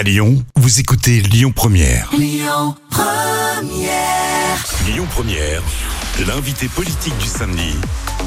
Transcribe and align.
À 0.00 0.02
Lyon, 0.02 0.42
vous 0.56 0.80
écoutez 0.80 1.20
Lyon 1.20 1.52
Première. 1.52 2.10
Lyon 2.16 2.74
Première. 2.88 4.64
Lyon 4.86 5.06
Première, 5.10 5.62
l'invité 6.26 6.68
politique 6.68 7.18
du 7.18 7.26
samedi 7.26 7.74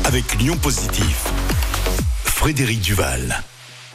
avec 0.05 0.35
Lyon 0.35 0.55
Positif. 0.55 1.25
Frédéric 2.25 2.79
Duval. 2.79 3.41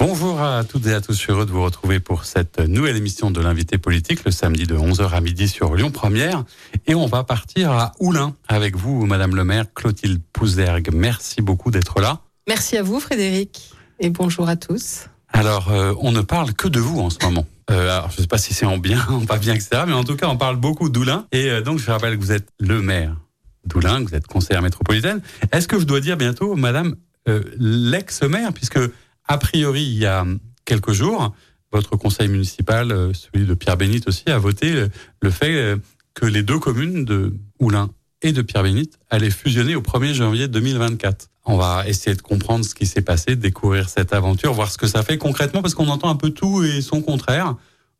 Bonjour 0.00 0.42
à 0.42 0.64
toutes 0.64 0.88
et 0.88 0.92
à 0.92 1.00
tous, 1.00 1.12
je 1.12 1.18
suis 1.18 1.30
heureux 1.30 1.46
de 1.46 1.52
vous 1.52 1.62
retrouver 1.62 2.00
pour 2.00 2.24
cette 2.24 2.58
nouvelle 2.58 2.96
émission 2.96 3.30
de 3.30 3.40
l'invité 3.40 3.78
politique 3.78 4.24
le 4.24 4.32
samedi 4.32 4.66
de 4.66 4.76
11h 4.76 5.12
à 5.12 5.20
midi 5.20 5.46
sur 5.46 5.76
Lyon 5.76 5.92
Première. 5.92 6.42
Et 6.88 6.96
on 6.96 7.06
va 7.06 7.22
partir 7.22 7.70
à 7.70 7.92
Oulin 8.00 8.34
avec 8.48 8.74
vous, 8.74 9.06
Madame 9.06 9.36
le 9.36 9.44
maire 9.44 9.72
Clotilde 9.72 10.20
Pouzergue. 10.32 10.90
Merci 10.92 11.42
beaucoup 11.42 11.70
d'être 11.70 12.00
là. 12.00 12.22
Merci 12.48 12.76
à 12.76 12.82
vous, 12.82 12.98
Frédéric, 12.98 13.70
et 14.00 14.10
bonjour 14.10 14.48
à 14.48 14.56
tous. 14.56 15.06
Alors, 15.32 15.70
euh, 15.70 15.94
on 16.00 16.10
ne 16.10 16.22
parle 16.22 16.54
que 16.54 16.66
de 16.66 16.80
vous 16.80 16.98
en 16.98 17.10
ce 17.10 17.18
moment. 17.22 17.46
Euh, 17.70 17.82
alors, 17.82 18.10
je 18.10 18.16
ne 18.16 18.22
sais 18.22 18.28
pas 18.28 18.38
si 18.38 18.54
c'est 18.54 18.66
en 18.66 18.78
bien, 18.78 19.04
en 19.10 19.26
pas 19.26 19.38
bien, 19.38 19.54
etc. 19.54 19.82
Mais 19.86 19.92
en 19.92 20.04
tout 20.04 20.16
cas, 20.16 20.28
on 20.28 20.36
parle 20.36 20.56
beaucoup 20.56 20.88
d'Oulin. 20.88 21.26
Et 21.32 21.50
euh, 21.50 21.60
donc, 21.60 21.78
je 21.78 21.90
rappelle 21.90 22.16
que 22.16 22.22
vous 22.22 22.32
êtes 22.32 22.48
le 22.58 22.80
maire 22.80 23.16
d'Oulin, 23.64 24.00
vous 24.00 24.14
êtes 24.14 24.26
conseillère 24.26 24.62
métropolitaine. 24.62 25.20
Est-ce 25.52 25.68
que 25.68 25.78
je 25.78 25.84
dois 25.84 26.00
dire 26.00 26.16
bientôt, 26.16 26.56
Madame 26.56 26.96
euh, 27.28 27.42
l'ex-maire, 27.58 28.52
puisque 28.54 28.78
a 29.26 29.38
priori, 29.38 29.82
il 29.82 29.98
y 29.98 30.06
a 30.06 30.24
quelques 30.64 30.92
jours, 30.92 31.34
votre 31.72 31.96
conseil 31.96 32.28
municipal, 32.28 32.90
euh, 32.90 33.12
celui 33.12 33.46
de 33.46 33.54
Pierre 33.54 33.76
Bénite 33.76 34.08
aussi, 34.08 34.24
a 34.28 34.38
voté 34.38 34.72
euh, 34.72 34.88
le 35.20 35.30
fait 35.30 35.54
euh, 35.54 35.76
que 36.14 36.24
les 36.24 36.42
deux 36.42 36.58
communes 36.58 37.04
de 37.04 37.34
Oulin 37.60 37.90
et 38.22 38.32
de 38.32 38.42
Pierre 38.42 38.62
Bénite 38.62 38.98
allaient 39.10 39.30
fusionner 39.30 39.74
au 39.76 39.82
1er 39.82 40.12
janvier 40.12 40.48
2024. 40.48 41.28
On 41.46 41.56
va 41.56 41.88
essayer 41.88 42.14
de 42.14 42.22
comprendre 42.22 42.64
ce 42.64 42.74
qui 42.74 42.86
s'est 42.86 43.02
passé, 43.02 43.36
découvrir 43.36 43.88
cette 43.88 44.12
aventure, 44.12 44.52
voir 44.52 44.70
ce 44.70 44.78
que 44.78 44.86
ça 44.86 45.02
fait 45.02 45.18
concrètement, 45.18 45.62
parce 45.62 45.74
qu'on 45.74 45.88
entend 45.88 46.10
un 46.10 46.16
peu 46.16 46.30
tout 46.30 46.62
et 46.62 46.82
son 46.82 47.00
contraire. 47.00 47.54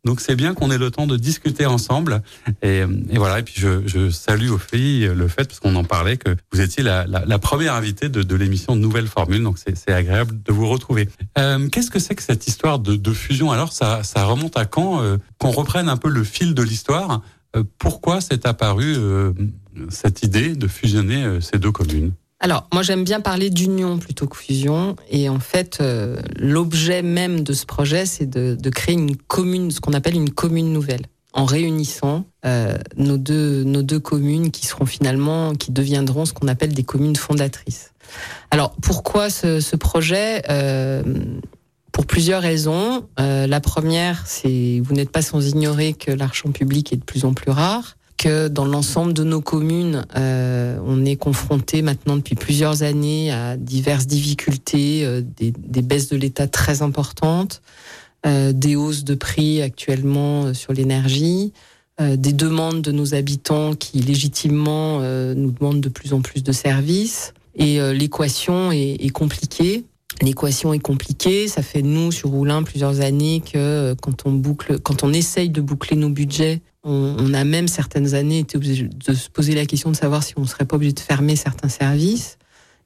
Donc 0.04 0.20
c'est 0.20 0.36
bien 0.36 0.54
qu'on 0.54 0.70
ait 0.70 0.78
le 0.78 0.90
temps 0.90 1.06
de 1.06 1.16
discuter 1.16 1.66
ensemble. 1.66 2.22
Et, 2.62 2.82
voilà. 3.14 3.40
Et 3.40 3.42
puis 3.42 3.54
je, 3.56 4.10
salue 4.10 4.50
aux 4.50 4.58
filles 4.58 5.10
le 5.14 5.28
fait, 5.28 5.44
parce 5.44 5.60
qu'on 5.60 5.74
en 5.76 5.84
parlait, 5.84 6.16
que 6.16 6.36
vous 6.52 6.60
étiez 6.60 6.82
la, 6.82 7.38
première 7.38 7.74
invitée 7.74 8.08
de, 8.08 8.36
l'émission 8.36 8.76
Nouvelle 8.76 9.08
Formule. 9.08 9.42
Donc 9.42 9.58
c'est 9.58 9.76
c'est 9.76 9.92
agréable 9.92 10.40
de 10.42 10.52
vous 10.52 10.68
retrouver. 10.68 11.08
Euh, 11.38 11.68
Qu'est-ce 11.68 11.90
que 11.90 11.98
c'est 11.98 12.14
que 12.14 12.22
cette 12.22 12.46
histoire 12.46 12.78
de, 12.78 13.12
fusion? 13.12 13.50
Alors 13.50 13.72
ça, 13.72 14.02
remonte 14.16 14.56
à 14.56 14.66
quand 14.66 15.02
euh, 15.02 15.16
Qu'on 15.38 15.50
reprenne 15.50 15.88
un 15.88 15.96
peu 15.96 16.08
le 16.08 16.22
fil 16.22 16.54
de 16.54 16.62
l'histoire? 16.62 17.22
Euh, 17.56 17.64
pourquoi 17.78 18.20
s'est 18.20 18.46
apparue 18.46 18.94
euh, 18.96 19.32
cette 19.90 20.22
idée 20.22 20.54
de 20.54 20.68
fusionner 20.68 21.24
euh, 21.24 21.40
ces 21.40 21.58
deux 21.58 21.72
communes 21.72 22.12
Alors, 22.40 22.68
moi 22.72 22.82
j'aime 22.82 23.04
bien 23.04 23.20
parler 23.20 23.50
d'union 23.50 23.98
plutôt 23.98 24.26
que 24.26 24.36
fusion. 24.36 24.96
Et 25.10 25.28
en 25.28 25.40
fait, 25.40 25.78
euh, 25.80 26.20
l'objet 26.36 27.02
même 27.02 27.42
de 27.42 27.52
ce 27.52 27.66
projet, 27.66 28.06
c'est 28.06 28.26
de, 28.26 28.70
créer 28.70 28.94
une 28.94 29.16
commune, 29.16 29.70
ce 29.70 29.80
qu'on 29.80 29.92
appelle 29.92 30.14
une 30.14 30.30
commune 30.30 30.72
nouvelle, 30.72 31.06
en 31.32 31.44
réunissant 31.44 32.24
euh, 32.44 32.78
nos, 32.96 33.18
deux, 33.18 33.64
nos 33.64 33.82
deux 33.82 34.00
communes 34.00 34.50
qui 34.50 34.66
seront 34.66 34.86
finalement, 34.86 35.54
qui 35.54 35.72
deviendront 35.72 36.24
ce 36.24 36.32
qu'on 36.32 36.48
appelle 36.48 36.74
des 36.74 36.84
communes 36.84 37.16
fondatrices. 37.16 37.92
Alors, 38.50 38.72
pourquoi 38.80 39.28
ce, 39.28 39.76
projet 39.76 40.42
Pour 41.92 42.06
plusieurs 42.06 42.40
raisons. 42.40 43.06
La 43.18 43.60
première, 43.60 44.26
c'est 44.26 44.80
vous 44.82 44.94
n'êtes 44.94 45.10
pas 45.10 45.20
sans 45.20 45.46
ignorer 45.46 45.92
que 45.92 46.10
l'argent 46.10 46.50
public 46.50 46.94
est 46.94 46.96
de 46.96 47.04
plus 47.04 47.26
en 47.26 47.34
plus 47.34 47.50
rare 47.50 47.97
que 48.18 48.48
dans 48.48 48.66
l'ensemble 48.66 49.14
de 49.14 49.24
nos 49.24 49.40
communes, 49.40 50.04
euh, 50.16 50.78
on 50.84 51.06
est 51.06 51.16
confronté 51.16 51.80
maintenant 51.80 52.16
depuis 52.16 52.34
plusieurs 52.34 52.82
années 52.82 53.32
à 53.32 53.56
diverses 53.56 54.06
difficultés, 54.06 55.04
euh, 55.04 55.22
des, 55.22 55.52
des 55.52 55.82
baisses 55.82 56.08
de 56.08 56.16
l'État 56.16 56.48
très 56.48 56.82
importantes, 56.82 57.62
euh, 58.26 58.52
des 58.52 58.76
hausses 58.76 59.04
de 59.04 59.14
prix 59.14 59.62
actuellement 59.62 60.46
euh, 60.46 60.54
sur 60.54 60.72
l'énergie, 60.72 61.52
euh, 62.00 62.16
des 62.16 62.32
demandes 62.32 62.82
de 62.82 62.90
nos 62.90 63.14
habitants 63.14 63.74
qui 63.74 64.00
légitimement 64.00 64.98
euh, 65.00 65.34
nous 65.34 65.52
demandent 65.52 65.80
de 65.80 65.88
plus 65.88 66.12
en 66.12 66.20
plus 66.20 66.42
de 66.42 66.52
services. 66.52 67.32
Et 67.60 67.80
l'équation 67.92 68.70
est, 68.70 68.98
est 69.00 69.10
compliquée. 69.10 69.84
L'équation 70.22 70.72
est 70.72 70.78
compliquée. 70.78 71.48
Ça 71.48 71.60
fait 71.60 71.82
nous 71.82 72.12
sur 72.12 72.30
Roulin 72.30 72.62
plusieurs 72.62 73.00
années 73.00 73.42
que 73.52 73.96
quand 74.00 74.26
on 74.26 74.30
boucle, 74.30 74.78
quand 74.78 75.02
on 75.02 75.12
essaye 75.12 75.50
de 75.50 75.60
boucler 75.60 75.96
nos 75.96 76.08
budgets, 76.08 76.60
on, 76.88 77.16
on 77.18 77.34
a 77.34 77.44
même 77.44 77.68
certaines 77.68 78.14
années 78.14 78.40
été 78.40 78.56
obligé 78.56 78.88
de 78.88 79.14
se 79.14 79.28
poser 79.30 79.54
la 79.54 79.66
question 79.66 79.90
de 79.90 79.96
savoir 79.96 80.22
si 80.22 80.34
on 80.36 80.46
serait 80.46 80.64
pas 80.64 80.76
obligé 80.76 80.92
de 80.92 81.00
fermer 81.00 81.36
certains 81.36 81.68
services. 81.68 82.38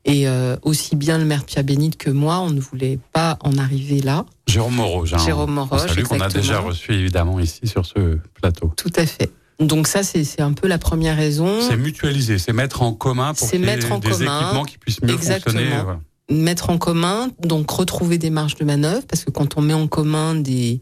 Et 0.04 0.26
euh, 0.26 0.56
aussi 0.62 0.96
bien 0.96 1.16
le 1.16 1.24
maire 1.24 1.44
Pierre 1.44 1.62
Bénite 1.62 1.96
que 1.96 2.10
moi, 2.10 2.40
on 2.40 2.50
ne 2.50 2.60
voulait 2.60 2.98
pas 3.12 3.38
en 3.42 3.56
arriver 3.56 4.00
là. 4.00 4.26
Jérôme 4.48 4.74
Moreau, 4.74 5.06
Jérôme 5.06 5.52
Moroge, 5.52 5.86
Salut 5.86 6.02
qu'on 6.02 6.20
a 6.20 6.28
déjà 6.28 6.58
reçu 6.58 6.92
évidemment 6.92 7.38
ici 7.38 7.68
sur 7.68 7.86
ce 7.86 8.18
plateau. 8.34 8.72
Tout 8.76 8.90
à 8.96 9.06
fait. 9.06 9.30
Donc 9.60 9.86
ça, 9.86 10.02
c'est 10.02 10.40
un 10.40 10.54
peu 10.54 10.66
la 10.66 10.78
première 10.78 11.16
raison. 11.16 11.60
C'est 11.60 11.76
mutualiser, 11.76 12.38
c'est 12.38 12.52
mettre 12.52 12.82
en 12.82 12.92
commun 12.94 13.32
pour 13.32 13.46
C'est 13.46 13.58
qu'il 13.58 13.64
y 13.64 13.68
ait 13.70 13.76
mettre 13.76 13.92
en 13.92 13.98
des 14.00 14.10
commun. 14.10 14.40
équipements 14.40 14.64
qui 14.64 14.78
puissent 14.78 15.02
mieux 15.02 15.14
Exactement. 15.14 15.56
fonctionner. 15.60 15.82
voilà. 15.84 16.00
mettre 16.30 16.70
en 16.70 16.78
commun, 16.78 17.28
donc 17.44 17.70
retrouver 17.70 18.18
des 18.18 18.30
marges 18.30 18.56
de 18.56 18.64
manœuvre, 18.64 19.06
parce 19.06 19.24
que 19.24 19.30
quand 19.30 19.56
on 19.56 19.60
met 19.62 19.74
en 19.74 19.86
commun 19.86 20.34
des, 20.34 20.80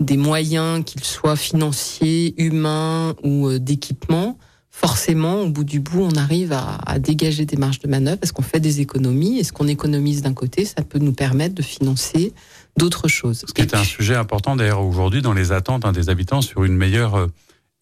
des 0.00 0.16
moyens, 0.16 0.82
qu'ils 0.84 1.04
soient 1.04 1.36
financiers, 1.36 2.34
humains 2.42 3.14
ou 3.22 3.48
euh, 3.48 3.58
d'équipement, 3.58 4.38
forcément, 4.70 5.42
au 5.42 5.50
bout 5.50 5.64
du 5.64 5.78
bout, 5.78 6.02
on 6.02 6.16
arrive 6.16 6.52
à, 6.52 6.78
à 6.86 6.98
dégager 6.98 7.44
des 7.44 7.56
marges 7.56 7.80
de 7.80 7.88
manœuvre, 7.88 8.18
parce 8.18 8.32
qu'on 8.32 8.42
fait 8.42 8.60
des 8.60 8.80
économies, 8.80 9.38
et 9.38 9.44
ce 9.44 9.52
qu'on 9.52 9.68
économise 9.68 10.22
d'un 10.22 10.32
côté, 10.32 10.64
ça 10.64 10.82
peut 10.82 10.98
nous 10.98 11.12
permettre 11.12 11.54
de 11.54 11.62
financer 11.62 12.32
d'autres 12.78 13.08
choses. 13.08 13.44
Ce 13.46 13.52
qui 13.52 13.60
est 13.60 13.74
un 13.74 13.84
sujet 13.84 14.14
important 14.14 14.56
d'ailleurs 14.56 14.80
aujourd'hui 14.80 15.22
dans 15.22 15.34
les 15.34 15.52
attentes 15.52 15.84
hein, 15.84 15.92
des 15.92 16.08
habitants 16.08 16.40
sur 16.40 16.64
une 16.64 16.76
meilleure 16.76 17.16
euh, 17.16 17.26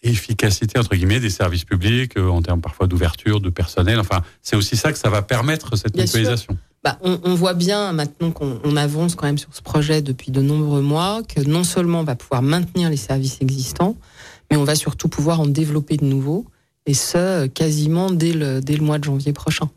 efficacité 0.02 0.78
entre 0.78 0.94
guillemets 0.94 1.20
des 1.20 1.30
services 1.30 1.64
publics 1.64 2.16
euh, 2.16 2.28
en 2.28 2.42
termes 2.42 2.60
parfois 2.60 2.86
d'ouverture, 2.86 3.40
de 3.40 3.50
personnel. 3.50 4.00
Enfin, 4.00 4.22
c'est 4.42 4.56
aussi 4.56 4.76
ça 4.76 4.92
que 4.92 4.98
ça 4.98 5.10
va 5.10 5.22
permettre 5.22 5.76
cette 5.76 5.96
mutualisation. 5.96 6.56
Bah, 6.88 6.96
on, 7.02 7.34
voit 7.34 7.52
bien 7.52 7.92
maintenant 7.92 8.30
qu'on 8.30 8.60
on 8.64 8.74
avance 8.74 9.14
quand 9.14 9.26
même 9.26 9.36
sur 9.36 9.54
ce 9.54 9.60
projet 9.60 10.00
depuis 10.00 10.30
de 10.30 10.40
nombreux 10.40 10.80
mois 10.80 11.20
que 11.22 11.42
non 11.42 11.62
seulement 11.62 12.00
on 12.00 12.04
va 12.04 12.14
pouvoir 12.14 12.40
maintenir 12.40 12.88
les 12.88 12.96
services 12.96 13.42
existants, 13.42 13.94
mais 14.50 14.56
on 14.56 14.64
va 14.64 14.74
surtout 14.74 15.10
pouvoir 15.10 15.40
en 15.40 15.46
développer 15.46 15.98
de 15.98 16.06
nouveaux, 16.06 16.46
et 16.86 16.94
ce 16.94 17.46
quasiment 17.46 18.10
dès 18.10 18.32
le, 18.32 18.62
mois 18.80 18.98
de 18.98 19.04
janvier 19.04 19.34
prochain. 19.34 19.68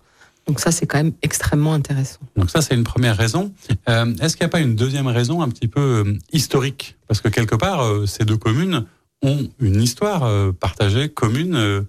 Donc 0.47 0.61
ça, 0.61 0.71
c'est 0.71 0.85
quand 0.85 0.99
même 0.99 1.11
extrêmement 1.21 1.73
intéressant. 1.73 2.21
Donc 2.37 2.49
ça, 2.49 2.61
c'est 2.61 2.75
une 2.75 2.85
première 2.85 3.17
raison. 3.17 3.51
Euh, 3.89 4.15
Est-ce 4.21 4.37
qu'il 4.37 4.45
n'y 4.45 4.49
a 4.49 4.51
pas 4.51 4.61
une 4.61 4.77
deuxième 4.77 5.07
raison 5.07 5.41
un 5.41 5.49
petit 5.49 5.67
peu 5.67 5.81
euh, 5.81 6.17
historique? 6.31 6.95
Parce 7.09 7.19
que 7.19 7.27
quelque 7.27 7.55
part, 7.55 7.81
euh, 7.81 8.05
ces 8.05 8.23
deux 8.23 8.37
communes 8.37 8.85
ont 9.21 9.49
une 9.59 9.81
histoire 9.81 10.53
partagée, 10.53 11.09
commune. 11.09 11.85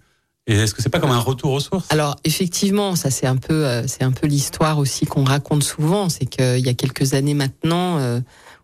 Et 0.46 0.54
est-ce 0.54 0.74
que 0.74 0.82
c'est 0.82 0.88
pas 0.88 0.98
comme 1.00 1.10
un 1.10 1.18
retour 1.18 1.52
aux 1.52 1.60
sources? 1.60 1.86
Alors 1.90 2.16
effectivement, 2.24 2.96
ça 2.96 3.10
c'est 3.10 3.26
un 3.26 3.36
peu, 3.36 3.66
euh, 3.66 3.86
c'est 3.86 4.02
un 4.02 4.12
peu 4.12 4.26
l'histoire 4.26 4.78
aussi 4.78 5.06
qu'on 5.06 5.24
raconte 5.24 5.62
souvent, 5.62 6.08
c'est 6.08 6.26
qu'il 6.26 6.58
y 6.64 6.68
a 6.68 6.74
quelques 6.74 7.14
années 7.14 7.34
maintenant 7.34 7.98
euh, 7.98 8.20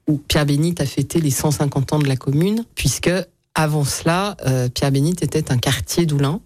où 0.08 0.18
Pierre 0.18 0.46
Bénite 0.46 0.80
a 0.80 0.86
fêté 0.86 1.20
les 1.20 1.30
150 1.30 1.92
ans 1.92 1.98
de 1.98 2.08
la 2.08 2.16
commune, 2.16 2.64
puisque 2.74 3.10
avant 3.54 3.84
cela, 3.84 4.36
euh, 4.46 4.68
Pierre 4.68 4.90
Bénite 4.92 5.22
était 5.22 5.52
un 5.52 5.58
quartier 5.58 6.06
d'Oulin. 6.06 6.40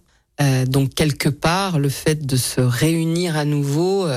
Donc 0.67 0.93
quelque 0.95 1.29
part, 1.29 1.79
le 1.79 1.87
fait 1.89 2.25
de 2.25 2.35
se 2.35 2.59
réunir 2.59 3.37
à 3.37 3.45
nouveau 3.45 4.07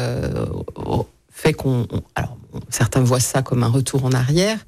fait 1.31 1.53
qu'on, 1.53 1.87
on- 1.93 2.03
alors 2.15 2.39
certains 2.71 3.03
voient 3.03 3.21
ça 3.21 3.43
comme 3.43 3.63
un 3.63 3.69
retour 3.69 4.05
en 4.05 4.13
arrière, 4.13 4.59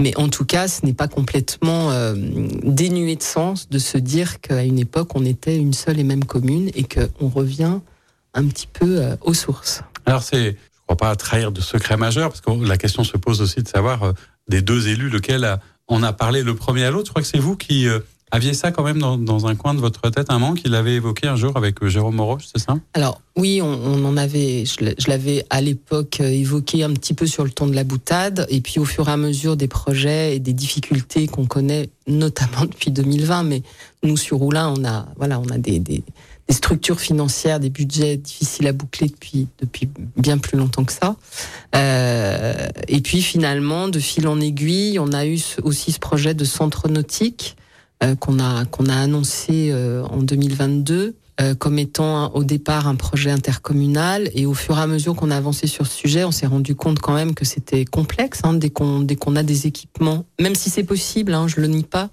mais 0.00 0.16
en 0.16 0.28
tout 0.28 0.44
cas, 0.44 0.66
ce 0.68 0.84
n'est 0.84 0.94
pas 0.94 1.08
complètement 1.08 1.90
euh, 1.92 2.14
dénué 2.62 3.16
de 3.16 3.22
sens 3.22 3.68
de 3.68 3.78
se 3.78 3.96
dire 3.96 4.40
qu'à 4.40 4.64
une 4.64 4.78
époque, 4.78 5.14
on 5.14 5.24
était 5.24 5.56
une 5.56 5.72
seule 5.72 6.00
et 6.00 6.04
même 6.04 6.24
commune 6.24 6.70
et 6.74 6.84
qu'on 6.84 7.28
revient 7.28 7.78
un 8.34 8.46
petit 8.46 8.66
peu 8.66 9.00
euh, 9.00 9.16
aux 9.20 9.34
sources. 9.34 9.82
Alors 10.06 10.22
c'est, 10.22 10.52
je 10.52 10.80
crois 10.86 10.96
pas 10.96 11.14
trahir 11.16 11.52
de 11.52 11.60
secret 11.60 11.96
majeur, 11.96 12.30
parce 12.30 12.40
que 12.40 12.50
la 12.66 12.76
question 12.76 13.04
se 13.04 13.16
pose 13.16 13.40
aussi 13.40 13.62
de 13.62 13.68
savoir 13.68 14.02
euh, 14.02 14.12
des 14.48 14.62
deux 14.62 14.88
élus 14.88 15.10
lequel 15.10 15.58
on 15.88 16.02
a 16.02 16.12
parlé 16.12 16.42
le 16.42 16.54
premier 16.54 16.84
à 16.84 16.90
l'autre. 16.90 17.06
Je 17.06 17.10
crois 17.10 17.22
que 17.22 17.28
c'est 17.28 17.38
vous 17.38 17.56
qui 17.56 17.86
aviez 18.30 18.54
ça 18.54 18.72
quand 18.72 18.82
même 18.82 18.98
dans, 18.98 19.46
un 19.46 19.54
coin 19.54 19.74
de 19.74 19.80
votre 19.80 20.10
tête 20.10 20.26
un 20.28 20.38
moment, 20.38 20.54
qu'il 20.54 20.72
l'avait 20.72 20.94
évoqué 20.94 21.28
un 21.28 21.36
jour 21.36 21.56
avec 21.56 21.82
euh, 21.82 21.88
Jérôme 21.88 22.16
Moreau, 22.16 22.38
c'est 22.40 22.58
ça? 22.58 22.76
Alors 22.92 23.20
oui, 23.36 23.60
on, 23.62 24.04
en 24.04 24.16
avait, 24.16 24.64
je 24.64 25.08
l'avais 25.08 25.44
à 25.50 25.60
l'époque 25.60 26.18
euh, 26.20 26.28
évoqué 26.28 26.82
un 26.82 26.92
petit 26.92 27.14
peu 27.14 27.26
sur 27.26 27.44
le 27.44 27.50
ton 27.50 27.66
de 27.66 27.74
la 27.74 27.84
boutade, 27.84 28.46
et 28.48 28.60
puis 28.60 28.80
au 28.80 28.84
fur 28.84 29.08
et 29.08 29.12
à 29.12 29.16
mesure 29.16 29.56
des 29.56 29.68
projets 29.68 30.36
et 30.36 30.38
des 30.38 30.52
difficultés 30.52 31.26
qu'on 31.26 31.46
connaît, 31.46 31.90
notamment 32.06 32.60
depuis 32.70 32.90
2020, 32.90 33.44
mais 33.44 33.62
nous 34.02 34.16
sur 34.16 34.38
Roulin, 34.38 34.74
on 34.76 34.84
a, 34.84 35.06
voilà, 35.16 35.38
on 35.40 35.48
a 35.48 35.58
des, 35.58 35.82
structures 36.50 37.00
financières, 37.00 37.58
des 37.58 37.70
budgets 37.70 38.16
difficiles 38.16 38.66
à 38.66 38.72
boucler 38.72 39.08
depuis 39.08 39.88
bien 40.16 40.38
plus 40.38 40.58
longtemps 40.58 40.84
que 40.84 40.92
ça. 40.92 41.16
Euh, 41.74 42.68
et 42.86 43.00
puis 43.00 43.22
finalement, 43.22 43.88
de 43.88 43.98
fil 43.98 44.28
en 44.28 44.40
aiguille, 44.40 44.98
on 44.98 45.12
a 45.12 45.24
eu 45.26 45.40
aussi 45.62 45.92
ce 45.92 45.98
projet 45.98 46.34
de 46.34 46.44
centre 46.44 46.88
nautique 46.88 47.56
qu'on 48.20 48.38
a 48.38 48.64
qu'on 48.66 48.86
a 48.86 48.96
annoncé 48.96 49.70
euh, 49.72 50.04
en 50.04 50.18
2022 50.18 51.16
euh, 51.40 51.56
comme 51.56 51.80
étant 51.80 52.32
au 52.34 52.44
départ 52.44 52.86
un 52.86 52.94
projet 52.94 53.30
intercommunal. 53.30 54.30
Et 54.34 54.46
au 54.46 54.54
fur 54.54 54.78
et 54.78 54.80
à 54.80 54.86
mesure 54.86 55.16
qu'on 55.16 55.32
a 55.32 55.36
avancé 55.36 55.66
sur 55.66 55.84
ce 55.84 55.92
sujet, 55.92 56.22
on 56.22 56.30
s'est 56.30 56.46
rendu 56.46 56.76
compte 56.76 57.00
quand 57.00 57.14
même 57.14 57.34
que 57.34 57.44
c'était 57.44 57.84
complexe. 57.84 58.40
Hein, 58.44 58.54
dès 58.54 58.70
qu'on 58.70 59.00
dès 59.00 59.16
qu'on 59.16 59.34
a 59.34 59.42
des 59.42 59.66
équipements, 59.66 60.26
même 60.40 60.54
si 60.54 60.70
c'est 60.70 60.84
possible, 60.84 61.34
hein, 61.34 61.48
je 61.48 61.60
le 61.60 61.66
nie 61.66 61.82
pas. 61.82 62.10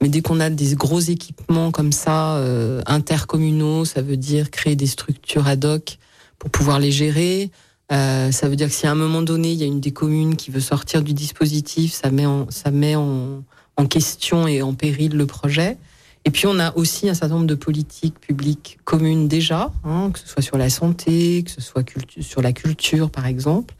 Mais 0.00 0.08
dès 0.08 0.22
qu'on 0.22 0.38
a 0.38 0.50
des 0.50 0.76
gros 0.76 1.00
équipements 1.00 1.72
comme 1.72 1.90
ça, 1.90 2.36
euh, 2.36 2.80
intercommunaux, 2.86 3.84
ça 3.84 4.02
veut 4.02 4.16
dire 4.16 4.52
créer 4.52 4.76
des 4.76 4.86
structures 4.86 5.48
ad 5.48 5.64
hoc 5.64 5.98
pour 6.38 6.50
pouvoir 6.50 6.78
les 6.78 6.92
gérer. 6.92 7.50
Euh, 7.90 8.30
ça 8.30 8.48
veut 8.48 8.54
dire 8.54 8.68
que 8.68 8.74
si 8.74 8.86
à 8.86 8.92
un 8.92 8.94
moment 8.94 9.22
donné, 9.22 9.50
il 9.50 9.58
y 9.58 9.64
a 9.64 9.66
une 9.66 9.80
des 9.80 9.90
communes 9.90 10.36
qui 10.36 10.52
veut 10.52 10.60
sortir 10.60 11.02
du 11.02 11.12
dispositif, 11.12 11.92
ça 11.92 12.12
met 12.12 12.24
en, 12.24 12.48
ça 12.50 12.70
met 12.70 12.94
en, 12.94 13.42
en 13.80 13.86
question 13.86 14.46
et 14.46 14.62
en 14.62 14.74
péril 14.74 15.16
le 15.16 15.26
projet. 15.26 15.78
Et 16.26 16.30
puis 16.30 16.46
on 16.46 16.58
a 16.58 16.76
aussi 16.76 17.08
un 17.08 17.14
certain 17.14 17.34
nombre 17.34 17.46
de 17.46 17.54
politiques 17.54 18.20
publiques 18.20 18.78
communes 18.84 19.26
déjà, 19.26 19.72
hein, 19.84 20.10
que 20.12 20.18
ce 20.18 20.28
soit 20.28 20.42
sur 20.42 20.58
la 20.58 20.68
santé, 20.68 21.42
que 21.44 21.50
ce 21.50 21.62
soit 21.62 21.82
sur 22.20 22.42
la 22.42 22.52
culture 22.52 23.10
par 23.10 23.26
exemple. 23.26 23.74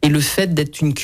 Et 0.00 0.08
le 0.08 0.20
fait 0.20 0.54
d'être 0.54 0.80
une, 0.80 0.94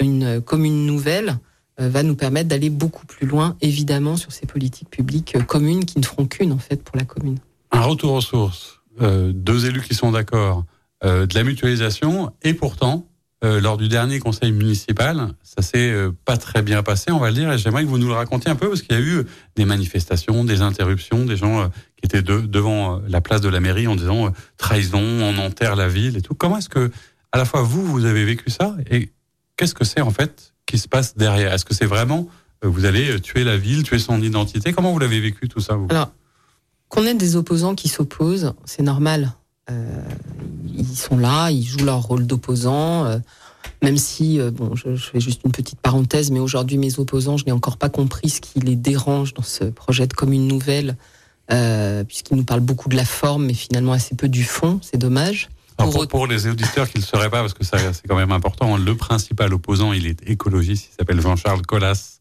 une, 0.00 0.40
commune 0.40 0.86
nouvelle 0.86 1.38
euh, 1.78 1.88
va 1.88 2.02
nous 2.02 2.16
permettre 2.16 2.48
d'aller 2.48 2.70
beaucoup 2.70 3.06
plus 3.06 3.26
loin, 3.26 3.56
évidemment, 3.60 4.16
sur 4.16 4.32
ces 4.32 4.46
politiques 4.46 4.90
publiques 4.90 5.36
euh, 5.36 5.42
communes 5.42 5.84
qui 5.84 6.00
ne 6.00 6.04
feront 6.04 6.26
qu'une 6.26 6.52
en 6.52 6.58
fait 6.58 6.82
pour 6.82 6.96
la 6.96 7.04
commune. 7.04 7.38
Un 7.70 7.82
retour 7.82 8.14
aux 8.14 8.20
sources, 8.20 8.80
euh, 9.02 9.30
deux 9.32 9.66
élus 9.66 9.82
qui 9.82 9.94
sont 9.94 10.10
d'accord, 10.10 10.64
de 11.04 11.32
la 11.32 11.44
mutualisation, 11.44 12.32
et 12.42 12.54
pourtant 12.54 13.06
euh, 13.44 13.60
lors 13.60 13.76
du 13.76 13.88
dernier 13.88 14.18
conseil 14.18 14.50
municipal, 14.50 15.32
ça 15.42 15.62
s'est 15.62 15.90
euh, 15.90 16.10
pas 16.24 16.36
très 16.36 16.60
bien 16.62 16.82
passé, 16.82 17.12
on 17.12 17.20
va 17.20 17.28
le 17.28 17.34
dire, 17.34 17.52
et 17.52 17.58
j'aimerais 17.58 17.84
que 17.84 17.88
vous 17.88 17.98
nous 17.98 18.08
le 18.08 18.14
racontiez 18.14 18.50
un 18.50 18.56
peu, 18.56 18.68
parce 18.68 18.82
qu'il 18.82 18.96
y 18.96 18.98
a 18.98 19.02
eu 19.02 19.24
des 19.54 19.64
manifestations, 19.64 20.44
des 20.44 20.60
interruptions, 20.60 21.24
des 21.24 21.36
gens 21.36 21.60
euh, 21.60 21.68
qui 21.96 22.06
étaient 22.06 22.22
devant 22.22 23.00
la 23.06 23.20
place 23.20 23.40
de 23.40 23.48
la 23.48 23.60
mairie 23.60 23.86
en 23.86 23.94
disant 23.94 24.32
trahison, 24.56 25.00
on 25.00 25.38
enterre 25.38 25.76
la 25.76 25.88
ville 25.88 26.16
et 26.16 26.22
tout. 26.22 26.34
Comment 26.34 26.58
est-ce 26.58 26.68
que, 26.68 26.90
à 27.30 27.38
la 27.38 27.44
fois 27.44 27.62
vous, 27.62 27.84
vous 27.84 28.04
avez 28.04 28.24
vécu 28.24 28.50
ça, 28.50 28.76
et 28.90 29.10
qu'est-ce 29.56 29.74
que 29.74 29.84
c'est 29.84 30.00
en 30.00 30.10
fait 30.10 30.54
qui 30.66 30.78
se 30.78 30.88
passe 30.88 31.16
derrière? 31.16 31.52
Est-ce 31.52 31.64
que 31.64 31.74
c'est 31.74 31.86
vraiment, 31.86 32.28
vous 32.62 32.84
allez 32.84 33.20
tuer 33.20 33.44
la 33.44 33.56
ville, 33.56 33.82
tuer 33.84 33.98
son 33.98 34.20
identité? 34.20 34.72
Comment 34.72 34.92
vous 34.92 34.98
l'avez 34.98 35.20
vécu 35.20 35.48
tout 35.48 35.60
ça 35.60 35.74
vous? 35.74 35.86
Alors, 35.90 36.10
qu'on 36.88 37.04
ait 37.06 37.14
des 37.14 37.36
opposants 37.36 37.74
qui 37.74 37.88
s'opposent, 37.88 38.54
c'est 38.64 38.82
normal. 38.82 39.32
Euh, 39.70 40.02
ils 40.66 40.96
sont 40.96 41.16
là, 41.16 41.50
ils 41.50 41.64
jouent 41.64 41.84
leur 41.84 42.02
rôle 42.02 42.26
d'opposants. 42.26 43.04
Euh, 43.06 43.18
même 43.82 43.96
si, 43.96 44.40
euh, 44.40 44.50
bon, 44.50 44.74
je, 44.74 44.96
fais 44.96 45.20
juste 45.20 45.42
une 45.44 45.52
petite 45.52 45.80
parenthèse, 45.80 46.30
mais 46.30 46.40
aujourd'hui, 46.40 46.78
mes 46.78 46.98
opposants, 46.98 47.36
je 47.36 47.44
n'ai 47.44 47.52
encore 47.52 47.76
pas 47.76 47.88
compris 47.88 48.30
ce 48.30 48.40
qui 48.40 48.60
les 48.60 48.76
dérange 48.76 49.34
dans 49.34 49.42
ce 49.42 49.64
projet 49.64 50.06
de 50.06 50.14
commune 50.14 50.46
nouvelle, 50.46 50.96
puisqu'ils 52.06 52.36
nous 52.36 52.44
parlent 52.44 52.60
beaucoup 52.60 52.88
de 52.88 52.96
la 52.96 53.04
forme, 53.04 53.46
mais 53.46 53.54
finalement 53.54 53.92
assez 53.92 54.14
peu 54.14 54.28
du 54.28 54.44
fond. 54.44 54.80
C'est 54.82 54.98
dommage. 54.98 55.48
Pour, 55.76 56.08
pour, 56.08 56.26
les 56.26 56.48
auditeurs 56.48 56.88
qui 56.88 56.98
ne 56.98 57.02
le 57.02 57.06
seraient 57.06 57.30
pas, 57.30 57.40
parce 57.40 57.54
que 57.54 57.64
c'est 57.64 58.06
quand 58.08 58.16
même 58.16 58.32
important, 58.32 58.76
le 58.76 58.96
principal 58.96 59.54
opposant, 59.54 59.92
il 59.92 60.08
est 60.08 60.28
écologiste, 60.28 60.88
il 60.92 60.96
s'appelle 60.96 61.20
Jean-Charles 61.20 61.62
Collas, 61.62 62.17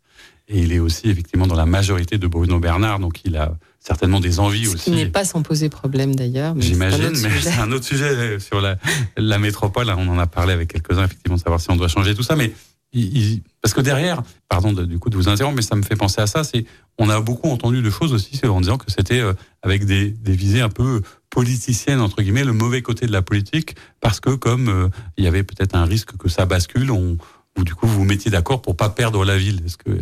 et 0.50 0.60
il 0.60 0.72
est 0.72 0.80
aussi 0.80 1.10
effectivement 1.10 1.48
dans 1.48 1.56
la 1.56 1.66
majorité 1.66 2.18
de 2.18 2.28
Bruno 2.28 2.60
Bernard, 2.60 3.00
donc 3.00 3.22
il 3.26 3.36
a 3.36 3.58
certainement 3.80 4.20
des 4.20 4.40
envies 4.40 4.66
Ce 4.66 4.76
aussi. 4.76 4.84
Qui 4.86 4.92
n'est 4.92 5.08
pas 5.08 5.26
sans 5.26 5.42
poser 5.42 5.70
problème 5.70 6.16
d'ailleurs. 6.16 6.56
J'imagine, 6.58 7.12
mais 7.22 7.42
c'est 7.42 7.60
un 7.60 7.72
autre 7.72 7.86
sujet 7.86 8.40
sur 8.40 8.62
la, 8.62 8.78
la 9.18 9.40
métropole. 9.40 9.90
On 9.90 10.08
en 10.08 10.20
a 10.20 10.28
parlé 10.28 10.54
avec 10.54 10.72
quelques-uns, 10.72 11.06
effectivement, 11.06 11.38
savoir 11.38 11.60
si 11.60 11.70
on 11.70 11.76
doit 11.76 11.88
changer 11.88 12.16
tout 12.16 12.24
ça. 12.24 12.36
Mais 12.36 12.54
il, 12.94 13.42
parce 13.62 13.74
que 13.74 13.82
derrière, 13.82 14.24
pardon 14.48 14.72
du 14.72 15.00
coup 15.00 15.10
de 15.10 15.18
vous 15.18 15.28
interrompre, 15.28 15.58
mais 15.58 15.62
ça 15.62 15.76
me 15.76 15.84
fait 15.84 15.96
penser 15.96 16.22
à 16.22 16.28
ça. 16.28 16.44
C'est 16.44 16.66
on 16.98 17.10
a 17.10 17.20
beaucoup 17.20 17.50
entendu 17.50 17.82
de 17.82 17.90
choses 17.90 18.14
aussi 18.14 18.40
en 18.46 18.62
disant 18.62 18.78
que 18.78 18.90
c'était 18.90 19.20
euh, 19.20 19.34
avec 19.62 19.86
des, 19.86 20.10
des, 20.12 20.34
visées 20.34 20.62
un 20.62 20.70
peu 20.70 21.02
politiciennes 21.30 22.00
entre 22.00 22.22
guillemets, 22.22 22.46
le 22.46 22.54
mauvais 22.54 22.82
côté 22.82 23.06
de 23.06 23.12
la 23.12 23.22
politique, 23.22 23.76
parce 24.00 24.20
que 24.20 24.30
comme 24.32 24.70
euh, 24.70 24.90
il 25.18 25.26
y 25.26 25.28
avait 25.28 25.44
peut-être 25.44 25.76
un 25.76 25.86
risque 25.86 26.16
que 26.18 26.30
ça 26.30 26.46
bascule, 26.46 26.90
on, 26.92 27.18
vous 27.56 27.64
du 27.64 27.76
coup 27.76 27.88
vous 27.88 28.00
vous 28.00 28.06
mettiez 28.06 28.32
d'accord 28.32 28.62
pour 28.62 28.78
pas 28.78 28.90
perdre 28.90 29.26
la 29.26 29.38
ville. 29.38 29.62
Est-ce 29.66 29.78
que 29.78 30.00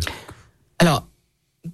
alors 0.78 1.06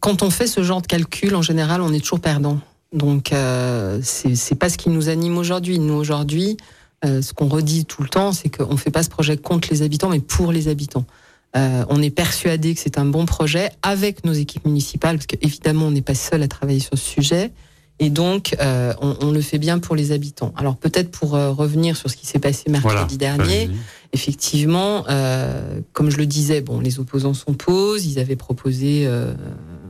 quand 0.01 0.23
on 0.23 0.31
fait 0.31 0.47
ce 0.47 0.63
genre 0.63 0.83
de 0.83 0.87
calcul, 0.87 1.35
en 1.35 1.43
général, 1.43 1.81
on 1.81 1.93
est 1.93 2.01
toujours 2.01 2.21
perdant. 2.21 2.59
Donc, 2.93 3.33
euh, 3.33 4.01
c'est 4.03 4.55
pas 4.55 4.69
ce 4.69 4.77
qui 4.77 4.91
nous 4.91 5.09
anime 5.09 5.39
aujourd'hui. 5.39 5.79
Nous, 5.79 5.95
aujourd'hui, 5.95 6.57
euh, 7.05 7.23
ce 7.23 7.33
qu'on 7.33 7.49
redit 7.49 7.85
tout 7.85 8.03
le 8.03 8.09
temps, 8.09 8.33
c'est 8.33 8.49
qu'on 8.49 8.73
ne 8.73 8.77
fait 8.77 8.91
pas 8.91 9.03
ce 9.03 9.09
projet 9.11 9.37
contre 9.37 9.69
les 9.71 9.83
habitants, 9.83 10.09
mais 10.09 10.21
pour 10.21 10.53
les 10.53 10.69
habitants. 10.69 11.05
Euh, 11.57 11.85
on 11.89 12.01
est 12.01 12.11
persuadé 12.11 12.75
que 12.75 12.81
c'est 12.81 12.99
un 12.99 13.05
bon 13.05 13.27
projet 13.27 13.71
avec 13.83 14.25
nos 14.25 14.33
équipes 14.33 14.65
municipales, 14.65 15.17
parce 15.17 15.27
qu'évidemment, 15.27 15.87
on 15.87 15.91
n'est 15.91 16.03
pas 16.03 16.15
seul 16.15 16.43
à 16.43 16.49
travailler 16.49 16.81
sur 16.81 16.97
ce 16.97 17.05
sujet. 17.05 17.53
Et 17.99 18.11
donc, 18.11 18.57
euh, 18.61 18.93
on, 19.01 19.17
on, 19.21 19.31
le 19.31 19.41
fait 19.41 19.59
bien 19.59 19.79
pour 19.79 19.95
les 19.95 20.13
habitants. 20.13 20.53
Alors 20.57 20.77
peut-être 20.77 21.11
pour 21.11 21.37
euh, 21.37 21.53
revenir 21.53 21.97
sur 21.97 22.11
ce 22.11 22.17
qui 22.17 22.27
s'est 22.27 22.41
passé 22.41 22.69
mercredi 22.69 23.17
dernier, 23.17 23.71
effectivement, 24.13 25.05
euh, 25.09 25.81
comme 25.93 26.11
je 26.11 26.17
le 26.17 26.27
disais, 26.27 26.63
bon, 26.63 26.81
les 26.81 26.99
opposants 26.99 27.35
s'opposent. 27.35 28.05
Ils 28.07 28.19
avaient 28.19 28.37
proposé 28.37 29.05
euh, 29.07 29.35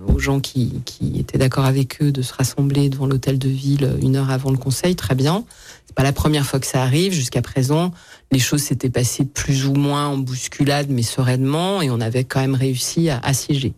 aux 0.07 0.19
gens 0.19 0.41
qui, 0.41 0.83
qui 0.85 1.19
étaient 1.19 1.39
d'accord 1.39 1.65
avec 1.65 2.03
eux 2.03 2.13
de 2.13 2.23
se 2.23 2.35
rassembler 2.35 2.89
devant 2.89 3.07
l'hôtel 3.07 3.39
de 3.39 3.49
ville 3.49 3.91
une 4.03 4.17
heure 4.17 4.31
avant 4.31 4.51
le 4.51 4.59
conseil. 4.59 4.95
Très 4.95 5.15
bien. 5.15 5.45
C'est 5.87 5.95
pas 5.95 6.03
la 6.03 6.13
première 6.13 6.45
fois 6.45 6.61
que 6.61 6.67
ça 6.67 6.83
arrive. 6.83 7.13
Jusqu'à 7.13 7.41
présent, 7.41 7.93
les 8.31 8.39
choses 8.41 8.63
s'étaient 8.63 8.91
passées 8.91 9.25
plus 9.25 9.67
ou 9.67 9.75
moins 9.75 10.09
en 10.09 10.19
bousculade, 10.19 10.89
mais 10.91 11.03
sereinement, 11.03 11.81
et 11.83 11.91
on 11.91 12.01
avait 12.01 12.25
quand 12.25 12.41
même 12.41 12.57
réussi 12.57 13.09
à 13.09 13.19
assiéger. 13.21 13.73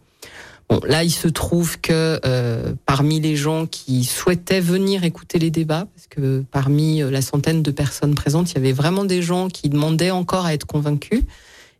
Bon, 0.68 0.80
là, 0.86 1.04
il 1.04 1.10
se 1.10 1.28
trouve 1.28 1.80
que 1.80 2.20
euh, 2.24 2.74
parmi 2.86 3.20
les 3.20 3.36
gens 3.36 3.66
qui 3.66 4.04
souhaitaient 4.04 4.60
venir 4.60 5.04
écouter 5.04 5.38
les 5.38 5.50
débats, 5.50 5.86
parce 5.94 6.06
que 6.08 6.42
parmi 6.50 7.00
la 7.00 7.20
centaine 7.20 7.62
de 7.62 7.70
personnes 7.70 8.14
présentes, 8.14 8.52
il 8.52 8.54
y 8.54 8.58
avait 8.58 8.72
vraiment 8.72 9.04
des 9.04 9.22
gens 9.22 9.48
qui 9.48 9.68
demandaient 9.68 10.10
encore 10.10 10.46
à 10.46 10.54
être 10.54 10.66
convaincus 10.66 11.22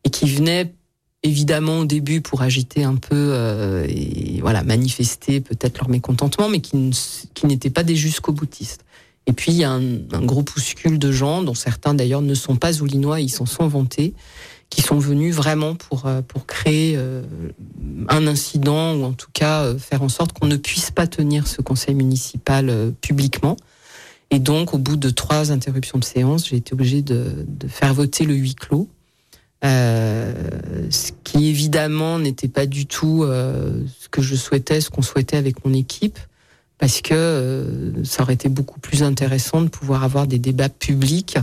et 0.05 0.11
qui 0.11 0.29
venaient 0.29 0.75
évidemment 1.25 1.81
au 1.81 1.85
début 1.87 2.21
pour 2.21 2.43
agiter 2.43 2.85
un 2.85 2.97
peu 2.97 3.31
euh, 3.33 3.87
et 3.89 4.41
voilà 4.43 4.63
manifester 4.63 5.41
peut-être 5.41 5.79
leur 5.79 5.89
mécontentement, 5.89 6.49
mais 6.49 6.61
qui, 6.61 6.91
qui 7.33 7.47
n'étaient 7.47 7.71
pas 7.71 7.83
des 7.83 7.97
jusqu'au 7.97 8.33
boutistes. 8.33 8.85
Et 9.27 9.33
puis 9.33 9.53
il 9.53 9.59
y 9.59 9.65
a 9.65 9.71
un, 9.71 9.83
un 10.13 10.25
groupuscule 10.25 10.99
de 10.99 11.11
gens, 11.11 11.43
dont 11.43 11.55
certains 11.55 11.95
d'ailleurs 11.95 12.21
ne 12.21 12.35
sont 12.35 12.57
pas 12.57 12.83
oulinois, 12.83 13.21
ils 13.21 13.31
s'en 13.31 13.47
sont 13.47 13.67
vantés, 13.67 14.13
qui 14.71 14.83
sont 14.83 14.99
venus 14.99 15.35
vraiment 15.35 15.75
pour 15.75 16.07
euh, 16.07 16.23
pour 16.23 16.47
créer 16.47 16.95
euh, 16.97 17.23
un 18.09 18.27
incident 18.27 18.95
ou 18.95 19.05
en 19.05 19.13
tout 19.13 19.31
cas 19.33 19.63
euh, 19.63 19.79
faire 19.79 20.03
en 20.03 20.09
sorte 20.09 20.33
qu'on 20.33 20.47
ne 20.47 20.57
puisse 20.57 20.91
pas 20.91 21.07
tenir 21.07 21.47
ce 21.47 21.63
conseil 21.63 21.95
municipal 21.95 22.93
publiquement. 23.01 23.57
Et 24.31 24.39
donc, 24.39 24.75
au 24.75 24.79
bout 24.79 24.97
de 24.97 25.11
trois 25.11 25.53
interruptions 25.53 25.99
de 25.99 26.05
séance, 26.05 26.49
j'ai 26.49 26.57
été 26.57 26.73
obligée 26.73 27.03
de, 27.03 27.47
de 27.47 27.69
faire 27.69 27.95
voter 27.95 28.25
le 28.25 28.35
huis 28.35 28.55
clos. 28.55 28.89
Ce 29.63 31.13
qui 31.23 31.49
évidemment 31.49 32.19
n'était 32.19 32.49
pas 32.49 32.67
du 32.67 32.87
tout 32.87 33.25
ce 33.25 34.09
que 34.11 34.23
je 34.23 34.35
souhaitais, 34.35 34.81
ce 34.81 34.91
qu'on 34.91 35.03
souhaitait 35.03 35.37
avec 35.37 35.65
mon 35.65 35.73
équipe, 35.73 36.19
parce 36.79 37.01
que 37.01 37.93
ça 38.05 38.23
aurait 38.23 38.35
été 38.35 38.49
beaucoup 38.49 38.81
plus 38.81 39.03
intéressant 39.03 39.63
de 39.63 39.69
pouvoir 39.69 40.05
avoir 40.05 40.27
des 40.27 40.39
débats 40.39 40.69
publics 40.69 41.39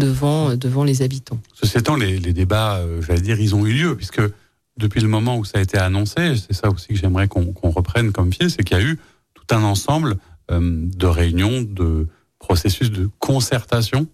devant 0.00 0.56
devant 0.56 0.82
les 0.82 1.02
habitants. 1.02 1.38
Ceci 1.54 1.78
étant, 1.78 1.96
les, 1.96 2.18
les 2.18 2.32
débats, 2.32 2.80
j'allais 3.00 3.20
dire, 3.20 3.40
ils 3.40 3.54
ont 3.54 3.64
eu 3.66 3.72
lieu, 3.72 3.96
puisque 3.96 4.22
depuis 4.76 5.00
le 5.00 5.08
moment 5.08 5.36
où 5.36 5.44
ça 5.44 5.58
a 5.58 5.60
été 5.60 5.78
annoncé, 5.78 6.34
c'est 6.36 6.54
ça 6.54 6.68
aussi 6.68 6.88
que 6.88 6.96
j'aimerais 6.96 7.28
qu'on 7.28 7.70
reprenne 7.70 8.10
comme 8.10 8.32
fil, 8.32 8.50
c'est 8.50 8.64
qu'il 8.64 8.76
y 8.76 8.80
a 8.80 8.82
eu 8.82 8.98
tout 9.34 9.54
un 9.54 9.62
ensemble 9.62 10.16
de 10.50 11.06
réunions, 11.06 11.62
de 11.62 12.08
processus 12.40 12.90
de 12.90 13.08
concertation 13.20 14.08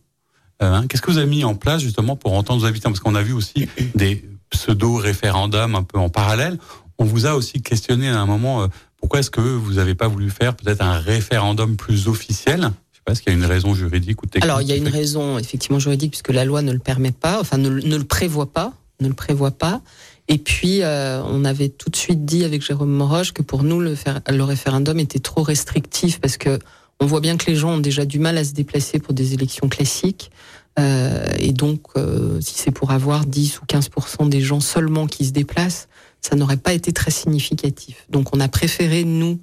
euh, 0.62 0.72
hein. 0.72 0.86
Qu'est-ce 0.86 1.02
que 1.02 1.10
vous 1.10 1.18
avez 1.18 1.28
mis 1.28 1.44
en 1.44 1.54
place 1.54 1.82
justement 1.82 2.16
pour 2.16 2.32
entendre 2.32 2.60
vos 2.60 2.66
habitants? 2.66 2.90
Parce 2.90 3.00
qu'on 3.00 3.14
a 3.14 3.22
vu 3.22 3.32
aussi 3.32 3.68
des 3.94 4.24
pseudo-référendums 4.50 5.74
un 5.74 5.82
peu 5.82 5.98
en 5.98 6.08
parallèle. 6.08 6.58
On 6.98 7.04
vous 7.04 7.26
a 7.26 7.34
aussi 7.34 7.60
questionné 7.60 8.08
à 8.08 8.20
un 8.20 8.26
moment 8.26 8.62
euh, 8.62 8.68
pourquoi 8.96 9.20
est-ce 9.20 9.30
que 9.30 9.40
vous 9.40 9.74
n'avez 9.74 9.94
pas 9.94 10.08
voulu 10.08 10.30
faire 10.30 10.56
peut-être 10.56 10.82
un 10.82 10.98
référendum 10.98 11.76
plus 11.76 12.08
officiel? 12.08 12.70
Pas, 13.06 13.12
est-ce 13.12 13.22
qu'il 13.22 13.32
y 13.32 13.36
a 13.36 13.38
une 13.38 13.46
raison 13.46 13.74
juridique 13.74 14.22
ou 14.22 14.26
technique 14.26 14.44
Alors, 14.44 14.60
il 14.60 14.68
y 14.68 14.72
a 14.72 14.76
une 14.76 14.88
raison 14.88 15.38
effectivement 15.38 15.78
juridique 15.78 16.10
puisque 16.10 16.30
la 16.30 16.44
loi 16.44 16.60
ne 16.62 16.72
le 16.72 16.78
permet 16.78 17.12
pas, 17.12 17.40
enfin 17.40 17.56
ne, 17.56 17.68
le 17.68 18.04
prévoit 18.04 18.52
pas, 18.52 18.74
ne 19.00 19.08
le 19.08 19.14
prévoit 19.14 19.52
pas. 19.52 19.80
Et 20.28 20.38
puis, 20.38 20.82
euh, 20.82 21.22
on 21.24 21.44
avait 21.44 21.68
tout 21.68 21.88
de 21.88 21.96
suite 21.96 22.24
dit 22.24 22.44
avec 22.44 22.62
Jérôme 22.62 22.90
Moroche 22.90 23.32
que 23.32 23.42
pour 23.42 23.62
nous, 23.62 23.80
le, 23.80 23.94
le 24.28 24.42
référendum 24.42 24.98
était 24.98 25.20
trop 25.20 25.42
restrictif 25.42 26.20
parce 26.20 26.36
que 26.36 26.58
on 27.00 27.06
voit 27.06 27.20
bien 27.20 27.36
que 27.36 27.46
les 27.46 27.56
gens 27.56 27.74
ont 27.74 27.78
déjà 27.78 28.04
du 28.04 28.18
mal 28.18 28.38
à 28.38 28.44
se 28.44 28.52
déplacer 28.52 28.98
pour 28.98 29.14
des 29.14 29.34
élections 29.34 29.68
classiques. 29.68 30.30
Euh, 30.78 31.26
et 31.38 31.52
donc, 31.52 31.80
euh, 31.96 32.40
si 32.40 32.54
c'est 32.54 32.70
pour 32.70 32.90
avoir 32.90 33.26
10 33.26 33.60
ou 33.60 33.64
15% 33.66 34.28
des 34.28 34.40
gens 34.40 34.60
seulement 34.60 35.06
qui 35.06 35.24
se 35.24 35.32
déplacent, 35.32 35.88
ça 36.20 36.36
n'aurait 36.36 36.56
pas 36.56 36.72
été 36.72 36.92
très 36.92 37.10
significatif. 37.10 38.06
Donc, 38.10 38.34
on 38.34 38.40
a 38.40 38.48
préféré, 38.48 39.04
nous, 39.04 39.38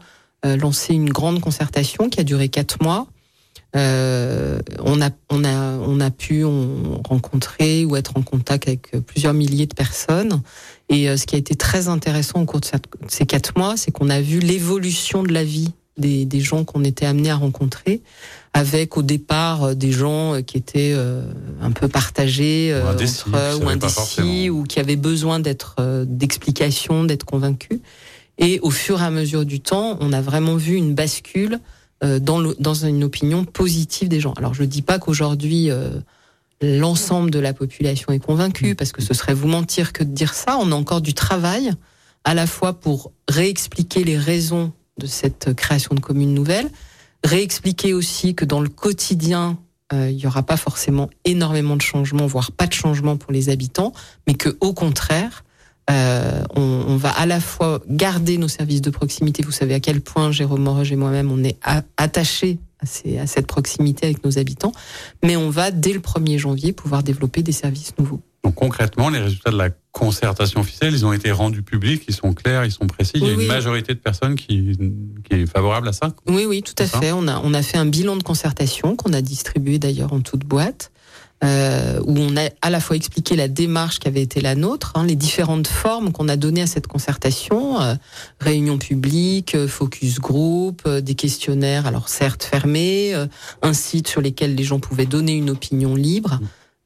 euh, 0.45 0.57
lancer 0.57 0.93
une 0.93 1.09
grande 1.09 1.41
concertation 1.41 2.09
qui 2.09 2.19
a 2.19 2.23
duré 2.23 2.49
quatre 2.49 2.81
mois. 2.83 3.07
Euh, 3.75 4.59
on, 4.83 5.01
a, 5.01 5.09
on, 5.29 5.43
a, 5.43 5.77
on 5.79 5.99
a 5.99 6.11
pu 6.11 6.43
on, 6.43 7.01
rencontrer 7.03 7.85
ou 7.85 7.95
être 7.95 8.17
en 8.17 8.21
contact 8.21 8.67
avec 8.67 8.91
plusieurs 9.05 9.33
milliers 9.33 9.65
de 9.65 9.73
personnes. 9.73 10.41
Et 10.89 11.15
ce 11.17 11.25
qui 11.25 11.35
a 11.35 11.39
été 11.39 11.55
très 11.55 11.87
intéressant 11.87 12.41
au 12.41 12.45
cours 12.45 12.59
de, 12.59 12.67
ces 13.07 13.25
quatre 13.25 13.57
mois, 13.57 13.75
c'est 13.77 13.91
qu'on 13.91 14.09
a 14.09 14.21
vu 14.21 14.39
l'évolution 14.39 15.23
de 15.23 15.33
la 15.33 15.43
vie 15.43 15.71
des, 15.97 16.25
des 16.25 16.39
gens 16.39 16.63
qu'on 16.65 16.83
était 16.83 17.05
amenés 17.05 17.29
à 17.29 17.35
rencontrer, 17.35 18.01
avec 18.53 18.97
au 18.97 19.03
départ 19.03 19.63
euh, 19.63 19.73
des 19.75 19.91
gens 19.91 20.41
qui 20.41 20.57
étaient 20.57 20.95
un 21.61 21.71
peu 21.71 21.87
partagés 21.87 22.75
Ou 22.83 22.87
indécis, 22.87 23.23
entre, 23.27 23.63
ou 23.63 23.69
indécis 23.69 24.49
ou 24.49 24.63
qui 24.63 24.79
avaient 24.79 24.95
besoin 24.95 25.39
d'être 25.39 25.75
d'explications, 26.05 27.03
d'être 27.03 27.25
convaincus. 27.25 27.79
Et 28.37 28.59
au 28.61 28.71
fur 28.71 29.01
et 29.01 29.05
à 29.05 29.11
mesure 29.11 29.45
du 29.45 29.59
temps, 29.59 29.97
on 29.99 30.11
a 30.13 30.21
vraiment 30.21 30.55
vu 30.55 30.75
une 30.75 30.95
bascule 30.95 31.53
euh, 31.53 31.57
dans, 32.19 32.39
le- 32.39 32.55
dans 32.59 32.85
une 32.85 33.03
opinion 33.03 33.45
positive 33.45 34.09
des 34.09 34.19
gens. 34.19 34.33
Alors 34.33 34.53
je 34.53 34.63
dis 34.63 34.81
pas 34.81 34.99
qu'aujourd'hui 34.99 35.69
euh, 35.71 35.89
l'ensemble 36.61 37.31
de 37.31 37.39
la 37.39 37.53
population 37.53 38.11
est 38.13 38.19
convaincue, 38.19 38.75
parce 38.75 38.91
que 38.91 39.01
ce 39.01 39.13
serait 39.13 39.33
vous 39.33 39.47
mentir 39.47 39.93
que 39.93 40.03
de 40.03 40.13
dire 40.13 40.33
ça. 40.33 40.57
On 40.59 40.71
a 40.71 40.75
encore 40.75 41.01
du 41.01 41.13
travail, 41.13 41.71
à 42.23 42.33
la 42.33 42.47
fois 42.47 42.73
pour 42.73 43.11
réexpliquer 43.29 44.03
les 44.03 44.17
raisons 44.17 44.71
de 44.97 45.07
cette 45.07 45.53
création 45.53 45.95
de 45.95 45.99
communes 45.99 46.33
nouvelles, 46.33 46.69
réexpliquer 47.23 47.93
aussi 47.93 48.35
que 48.35 48.45
dans 48.45 48.61
le 48.61 48.69
quotidien, 48.69 49.57
euh, 49.91 50.09
il 50.09 50.17
y 50.17 50.27
aura 50.27 50.43
pas 50.43 50.57
forcément 50.57 51.09
énormément 51.25 51.75
de 51.75 51.81
changements, 51.81 52.27
voire 52.27 52.51
pas 52.51 52.67
de 52.67 52.73
changements 52.73 53.17
pour 53.17 53.31
les 53.31 53.49
habitants, 53.49 53.93
mais 54.27 54.35
que 54.35 54.55
au 54.61 54.73
contraire, 54.73 55.43
euh, 55.89 56.43
on, 56.55 56.61
on 56.61 56.95
va 56.97 57.09
à 57.11 57.25
la 57.25 57.39
fois 57.39 57.81
garder 57.89 58.37
nos 58.37 58.47
services 58.47 58.81
de 58.81 58.89
proximité. 58.89 59.43
Vous 59.43 59.51
savez 59.51 59.73
à 59.73 59.79
quel 59.79 60.01
point 60.01 60.31
Jérôme 60.31 60.63
Moroge 60.63 60.91
et 60.91 60.95
moi-même, 60.95 61.31
on 61.31 61.43
est 61.43 61.57
attachés 61.97 62.59
à, 62.79 62.85
ces- 62.85 63.17
à 63.17 63.27
cette 63.27 63.47
proximité 63.47 64.05
avec 64.05 64.23
nos 64.23 64.37
habitants, 64.39 64.71
mais 65.23 65.35
on 65.35 65.49
va 65.49 65.71
dès 65.71 65.93
le 65.93 65.99
1er 65.99 66.37
janvier 66.37 66.73
pouvoir 66.73 67.03
développer 67.03 67.43
des 67.43 67.51
services 67.51 67.93
nouveaux. 67.99 68.21
Donc 68.43 68.55
concrètement, 68.55 69.09
les 69.09 69.19
résultats 69.19 69.51
de 69.51 69.57
la 69.57 69.69
concertation 69.93 70.59
officielle, 70.59 70.93
ils 70.93 71.05
ont 71.05 71.13
été 71.13 71.31
rendus 71.31 71.63
publics, 71.63 72.03
ils 72.09 72.13
sont 72.13 72.33
clairs, 72.33 72.65
ils 72.65 72.71
sont 72.71 72.87
précis. 72.87 73.13
Il 73.15 73.21
y 73.21 73.25
a 73.25 73.27
Oui, 73.29 73.33
une 73.35 73.39
oui. 73.41 73.47
majorité 73.47 73.93
de 73.93 73.99
personnes 73.99 74.35
qui, 74.35 74.77
qui 75.23 75.35
est 75.35 75.45
favorable 75.45 75.87
à 75.87 75.93
ça. 75.93 76.13
Oui, 76.27 76.45
oui, 76.45 76.61
tout 76.61 76.73
à 76.77 76.85
fait. 76.85 77.13
On 77.13 77.27
a, 77.29 77.39
on 77.41 77.53
a 77.53 77.61
fait 77.61 77.77
un 77.77 77.85
bilan 77.85 78.17
de 78.17 78.23
concertation 78.23 78.97
qu'on 78.97 79.13
a 79.13 79.21
distribué 79.21 79.79
d'ailleurs 79.79 80.11
en 80.11 80.19
toute 80.19 80.43
boîte, 80.43 80.91
euh, 81.43 81.99
où 82.05 82.17
on 82.17 82.37
a 82.37 82.49
à 82.61 82.69
la 82.69 82.79
fois 82.79 82.95
expliqué 82.95 83.35
la 83.35 83.47
démarche 83.47 83.99
qui 83.99 84.07
avait 84.07 84.21
été 84.21 84.39
la 84.39 84.55
nôtre, 84.55 84.93
hein, 84.95 85.05
les 85.05 85.15
différentes 85.15 85.67
formes 85.67 86.11
qu'on 86.11 86.29
a 86.29 86.37
données 86.37 86.61
à 86.61 86.67
cette 86.67 86.87
concertation, 86.87 87.81
euh, 87.81 87.95
réunion 88.39 88.77
publique, 88.77 89.55
euh, 89.55 89.67
focus 89.67 90.19
group, 90.19 90.83
euh, 90.85 91.01
des 91.01 91.15
questionnaires, 91.15 91.85
alors 91.85 92.07
certes 92.07 92.43
fermés, 92.43 93.13
euh, 93.13 93.25
un 93.61 93.73
site 93.73 94.07
sur 94.07 94.21
lesquels 94.21 94.55
les 94.55 94.63
gens 94.63 94.79
pouvaient 94.79 95.05
donner 95.05 95.33
une 95.33 95.49
opinion 95.49 95.95
libre. 95.95 96.39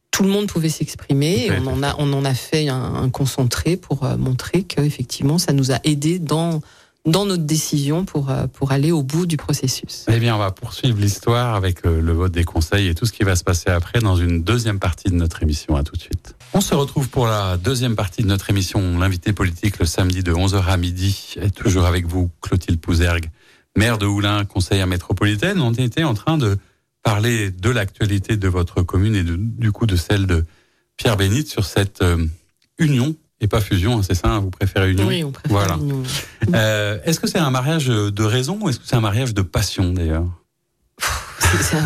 Tout 0.09 0.23
le 0.23 0.29
monde 0.29 0.47
pouvait 0.47 0.69
s'exprimer 0.69 1.51
on 1.61 1.67
en 1.67 1.83
a, 1.83 1.95
on 1.99 2.11
en 2.13 2.25
a 2.25 2.33
fait 2.33 2.69
un, 2.69 2.95
un 2.95 3.09
concentré 3.09 3.77
pour 3.77 4.03
montrer 4.17 4.63
que 4.63 4.81
effectivement 4.81 5.37
ça 5.37 5.53
nous 5.53 5.71
a 5.71 5.79
aidé 5.83 6.17
dans 6.17 6.61
dans 7.07 7.25
notre 7.25 7.43
décision 7.43 8.03
pour, 8.05 8.29
euh, 8.29 8.47
pour 8.47 8.71
aller 8.73 8.91
au 8.91 9.01
bout 9.01 9.25
du 9.25 9.37
processus. 9.37 10.05
Eh 10.11 10.19
bien, 10.19 10.35
on 10.35 10.39
va 10.39 10.51
poursuivre 10.51 10.99
l'histoire 10.99 11.55
avec 11.55 11.85
euh, 11.85 12.01
le 12.01 12.11
vote 12.11 12.33
des 12.33 12.43
conseils 12.43 12.89
et 12.89 12.95
tout 12.95 13.05
ce 13.05 13.13
qui 13.13 13.23
va 13.23 13.35
se 13.35 13.45
passer 13.45 13.69
après 13.69 13.99
dans 13.99 14.17
une 14.17 14.43
deuxième 14.43 14.77
partie 14.77 15.09
de 15.09 15.15
notre 15.15 15.41
émission. 15.41 15.75
À 15.77 15.83
tout 15.83 15.95
de 15.95 16.01
suite. 16.01 16.35
On 16.53 16.61
se 16.61 16.75
retrouve 16.75 17.07
pour 17.09 17.27
la 17.27 17.57
deuxième 17.57 17.95
partie 17.95 18.23
de 18.23 18.27
notre 18.27 18.49
émission, 18.49 18.99
l'invité 18.99 19.31
politique, 19.31 19.79
le 19.79 19.85
samedi 19.85 20.21
de 20.21 20.33
11h 20.33 20.65
à 20.65 20.77
midi. 20.77 21.35
Et 21.41 21.49
toujours 21.49 21.85
avec 21.85 22.05
vous, 22.05 22.29
Clotilde 22.41 22.79
Pouzergue, 22.79 23.29
maire 23.77 23.97
de 23.97 24.05
Oulin, 24.05 24.43
conseillère 24.43 24.87
métropolitaine. 24.87 25.61
On 25.61 25.73
était 25.73 26.03
en 26.03 26.13
train 26.13 26.37
de 26.37 26.57
parler 27.03 27.51
de 27.51 27.69
l'actualité 27.69 28.35
de 28.35 28.47
votre 28.49 28.81
commune 28.81 29.15
et 29.15 29.23
du 29.23 29.71
coup 29.71 29.85
de 29.85 29.95
celle 29.95 30.27
de 30.27 30.45
Pierre 30.97 31.15
Bénite 31.15 31.47
sur 31.47 31.63
cette 31.63 32.01
euh, 32.01 32.25
union 32.79 33.15
et 33.39 33.47
pas 33.47 33.61
fusion, 33.61 33.99
hein, 33.99 34.01
c'est 34.01 34.15
ça, 34.15 34.27
hein, 34.29 34.39
vous 34.39 34.49
préférez 34.49 34.91
union 34.91 35.05
Oui, 35.07 35.23
on 35.23 35.31
préfère 35.31 35.51
Voilà. 35.51 35.75
l'union. 35.75 36.01
Euh, 36.53 36.97
Est-ce 37.05 37.19
que 37.19 37.27
c'est 37.27 37.37
un 37.39 37.51
mariage 37.51 37.87
de 37.87 38.23
raison 38.23 38.57
ou 38.61 38.69
est-ce 38.69 38.79
que 38.79 38.85
c'est 38.87 38.95
un 38.95 39.01
mariage 39.01 39.33
de 39.33 39.41
passion 39.41 39.91
d'ailleurs 39.93 40.25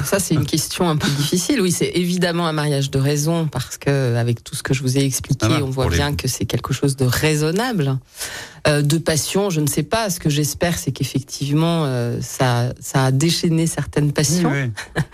Ça, 0.05 0.19
c'est 0.19 0.33
une 0.33 0.45
question 0.45 0.89
un 0.89 0.95
peu 0.97 1.09
difficile. 1.09 1.61
Oui, 1.61 1.71
c'est 1.71 1.91
évidemment 1.93 2.47
un 2.47 2.53
mariage 2.53 2.89
de 2.89 2.97
raison 2.97 3.47
parce 3.47 3.77
que, 3.77 4.15
avec 4.15 4.43
tout 4.43 4.55
ce 4.55 4.63
que 4.63 4.73
je 4.73 4.81
vous 4.81 4.97
ai 4.97 5.03
expliqué, 5.03 5.45
Voilà, 5.47 5.63
on 5.65 5.69
voit 5.69 5.89
les- 5.89 5.97
bien 5.97 6.15
que 6.15 6.27
c'est 6.27 6.45
quelque 6.45 6.73
chose 6.73 6.95
de 6.95 7.05
raisonnable. 7.05 7.99
Euh, 8.67 8.81
de 8.81 8.97
passion, 8.97 9.49
je 9.49 9.59
ne 9.59 9.67
sais 9.67 9.83
pas. 9.83 10.09
Ce 10.09 10.19
que 10.19 10.29
j'espère, 10.29 10.77
c'est 10.79 10.91
qu'effectivement, 10.91 11.83
euh, 11.85 12.19
ça, 12.21 12.73
ça 12.79 13.05
a 13.05 13.11
déchaîné 13.11 13.67
certaines 13.67 14.13
passions. 14.13 14.49
Oui, 14.51 14.71
oui. 14.95 15.03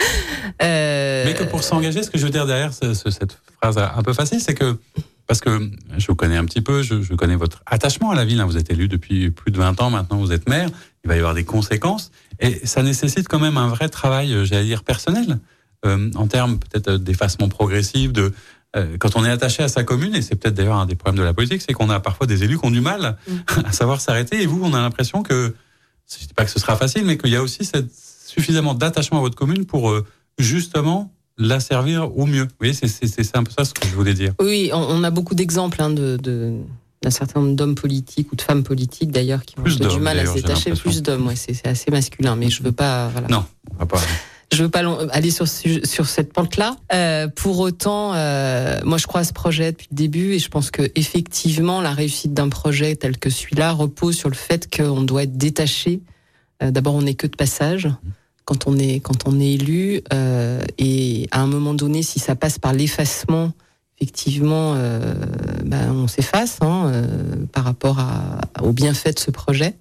Euh, 0.63 1.23
Mais 1.25 1.33
que 1.35 1.43
pour 1.43 1.61
s'engager, 1.63 2.01
ce 2.01 2.09
que 2.09 2.17
je 2.17 2.23
veux 2.23 2.31
dire 2.31 2.47
derrière 2.47 2.73
ce- 2.73 2.93
ce- 2.95 3.11
cette 3.11 3.37
phrase 3.61 3.77
un 3.77 4.01
peu 4.01 4.13
facile, 4.13 4.39
c'est 4.41 4.55
que, 4.55 4.77
parce 5.27 5.41
que 5.41 5.69
je 5.97 6.07
vous 6.07 6.15
connais 6.15 6.37
un 6.37 6.45
petit 6.45 6.61
peu, 6.61 6.81
je, 6.81 7.01
je 7.01 7.13
connais 7.13 7.35
votre 7.35 7.61
attachement 7.65 8.11
à 8.11 8.15
la 8.15 8.25
ville, 8.25 8.39
hein, 8.39 8.45
vous 8.45 8.57
êtes 8.57 8.71
élu 8.71 8.87
depuis 8.87 9.29
plus 9.29 9.51
de 9.51 9.57
20 9.57 9.81
ans, 9.81 9.89
maintenant 9.89 10.17
vous 10.17 10.31
êtes 10.31 10.47
maire, 10.49 10.69
il 11.03 11.07
va 11.07 11.15
y 11.15 11.19
avoir 11.19 11.33
des 11.33 11.43
conséquences, 11.43 12.11
et 12.39 12.65
ça 12.65 12.83
nécessite 12.83 13.27
quand 13.27 13.39
même 13.39 13.57
un 13.57 13.67
vrai 13.67 13.89
travail, 13.89 14.33
euh, 14.33 14.45
j'allais 14.45 14.65
dire, 14.65 14.83
personnel, 14.83 15.39
euh, 15.85 16.09
en 16.15 16.27
termes 16.27 16.57
peut-être 16.59 16.97
d'effacement 16.97 17.49
progressif, 17.49 18.11
de... 18.13 18.31
euh, 18.75 18.97
Quand 18.99 19.15
on 19.15 19.25
est 19.25 19.29
attaché 19.29 19.63
à 19.63 19.67
sa 19.67 19.83
commune, 19.83 20.15
et 20.15 20.21
c'est 20.21 20.35
peut-être 20.35 20.55
d'ailleurs 20.55 20.77
un 20.77 20.85
des 20.85 20.95
problèmes 20.95 21.19
de 21.19 21.25
la 21.25 21.33
politique, 21.33 21.61
c'est 21.61 21.73
qu'on 21.73 21.89
a 21.89 21.99
parfois 21.99 22.25
des 22.25 22.43
élus 22.43 22.57
qui 22.57 22.65
ont 22.65 22.71
du 22.71 22.81
mal 22.81 23.17
à 23.65 23.71
savoir 23.71 24.01
s'arrêter. 24.01 24.41
Et 24.41 24.45
vous, 24.45 24.59
on 24.63 24.73
a 24.73 24.79
l'impression 24.79 25.23
que, 25.23 25.53
je 26.09 26.25
dis 26.25 26.33
pas 26.33 26.45
que 26.45 26.51
ce 26.51 26.59
sera 26.59 26.75
facile, 26.75 27.05
mais 27.05 27.17
qu'il 27.17 27.31
y 27.31 27.35
a 27.35 27.43
aussi 27.43 27.63
cette, 27.65 27.91
suffisamment 28.27 28.73
d'attachement 28.73 29.19
à 29.19 29.21
votre 29.21 29.35
commune 29.35 29.65
pour 29.65 29.89
euh, 29.89 30.05
justement 30.37 31.11
la 31.37 31.59
servir 31.59 32.15
au 32.17 32.25
mieux. 32.25 32.43
Vous 32.43 32.49
voyez, 32.59 32.73
c'est- 32.73 32.87
c'est 32.87 33.07
c'est 33.07 33.37
un 33.37 33.43
peu 33.43 33.51
ça 33.57 33.65
ce 33.65 33.73
que 33.73 33.87
je 33.87 33.93
voulais 33.95 34.13
dire. 34.13 34.33
Oui, 34.41 34.69
on, 34.73 34.77
on 34.77 35.03
a 35.03 35.11
beaucoup 35.11 35.35
d'exemples 35.35 35.81
hein, 35.81 35.89
de, 35.89 36.17
de 36.17 36.53
d'un 37.03 37.11
certain 37.11 37.41
nombre 37.41 37.55
d'hommes 37.55 37.75
politiques 37.75 38.31
ou 38.31 38.35
de 38.35 38.41
femmes 38.41 38.63
politiques 38.63 39.11
d'ailleurs 39.11 39.43
qui 39.45 39.59
ont 39.59 39.61
Plus 39.63 39.77
du 39.79 39.99
mal 39.99 40.17
à 40.19 40.23
l'impression. 40.23 40.73
Plus 40.75 41.03
d'hommes, 41.03 41.27
ouais, 41.27 41.35
c'est 41.35 41.53
c'est 41.53 41.67
assez 41.67 41.91
masculin, 41.91 42.35
mais 42.35 42.49
je 42.49 42.63
veux 42.63 42.71
pas. 42.71 43.09
Voilà. 43.09 43.27
Non, 43.27 43.45
on 43.75 43.79
va 43.79 43.85
pas. 43.85 44.01
Je 44.51 44.63
veux 44.63 44.69
pas 44.69 44.81
aller 45.11 45.29
sur 45.29 45.45
sur 45.47 46.07
cette 46.07 46.31
pente-là. 46.33 46.75
Euh, 46.93 47.27
pour 47.27 47.59
autant, 47.59 48.13
euh, 48.15 48.79
moi 48.85 48.97
je 48.97 49.05
crois 49.05 49.19
à 49.21 49.23
ce 49.25 49.33
projet 49.33 49.73
depuis 49.73 49.89
le 49.91 49.95
début 49.97 50.33
et 50.33 50.39
je 50.39 50.47
pense 50.49 50.71
que 50.71 50.83
effectivement 50.95 51.81
la 51.81 51.91
réussite 51.91 52.33
d'un 52.33 52.47
projet 52.49 52.95
tel 52.95 53.17
que 53.17 53.29
celui-là 53.29 53.73
repose 53.73 54.15
sur 54.17 54.29
le 54.29 54.35
fait 54.35 54.73
qu'on 54.75 55.01
doit 55.03 55.23
être 55.23 55.37
détaché. 55.37 55.99
Euh, 56.63 56.71
D'abord, 56.71 56.95
on 56.95 57.01
n'est 57.03 57.13
que 57.13 57.27
de 57.27 57.35
passage 57.35 57.89
quand 58.47 58.65
on 58.65 58.79
est 58.79 59.01
quand 59.01 59.27
on 59.27 59.39
est 59.41 59.53
élu 59.53 60.01
euh, 60.13 60.61
et 60.77 61.27
à 61.31 61.41
un 61.41 61.47
moment 61.47 61.73
donné, 61.73 62.01
si 62.01 62.19
ça 62.19 62.35
passe 62.35 62.59
par 62.59 62.71
l'effacement, 62.71 63.51
effectivement, 63.99 64.73
euh, 64.75 65.13
ben, 65.65 65.91
on 65.91 66.07
s'efface 66.07 66.59
hein, 66.61 66.89
euh, 66.93 67.03
par 67.51 67.65
rapport 67.65 67.99
à, 67.99 68.39
au 68.63 68.71
bienfait 68.71 69.11
de 69.11 69.19
ce 69.19 69.31
projet. 69.31 69.75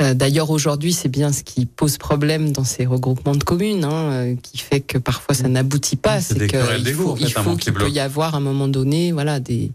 Euh, 0.00 0.14
D'ailleurs, 0.14 0.50
aujourd'hui, 0.50 0.92
c'est 0.92 1.08
bien 1.08 1.32
ce 1.32 1.44
qui 1.44 1.64
pose 1.64 1.96
problème 1.96 2.50
dans 2.50 2.64
ces 2.64 2.86
regroupements 2.86 3.36
de 3.36 3.44
communes, 3.44 3.84
hein, 3.84 4.10
euh, 4.10 4.34
qui 4.42 4.58
fait 4.58 4.80
que 4.80 4.98
parfois 4.98 5.36
ça 5.36 5.48
n'aboutit 5.48 5.96
pas. 5.96 6.20
C'est 6.20 6.48
qu'il 6.48 6.94
faut, 6.94 7.12
en 7.12 7.16
fait, 7.16 7.56
qu'il 7.56 7.72
peut 7.72 7.90
y 7.90 8.00
avoir 8.00 8.34
à 8.34 8.38
un 8.38 8.40
moment 8.40 8.66
donné, 8.68 9.12
voilà, 9.12 9.38
des 9.38 9.70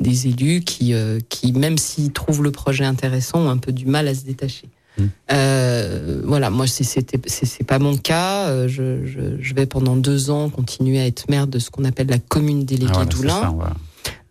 des 0.00 0.26
élus 0.28 0.62
qui, 0.62 0.94
euh, 0.94 1.20
qui 1.28 1.52
même 1.52 1.78
s'ils 1.78 2.10
trouvent 2.10 2.42
le 2.42 2.50
projet 2.50 2.84
intéressant, 2.84 3.40
ont 3.40 3.50
un 3.50 3.58
peu 3.58 3.70
du 3.70 3.86
mal 3.86 4.08
à 4.08 4.14
se 4.14 4.24
détacher. 4.24 4.68
Mm. 4.98 5.04
Euh, 5.32 6.20
voilà, 6.24 6.50
moi 6.50 6.66
c'est 6.66 7.64
pas 7.66 7.78
mon 7.78 7.96
cas. 7.96 8.48
Euh, 8.48 8.68
Je, 8.68 9.04
je, 9.06 9.20
je 9.40 9.54
vais 9.54 9.66
pendant 9.66 9.96
deux 9.96 10.30
ans 10.30 10.50
continuer 10.50 11.00
à 11.00 11.06
être 11.06 11.28
maire 11.28 11.46
de 11.46 11.58
ce 11.58 11.70
qu'on 11.70 11.84
appelle 11.84 12.08
la 12.08 12.18
commune 12.18 12.64
déléguée 12.64 12.92
Ah, 12.94 13.00
c'est 13.04 13.16
d'Oulin. 13.16 13.54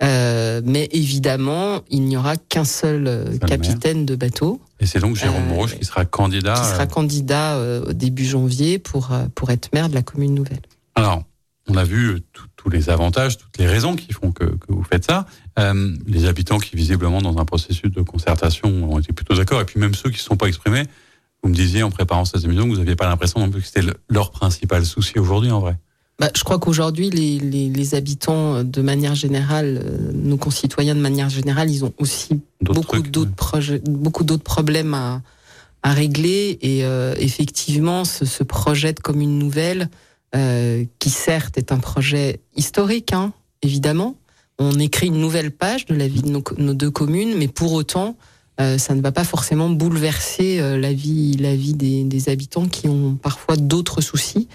Euh, 0.01 0.61
mais 0.63 0.87
évidemment, 0.91 1.81
il 1.89 2.03
n'y 2.03 2.17
aura 2.17 2.37
qu'un 2.37 2.63
seul 2.63 3.37
capitaine 3.47 4.05
de 4.05 4.15
bateau 4.15 4.61
Et 4.79 4.85
c'est 4.85 4.99
donc 4.99 5.15
Jérôme 5.15 5.43
Euh, 5.51 5.67
qui 5.67 5.85
sera 5.85 6.05
candidat. 6.05 6.53
qui 6.53 6.65
sera 6.69 6.87
candidat 6.87 7.59
au 7.87 7.93
début 7.93 8.25
janvier 8.25 8.79
pour, 8.79 9.09
pour 9.35 9.49
être 9.51 9.69
maire 9.73 9.89
de 9.89 9.95
la 9.95 10.01
commune 10.01 10.33
nouvelle. 10.33 10.61
Alors, 10.95 11.23
on 11.67 11.75
a 11.77 11.83
vu 11.83 12.21
tout- 12.33 12.45
tous 12.61 12.69
les 12.69 12.89
avantages, 12.89 13.37
toutes 13.37 13.57
les 13.57 13.67
raisons 13.67 13.95
qui 13.95 14.11
font 14.11 14.31
que, 14.33 14.43
que 14.43 14.67
vous 14.69 14.83
faites 14.83 15.05
ça. 15.05 15.25
Euh, 15.57 15.95
les 16.05 16.25
habitants 16.25 16.59
qui, 16.59 16.75
visiblement, 16.75 17.21
dans 17.21 17.37
un 17.37 17.45
processus 17.45 17.89
de 17.89 18.01
concertation, 18.01 18.69
ont 18.91 18.99
été 18.99 19.13
plutôt 19.13 19.33
d'accord. 19.35 19.61
Et 19.61 19.65
puis 19.65 19.79
même 19.79 19.93
ceux 19.95 20.09
qui 20.09 20.15
ne 20.15 20.19
se 20.19 20.25
sont 20.25 20.35
pas 20.35 20.47
exprimés, 20.47 20.83
vous 21.41 21.49
me 21.49 21.55
disiez 21.55 21.83
en 21.83 21.89
préparant 21.89 22.25
cette 22.25 22.43
émission 22.43 22.65
que 22.65 22.71
vous 22.71 22.77
n'aviez 22.79 22.97
pas 22.97 23.07
l'impression 23.07 23.39
non 23.39 23.49
plus 23.49 23.61
que 23.61 23.67
c'était 23.67 23.81
le- 23.81 23.95
leur 24.09 24.31
principal 24.31 24.85
souci 24.85 25.17
aujourd'hui, 25.19 25.51
en 25.51 25.61
vrai. 25.61 25.77
Bah, 26.19 26.29
je 26.35 26.43
crois 26.43 26.59
qu'aujourd'hui, 26.59 27.09
les, 27.09 27.39
les, 27.39 27.69
les 27.69 27.95
habitants, 27.95 28.55
euh, 28.55 28.63
de 28.63 28.81
manière 28.81 29.15
générale, 29.15 29.81
euh, 29.81 30.11
nos 30.13 30.35
concitoyens 30.35 30.95
de 30.95 30.99
manière 30.99 31.29
générale, 31.29 31.71
ils 31.71 31.85
ont 31.85 31.93
aussi 31.97 32.41
D'autres 32.61 32.73
beaucoup 32.81 32.97
trucs, 32.99 33.11
d'autres 33.11 33.29
ouais. 33.29 33.35
projets, 33.37 33.81
beaucoup 33.85 34.25
d'autres 34.25 34.43
problèmes 34.43 34.93
à, 34.93 35.21
à 35.81 35.93
régler. 35.93 36.57
Et 36.61 36.83
euh, 36.83 37.15
effectivement, 37.19 38.03
ce, 38.03 38.25
ce 38.25 38.43
projet 38.43 38.91
de 38.91 38.99
commune 38.99 39.39
nouvelle, 39.39 39.87
euh, 40.35 40.85
qui 40.99 41.09
certes 41.09 41.57
est 41.57 41.71
un 41.71 41.79
projet 41.79 42.39
historique, 42.55 43.13
hein, 43.13 43.33
évidemment, 43.61 44.15
on 44.59 44.77
écrit 44.79 45.07
une 45.07 45.19
nouvelle 45.19 45.51
page 45.51 45.85
de 45.85 45.95
la 45.95 46.07
vie 46.07 46.21
de 46.21 46.29
nos, 46.29 46.73
deux 46.73 46.91
communes, 46.91 47.35
mais 47.37 47.47
pour 47.47 47.73
autant, 47.73 48.17
euh, 48.59 48.77
ça 48.77 48.93
ne 48.93 49.01
va 49.01 49.11
pas 49.11 49.23
forcément 49.23 49.69
bouleverser 49.69 50.59
euh, 50.59 50.77
la 50.77 50.91
vie, 50.91 51.37
la 51.37 51.55
vie 51.55 51.73
des, 51.73 52.03
des 52.03 52.29
habitants 52.29 52.67
qui 52.67 52.87
ont 52.89 53.15
parfois 53.15 53.55
d'autres 53.55 54.01
soucis. 54.01 54.47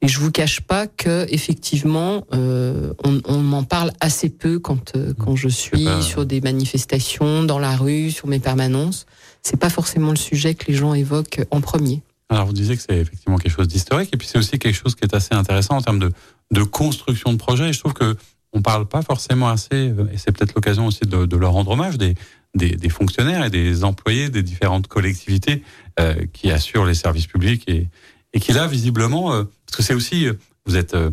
Et 0.00 0.06
je 0.06 0.20
vous 0.20 0.30
cache 0.30 0.60
pas 0.60 0.86
que 0.86 1.26
effectivement, 1.28 2.24
euh, 2.32 2.92
on, 3.04 3.20
on 3.24 3.38
m'en 3.38 3.64
parle 3.64 3.90
assez 3.98 4.28
peu 4.28 4.60
quand 4.60 4.94
euh, 4.94 5.12
quand 5.18 5.34
je 5.34 5.48
suis 5.48 5.84
pas- 5.84 6.02
sur 6.02 6.24
des 6.24 6.40
manifestations, 6.40 7.42
dans 7.42 7.58
la 7.58 7.76
rue, 7.76 8.12
sur 8.12 8.28
mes 8.28 8.38
permanences. 8.38 9.06
C'est 9.42 9.56
pas 9.56 9.70
forcément 9.70 10.10
le 10.10 10.16
sujet 10.16 10.54
que 10.54 10.66
les 10.70 10.74
gens 10.74 10.94
évoquent 10.94 11.44
en 11.50 11.60
premier. 11.60 12.00
Alors, 12.30 12.46
vous 12.46 12.52
disiez 12.52 12.76
que 12.76 12.82
c'est 12.82 12.98
effectivement 12.98 13.38
quelque 13.38 13.54
chose 13.54 13.68
d'historique, 13.68 14.10
et 14.12 14.16
puis 14.16 14.28
c'est 14.28 14.38
aussi 14.38 14.58
quelque 14.58 14.76
chose 14.76 14.94
qui 14.94 15.04
est 15.04 15.14
assez 15.14 15.34
intéressant 15.34 15.76
en 15.76 15.82
termes 15.82 15.98
de, 15.98 16.12
de 16.50 16.62
construction 16.62 17.32
de 17.32 17.38
projet. 17.38 17.70
Et 17.70 17.72
je 17.72 17.78
trouve 17.80 17.94
que 17.94 18.16
on 18.52 18.62
parle 18.62 18.86
pas 18.86 19.02
forcément 19.02 19.48
assez, 19.48 19.90
euh, 19.90 20.06
et 20.12 20.16
c'est 20.18 20.32
peut-être 20.32 20.54
l'occasion 20.54 20.86
aussi 20.86 21.04
de, 21.04 21.26
de 21.26 21.36
leur 21.36 21.52
rendre 21.52 21.70
hommage, 21.70 21.98
des, 21.98 22.14
des, 22.54 22.76
des 22.76 22.88
fonctionnaires 22.88 23.44
et 23.44 23.50
des 23.50 23.84
employés 23.84 24.30
des 24.30 24.42
différentes 24.42 24.86
collectivités 24.86 25.62
euh, 26.00 26.14
qui 26.32 26.50
assurent 26.50 26.86
les 26.86 26.94
services 26.94 27.26
publics 27.26 27.64
et, 27.66 27.88
et 28.32 28.40
qui 28.40 28.52
là, 28.52 28.66
visiblement, 28.66 29.32
euh, 29.32 29.44
parce 29.66 29.76
que 29.76 29.82
c'est 29.82 29.94
aussi, 29.94 30.26
euh, 30.26 30.34
vous 30.66 30.76
êtes 30.76 30.94
euh, 30.94 31.10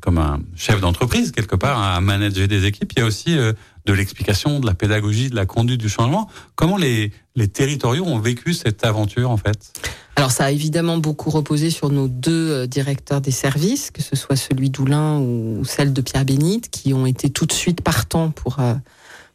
comme 0.00 0.18
un 0.18 0.40
chef 0.56 0.80
d'entreprise 0.80 1.32
quelque 1.32 1.56
part, 1.56 1.80
à 1.80 2.00
manager 2.00 2.48
des 2.48 2.64
équipes, 2.64 2.92
il 2.96 2.98
y 3.00 3.02
a 3.02 3.06
aussi 3.06 3.36
euh, 3.36 3.52
de 3.86 3.92
l'explication, 3.92 4.60
de 4.60 4.66
la 4.66 4.74
pédagogie, 4.74 5.30
de 5.30 5.36
la 5.36 5.46
conduite 5.46 5.80
du 5.80 5.88
changement. 5.88 6.28
Comment 6.54 6.76
les, 6.76 7.12
les 7.36 7.48
territoriaux 7.48 8.04
ont 8.04 8.18
vécu 8.18 8.54
cette 8.54 8.84
aventure 8.84 9.30
en 9.30 9.36
fait? 9.36 9.72
Alors 10.16 10.30
ça 10.30 10.44
a 10.44 10.50
évidemment 10.50 10.98
beaucoup 10.98 11.30
reposé 11.30 11.70
sur 11.70 11.90
nos 11.90 12.08
deux 12.08 12.50
euh, 12.50 12.66
directeurs 12.66 13.20
des 13.20 13.30
services, 13.30 13.90
que 13.90 14.02
ce 14.02 14.16
soit 14.16 14.36
celui 14.36 14.70
d'Oulin 14.70 15.18
ou 15.18 15.64
celle 15.64 15.92
de 15.92 16.00
Pierre 16.00 16.24
Bénite, 16.24 16.70
qui 16.70 16.94
ont 16.94 17.06
été 17.06 17.30
tout 17.30 17.46
de 17.46 17.52
suite 17.52 17.80
partants 17.80 18.30
pour 18.30 18.60
euh, 18.60 18.74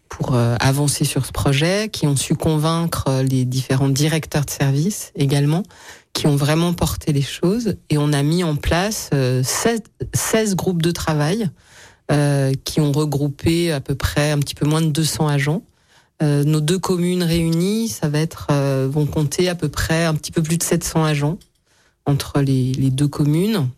pour 0.10 0.36
avancer 0.36 1.06
sur 1.06 1.28
ce 1.28 1.32
projet, 1.32 1.88
qui 1.88 2.08
ont 2.08 2.16
su 2.16 2.34
convaincre 2.34 3.22
les 3.22 3.46
différents 3.46 3.90
directeurs 3.90 4.44
de 4.44 4.50
services 4.50 5.12
également, 5.16 5.62
qui 6.14 6.28
ont 6.28 6.36
vraiment 6.36 6.74
porté 6.74 7.14
les 7.14 7.22
choses. 7.22 7.76
Et 7.90 7.98
on 7.98 8.14
a 8.14 8.24
mis 8.24 8.44
en 8.44 8.56
place 8.56 9.10
euh, 9.14 9.42
16, 9.44 9.82
16 10.14 10.56
groupes 10.56 10.82
de 10.82 10.92
travail 10.92 11.50
euh, 12.12 12.54
qui 12.64 12.82
ont 12.82 12.92
regroupé 12.92 13.72
à 13.72 13.82
peu 13.82 13.94
près 13.94 14.32
un 14.32 14.40
petit 14.40 14.56
peu 14.56 14.66
moins 14.66 14.82
de 14.82 14.90
200 14.90 15.28
agents. 15.28 15.62
Euh, 16.24 16.44
nos 16.44 16.60
deux 16.60 16.80
communes 16.80 17.22
réunies, 17.22 17.88
ça 17.88 18.10
va 18.10 18.20
être 18.20 18.48
euh, 18.50 18.90
vont 18.92 19.06
compter 19.06 19.48
à 19.48 19.54
peu 19.54 19.70
près 19.70 20.06
un 20.06 20.16
petit 20.16 20.32
peu 20.32 20.42
plus 20.42 20.58
de 20.58 20.64
700 20.64 21.06
agents 21.06 21.38
entre 22.06 22.42
les, 22.42 22.74
les 22.74 22.90
deux 22.90 23.08
communes, 23.08 23.70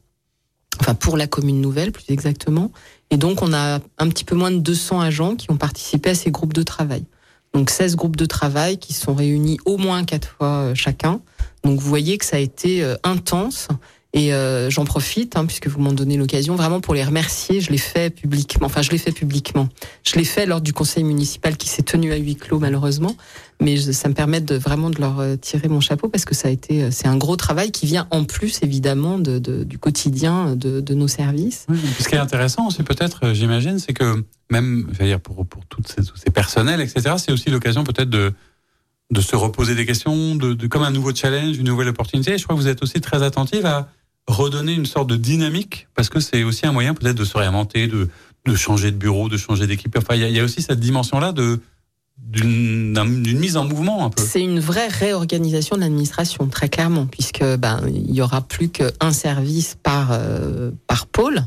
enfin 0.80 0.96
pour 0.96 1.18
la 1.18 1.28
commune 1.28 1.60
nouvelle 1.60 1.92
plus 1.92 2.06
exactement. 2.08 2.72
Et 3.10 3.18
donc 3.18 3.42
on 3.42 3.54
a 3.54 3.80
un 3.98 4.10
petit 4.10 4.24
peu 4.24 4.36
moins 4.36 4.50
de 4.50 4.60
200 4.60 5.02
agents 5.02 5.36
qui 5.36 5.52
ont 5.52 5.58
participé 5.58 6.12
à 6.12 6.16
ces 6.16 6.32
groupes 6.32 6.54
de 6.54 6.64
travail. 6.64 7.04
Donc 7.53 7.70
16 7.70 7.96
groupes 7.96 8.15
de 8.15 8.25
travail 8.25 8.77
qui 8.77 8.93
sont 8.93 9.13
réunis 9.13 9.58
au 9.65 9.77
moins 9.77 10.03
quatre 10.05 10.29
fois 10.38 10.48
euh, 10.48 10.75
chacun. 10.75 11.22
Donc 11.63 11.79
vous 11.79 11.88
voyez 11.88 12.17
que 12.17 12.25
ça 12.25 12.38
a 12.38 12.39
été 12.39 12.84
euh, 12.84 12.96
intense. 13.03 13.67
Et 14.13 14.34
euh, 14.34 14.70
j'en 14.70 14.84
profite, 14.84 15.38
hein, 15.38 15.46
puisque 15.46 15.68
vous 15.68 15.80
m'en 15.80 15.94
donnez 15.94 16.18
l'occasion, 16.18 16.56
vraiment 16.56 16.82
pour 16.82 16.94
les 16.94 17.03
remercier. 17.03 17.62
Je 17.62 17.72
l'ai 17.72 17.77
fait 17.77 18.10
publiquement. 18.13 18.65
Enfin, 18.68 18.82
je 18.82 18.91
l'ai 18.91 18.98
fait 18.98 19.13
publiquement. 19.13 19.70
Je 20.03 20.15
l'ai 20.18 20.25
fait 20.25 20.46
lors 20.46 20.60
du 20.60 20.74
conseil 20.74 21.06
municipal 21.06 21.56
qui 21.56 21.70
s'est 21.70 21.84
tenu 21.84 22.12
à 22.12 22.18
huis 22.18 22.36
clos, 22.36 22.60
malheureusement. 22.60 23.15
Mais 23.62 23.77
ça 23.77 24.10
me 24.10 24.13
permet 24.13 24.41
de 24.41 24.56
vraiment 24.56 24.89
de 24.89 25.00
leur 25.00 25.20
euh, 25.20 25.38
tirer 25.38 25.70
mon 25.70 25.80
chapeau 25.80 26.10
parce 26.10 26.25
que 26.25 26.36
ça 26.36 26.50
a 26.50 26.51
été, 26.51 26.84
euh, 26.84 26.89
c'est 26.91 27.08
un 27.08 27.15
gros 27.15 27.38
travail 27.38 27.72
qui 27.72 27.86
vient 27.86 28.08
en 28.12 28.25
plus 28.25 28.60
évidemment 28.63 29.18
de, 29.18 29.39
de- 29.39 29.63
du 29.63 29.77
quotidien 29.77 30.56
de, 30.58 30.94
nos 30.94 31.08
services. 31.08 31.68
Ce 32.00 32.10
qui 32.10 32.15
est 32.15 32.20
intéressant 32.20 32.68
aussi 32.68 32.84
peut-être, 32.84 33.34
j'imagine, 33.34 33.80
c'est 33.80 33.94
que 33.94 34.25
même, 34.50 34.88
je 35.00 35.06
dire, 35.06 35.22
pour, 35.22 35.46
pour 35.46 35.65
toutes 35.68 35.88
ces, 35.88 36.32
personnels, 36.32 36.82
etc., 36.82 37.15
c'est 37.18 37.32
aussi 37.32 37.50
l'occasion 37.50 37.86
peut-être 37.86 38.10
de, 38.10 38.34
de 39.12 39.22
se 39.22 39.38
reposer 39.38 39.74
des 39.75 39.86
questions, 39.86 40.36
de, 40.36 40.68
comme 40.68 40.84
un 40.84 40.91
nouveau 40.91 41.15
challenge, 41.15 41.58
une 41.58 41.68
nouvelle 41.68 41.88
opportunité. 41.88 42.38
Je 42.38 42.44
crois 42.44 42.58
que 42.58 42.62
vous 42.62 42.68
êtes 42.68 42.84
aussi 42.84 43.00
très 43.00 43.24
attentive 43.24 43.65
à 43.65 43.88
redonner 44.28 44.74
une 44.74 44.86
sorte 44.86 45.10
de 45.10 45.16
dynamique, 45.16 45.88
parce 45.96 46.10
que 46.10 46.20
c'est 46.20 46.44
aussi 46.44 46.66
un 46.66 46.72
moyen 46.72 46.94
peut-être 46.94 47.18
de 47.18 47.25
se 47.25 47.38
réinventer, 47.38 47.88
de, 47.88 48.10
de 48.46 48.56
changer 48.56 48.92
de 48.92 48.98
bureau, 48.98 49.30
de 49.30 49.38
changer 49.38 49.68
d'équipe. 49.68 49.96
Enfin, 49.98 50.16
il 50.16 50.30
y, 50.32 50.40
a- 50.40 50.44
aussi 50.44 50.62
cette 50.62 50.80
dimension-là 50.80 51.32
de 51.32 51.60
d'une 52.18 52.94
d'un- 52.94 53.06
d'une 53.06 53.40
mise 53.40 53.58
en 53.58 53.66
mouvement 53.66 54.06
un 54.06 54.10
peu. 54.10 54.22
C'est 54.24 54.42
une 54.42 54.60
vraie 54.60 54.88
réorganisation 54.88 55.75
de 55.75 55.82
l'administration, 55.82 56.48
très 56.48 56.70
clairement, 56.70 57.08
puisque 57.08 57.44
ben 57.58 57.82
il 57.88 58.12
y 58.12 58.22
aura 58.22 58.42
plus 58.42 58.70
qu'un 58.70 59.12
service 59.12 59.75
par 59.82 60.10
euh, 60.12 60.72
par 60.88 61.08
pôle. 61.08 61.42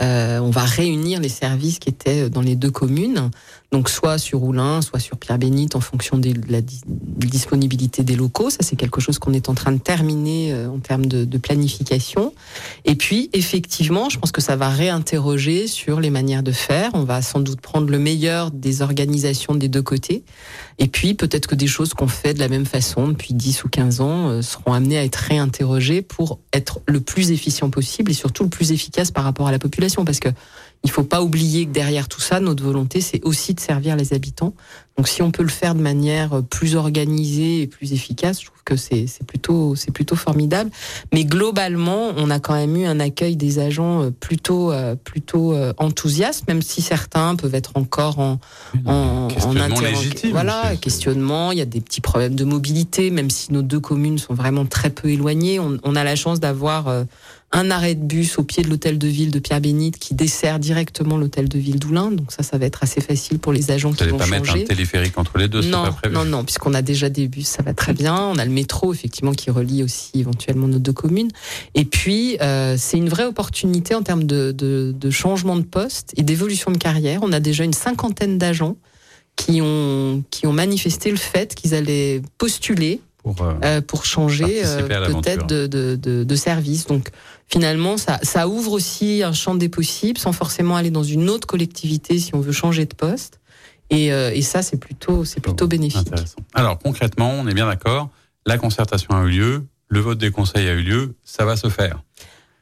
Euh, 0.00 0.38
on 0.40 0.50
va 0.50 0.62
réunir 0.62 1.20
les 1.20 1.28
services 1.28 1.78
qui 1.78 1.88
étaient 1.88 2.30
dans 2.30 2.40
les 2.40 2.56
deux 2.56 2.70
communes, 2.70 3.30
donc 3.70 3.88
soit 3.88 4.18
sur 4.18 4.42
Oulin, 4.42 4.82
soit 4.82 4.98
sur 4.98 5.16
Pierre 5.16 5.38
Bénite, 5.38 5.76
en 5.76 5.80
fonction 5.80 6.16
de 6.18 6.32
la 6.48 6.60
dis- 6.60 6.80
disponibilité 6.86 8.02
des 8.02 8.16
locaux. 8.16 8.50
Ça, 8.50 8.58
c'est 8.60 8.76
quelque 8.76 9.00
chose 9.00 9.18
qu'on 9.18 9.32
est 9.32 9.48
en 9.48 9.54
train 9.54 9.72
de 9.72 9.78
terminer 9.78 10.52
euh, 10.52 10.68
en 10.68 10.78
termes 10.78 11.06
de, 11.06 11.24
de 11.24 11.38
planification. 11.38 12.32
Et 12.84 12.94
puis, 12.94 13.30
effectivement, 13.32 14.08
je 14.08 14.18
pense 14.18 14.32
que 14.32 14.40
ça 14.40 14.56
va 14.56 14.70
réinterroger 14.70 15.66
sur 15.66 16.00
les 16.00 16.10
manières 16.10 16.42
de 16.42 16.52
faire. 16.52 16.90
On 16.94 17.04
va 17.04 17.22
sans 17.22 17.40
doute 17.40 17.60
prendre 17.60 17.90
le 17.90 17.98
meilleur 17.98 18.50
des 18.50 18.82
organisations 18.82 19.54
des 19.54 19.68
deux 19.68 19.82
côtés. 19.82 20.24
Et 20.82 20.88
puis, 20.88 21.12
peut-être 21.12 21.46
que 21.46 21.54
des 21.54 21.66
choses 21.66 21.92
qu'on 21.92 22.08
fait 22.08 22.32
de 22.32 22.38
la 22.38 22.48
même 22.48 22.64
façon 22.64 23.08
depuis 23.08 23.34
10 23.34 23.64
ou 23.64 23.68
15 23.68 24.00
ans 24.00 24.30
euh, 24.30 24.42
seront 24.42 24.72
amenées 24.72 24.96
à 24.96 25.04
être 25.04 25.16
réinterrogées 25.16 26.00
pour 26.00 26.38
être 26.54 26.80
le 26.88 27.00
plus 27.00 27.32
efficient 27.32 27.68
possible 27.68 28.10
et 28.10 28.14
surtout 28.14 28.44
le 28.44 28.48
plus 28.48 28.72
efficace 28.72 29.10
par 29.10 29.24
rapport 29.24 29.46
à 29.46 29.52
la 29.52 29.58
population. 29.58 30.06
Parce 30.06 30.20
que 30.20 30.30
il 30.82 30.90
faut 30.90 31.04
pas 31.04 31.22
oublier 31.22 31.66
que 31.66 31.72
derrière 31.72 32.08
tout 32.08 32.20
ça, 32.20 32.40
notre 32.40 32.64
volonté, 32.64 33.00
c'est 33.00 33.22
aussi 33.24 33.52
de 33.54 33.60
servir 33.60 33.96
les 33.96 34.14
habitants. 34.14 34.54
Donc, 34.96 35.08
si 35.08 35.22
on 35.22 35.30
peut 35.30 35.42
le 35.42 35.48
faire 35.50 35.74
de 35.74 35.80
manière 35.80 36.38
euh, 36.38 36.42
plus 36.42 36.74
organisée 36.74 37.62
et 37.62 37.66
plus 37.66 37.92
efficace, 37.92 38.40
je 38.40 38.46
trouve 38.46 38.62
que 38.64 38.76
c'est 38.76 39.06
plutôt, 39.26 39.74
c'est 39.74 39.90
plutôt 39.90 40.16
formidable. 40.16 40.70
Mais 41.12 41.24
globalement, 41.24 42.12
on 42.16 42.30
a 42.30 42.38
quand 42.38 42.54
même 42.54 42.76
eu 42.76 42.84
un 42.84 43.00
accueil 43.00 43.36
des 43.36 43.58
agents 43.58 44.02
euh, 44.02 44.10
plutôt, 44.10 44.72
euh, 44.72 44.94
plutôt 44.96 45.54
enthousiaste, 45.78 46.46
même 46.48 46.62
si 46.62 46.82
certains 46.82 47.34
peuvent 47.36 47.54
être 47.54 47.72
encore 47.74 48.18
en, 48.18 48.40
en, 48.84 48.92
en 48.92 49.28
Questionnement 49.28 49.64
interro- 49.76 49.82
légitime, 49.82 50.30
Voilà, 50.32 50.76
questionnement. 50.76 51.52
Il 51.52 51.58
y 51.58 51.62
a 51.62 51.66
des 51.66 51.80
petits 51.80 52.00
problèmes 52.00 52.34
de 52.34 52.44
mobilité, 52.44 53.10
même 53.10 53.30
si 53.30 53.52
nos 53.52 53.62
deux 53.62 53.80
communes 53.80 54.18
sont 54.18 54.34
vraiment 54.34 54.66
très 54.66 54.90
peu 54.90 55.08
éloignées. 55.08 55.58
On, 55.60 55.78
on 55.82 55.96
a 55.96 56.04
la 56.04 56.16
chance 56.16 56.40
d'avoir 56.40 56.88
euh, 56.88 57.04
un 57.52 57.70
arrêt 57.70 57.96
de 57.96 58.04
bus 58.04 58.38
au 58.38 58.44
pied 58.44 58.62
de 58.62 58.68
l'hôtel 58.68 58.96
de 58.96 59.08
ville 59.08 59.32
de 59.32 59.40
Pierre 59.40 59.60
Bénite 59.60 59.98
qui 59.98 60.14
dessert 60.14 60.60
directement 60.60 61.16
l'hôtel 61.16 61.48
de 61.48 61.58
ville 61.58 61.80
d'Oulin. 61.80 62.12
Donc 62.12 62.30
ça, 62.30 62.44
ça 62.44 62.58
va 62.58 62.66
être 62.66 62.82
assez 62.84 63.00
facile 63.00 63.40
pour 63.40 63.52
les 63.52 63.72
agents 63.72 63.90
Vous 63.90 63.96
qui 63.96 64.02
n'allez 64.02 64.12
vont 64.12 64.18
pas 64.18 64.26
mettre 64.26 64.54
un 64.54 64.62
téléphérique 64.64 65.18
entre 65.18 65.36
les 65.38 65.48
deux, 65.48 65.62
c'est 65.62 65.68
Non, 65.68 65.82
pas 65.82 65.92
prévu. 65.92 66.14
non, 66.14 66.24
non, 66.24 66.44
puisqu'on 66.44 66.74
a 66.74 66.82
déjà 66.82 67.08
des 67.08 67.26
bus, 67.26 67.46
ça 67.48 67.62
va 67.64 67.74
très 67.74 67.92
bien. 67.92 68.16
On 68.16 68.38
a 68.38 68.44
le 68.44 68.52
métro, 68.52 68.92
effectivement, 68.94 69.32
qui 69.32 69.50
relie 69.50 69.82
aussi 69.82 70.12
éventuellement 70.14 70.68
nos 70.68 70.78
deux 70.78 70.92
communes. 70.92 71.30
Et 71.74 71.84
puis, 71.84 72.36
euh, 72.40 72.76
c'est 72.78 72.98
une 72.98 73.08
vraie 73.08 73.24
opportunité 73.26 73.94
en 73.96 74.02
termes 74.02 74.24
de, 74.24 74.52
de, 74.52 74.94
de 74.96 75.10
changement 75.10 75.56
de 75.56 75.62
poste 75.62 76.12
et 76.16 76.22
d'évolution 76.22 76.70
de 76.70 76.78
carrière. 76.78 77.20
On 77.22 77.32
a 77.32 77.40
déjà 77.40 77.64
une 77.64 77.72
cinquantaine 77.72 78.38
d'agents 78.38 78.76
qui 79.34 79.60
ont, 79.62 80.22
qui 80.30 80.46
ont 80.46 80.52
manifesté 80.52 81.10
le 81.10 81.16
fait 81.16 81.54
qu'ils 81.54 81.74
allaient 81.74 82.20
postuler 82.38 83.00
Pour, 83.22 83.42
euh, 83.42 83.52
euh, 83.64 83.80
pour 83.82 84.04
changer 84.06 84.62
euh, 84.64 84.76
peut-être 85.22 85.46
de, 85.46 85.66
de, 85.66 85.96
de, 85.96 86.24
de 86.24 86.34
service. 86.36 86.86
Donc 86.86 87.10
finalement, 87.48 87.98
ça, 87.98 88.18
ça 88.22 88.48
ouvre 88.48 88.72
aussi 88.72 89.22
un 89.22 89.32
champ 89.34 89.54
des 89.54 89.68
possibles 89.68 90.18
sans 90.18 90.32
forcément 90.32 90.76
aller 90.76 90.90
dans 90.90 91.02
une 91.02 91.28
autre 91.28 91.46
collectivité 91.46 92.18
si 92.18 92.34
on 92.34 92.40
veut 92.40 92.52
changer 92.52 92.86
de 92.86 92.94
poste. 92.94 93.38
Et, 93.90 94.12
euh, 94.12 94.30
et 94.32 94.40
ça, 94.42 94.62
c'est 94.62 94.78
plutôt, 94.78 95.24
c'est 95.24 95.40
plutôt 95.40 95.66
bénéfique. 95.66 96.08
Alors 96.54 96.78
concrètement, 96.78 97.30
on 97.32 97.46
est 97.46 97.54
bien 97.54 97.66
d'accord, 97.66 98.08
la 98.46 98.56
concertation 98.56 99.10
a 99.14 99.22
eu 99.24 99.30
lieu, 99.30 99.64
le 99.88 100.00
vote 100.00 100.16
des 100.18 100.30
conseils 100.30 100.68
a 100.68 100.72
eu 100.72 100.82
lieu, 100.82 101.14
ça 101.24 101.44
va 101.44 101.56
se 101.56 101.68
faire. 101.68 102.02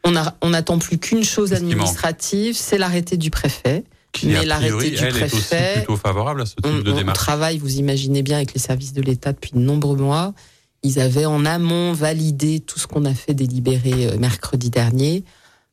On 0.04 0.16
a- 0.16 0.34
on 0.42 0.50
n'attend 0.50 0.78
plus 0.78 0.98
qu'une 0.98 1.22
chose 1.24 1.50
administrative, 1.52 2.56
c'est 2.56 2.78
l'arrêté 2.78 3.16
du 3.16 3.30
préfet. 3.30 3.84
Qui, 4.20 4.26
Mais 4.28 4.44
l'arrêté 4.44 4.90
du 4.90 4.96
elle 4.96 5.16
est 5.16 5.24
aussi 5.24 5.36
préfet, 5.36 5.74
plutôt 5.76 5.96
favorable 5.96 6.42
à 6.42 6.46
ce 6.46 6.54
type 6.54 6.66
On, 6.66 6.80
de 6.80 6.90
on 6.90 6.96
démarche. 6.96 7.18
travaille, 7.18 7.58
vous 7.58 7.76
imaginez 7.76 8.22
bien, 8.22 8.36
avec 8.36 8.54
les 8.54 8.60
services 8.60 8.92
de 8.92 9.02
l'État 9.02 9.32
depuis 9.32 9.52
de 9.52 9.58
nombreux 9.58 9.96
mois. 9.96 10.34
Ils 10.82 11.00
avaient 11.00 11.26
en 11.26 11.44
amont 11.44 11.92
validé 11.92 12.60
tout 12.60 12.78
ce 12.78 12.86
qu'on 12.86 13.04
a 13.04 13.14
fait 13.14 13.34
délibérer 13.34 14.06
euh, 14.06 14.18
mercredi 14.18 14.70
dernier. 14.70 15.24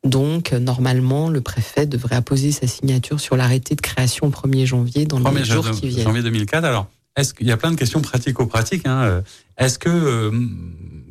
Donc, 0.03 0.53
euh, 0.53 0.60
normalement, 0.60 1.29
le 1.29 1.41
préfet 1.41 1.86
devrait 1.86 2.15
apposer 2.15 2.51
sa 2.51 2.67
signature 2.67 3.19
sur 3.19 3.36
l'arrêté 3.36 3.75
de 3.75 3.81
création 3.81 4.27
au 4.27 4.29
1er 4.29 4.65
janvier 4.65 5.05
dans 5.05 5.19
les 5.19 5.25
1er 5.25 5.43
jours 5.43 5.71
qui 5.71 5.88
viennent. 5.88 6.03
janvier 6.05 6.21
2004. 6.21 6.63
Alors, 6.63 6.88
est-ce 7.17 7.34
qu'il 7.34 7.47
y 7.47 7.51
a 7.51 7.58
plein 7.58 7.71
de 7.71 7.75
questions 7.75 8.01
pratico-pratiques 8.01 8.86
hein, 8.86 9.03
euh, 9.03 9.21
Est-ce 9.58 9.79
que 9.79 9.89
euh, 9.89 10.31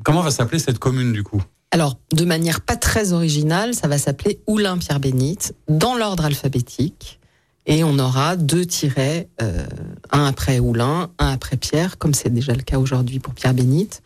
comment 0.05 0.21
va 0.21 0.31
s'appeler 0.31 0.59
cette 0.59 0.79
commune 0.79 1.13
du 1.13 1.23
coup? 1.23 1.43
Alors, 1.71 1.99
de 2.13 2.25
manière 2.25 2.61
pas 2.61 2.77
très 2.77 3.13
originale, 3.13 3.75
ça 3.75 3.89
va 3.89 3.99
s'appeler 3.99 4.39
Oulin 4.47 4.79
Pierre 4.79 5.01
Bénite, 5.01 5.55
dans 5.69 5.97
l'ordre 5.97 6.25
alphabétique. 6.25 7.19
Et 7.67 7.83
on 7.83 7.99
aura 7.99 8.37
deux 8.37 8.67
tirets, 8.67 9.29
euh, 9.41 9.65
un 10.11 10.27
après 10.27 10.59
Oulin, 10.59 11.11
un 11.19 11.33
après 11.33 11.57
Pierre, 11.57 11.97
comme 11.97 12.13
c'est 12.13 12.29
déjà 12.29 12.53
le 12.53 12.61
cas 12.63 12.79
aujourd'hui 12.79 13.21
pour 13.21 13.33
Pierre 13.33 13.55
Bénite. 13.55 14.03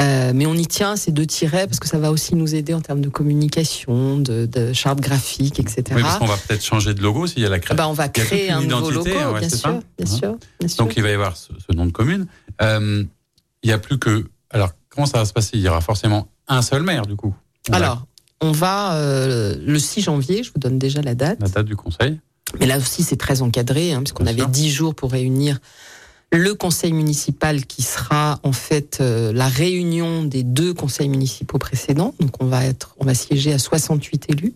Euh, 0.00 0.32
mais 0.34 0.46
on 0.46 0.54
y 0.54 0.66
tient 0.66 0.96
ces 0.96 1.12
deux 1.12 1.26
tirets 1.26 1.66
parce 1.66 1.78
que 1.78 1.86
ça 1.86 1.98
va 1.98 2.10
aussi 2.10 2.34
nous 2.34 2.54
aider 2.54 2.72
en 2.72 2.80
termes 2.80 3.02
de 3.02 3.10
communication, 3.10 4.16
de, 4.18 4.46
de 4.46 4.72
charte 4.72 5.00
graphique, 5.00 5.60
etc. 5.60 5.82
Oui, 5.94 6.00
parce 6.02 6.18
qu'on 6.18 6.24
va 6.26 6.38
peut-être 6.38 6.64
changer 6.64 6.94
de 6.94 7.02
logo 7.02 7.26
s'il 7.26 7.42
y 7.42 7.46
a 7.46 7.50
la 7.50 7.56
Ah 7.56 7.58
création. 7.58 7.76
bah, 7.76 7.88
on 7.88 7.92
va 7.92 8.08
créer 8.08 8.50
un 8.50 8.62
nouveau 8.62 8.90
logo, 8.90 9.10
ouais, 9.10 9.40
bien, 9.40 9.48
sûr, 9.50 9.68
Hein 9.68 9.80
sûr, 10.06 10.38
bien 10.58 10.68
sûr. 10.68 10.78
Donc 10.84 10.94
il 10.96 11.02
va 11.02 11.10
y 11.10 11.12
avoir 11.12 11.36
ce, 11.36 11.48
ce 11.68 11.76
nom 11.76 11.84
de 11.84 11.92
commune. 11.92 12.26
Euh, 12.62 13.04
il 13.62 13.68
y 13.68 13.72
a 13.74 13.78
plus 13.78 13.98
que. 13.98 14.24
Alors 14.50 14.70
comment 14.88 15.06
ça 15.06 15.18
va 15.18 15.26
se 15.26 15.34
passer? 15.34 15.50
Il 15.54 15.60
y 15.60 15.68
aura 15.68 15.82
forcément 15.82 16.28
un 16.48 16.62
seul 16.62 16.82
maire 16.82 17.04
du 17.04 17.14
coup. 17.16 17.34
On 17.68 17.72
va- 17.72 17.76
Alors, 17.76 18.06
on 18.40 18.52
va 18.52 18.96
le 18.98 19.78
6 19.78 20.00
janvier, 20.00 20.42
je 20.42 20.50
vous 20.52 20.58
donne 20.58 20.78
déjà 20.78 21.02
la 21.02 21.14
date. 21.14 21.38
La 21.42 21.48
date 21.48 21.66
du 21.66 21.76
conseil. 21.76 22.18
Mais 22.60 22.66
là 22.66 22.78
aussi, 22.78 23.02
c'est 23.02 23.16
très 23.16 23.42
encadré, 23.42 23.92
hein, 23.92 24.00
puisqu'on 24.00 24.26
avait 24.26 24.46
10 24.46 24.70
jours 24.70 24.94
pour 24.94 25.12
réunir 25.12 25.58
le 26.32 26.54
conseil 26.54 26.92
municipal 26.92 27.66
qui 27.66 27.82
sera 27.82 28.40
en 28.42 28.52
fait 28.52 29.00
la 29.00 29.48
réunion 29.48 30.24
des 30.24 30.42
deux 30.42 30.72
conseils 30.72 31.08
municipaux 31.08 31.58
précédents. 31.58 32.14
Donc 32.20 32.42
on 32.42 32.46
va 32.46 32.64
être, 32.64 32.94
on 32.98 33.04
va 33.04 33.14
siéger 33.14 33.52
à 33.52 33.58
68 33.58 34.30
élus. 34.30 34.54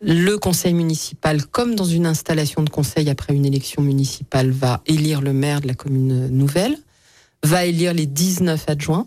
Le 0.00 0.36
conseil 0.36 0.74
municipal, 0.74 1.44
comme 1.46 1.74
dans 1.74 1.84
une 1.84 2.06
installation 2.06 2.62
de 2.62 2.70
conseil 2.70 3.10
après 3.10 3.34
une 3.34 3.46
élection 3.46 3.82
municipale, 3.82 4.50
va 4.50 4.80
élire 4.86 5.20
le 5.20 5.32
maire 5.32 5.60
de 5.60 5.66
la 5.66 5.74
commune 5.74 6.28
nouvelle, 6.28 6.76
va 7.42 7.64
élire 7.64 7.94
les 7.94 8.06
19 8.06 8.64
adjoints 8.68 9.06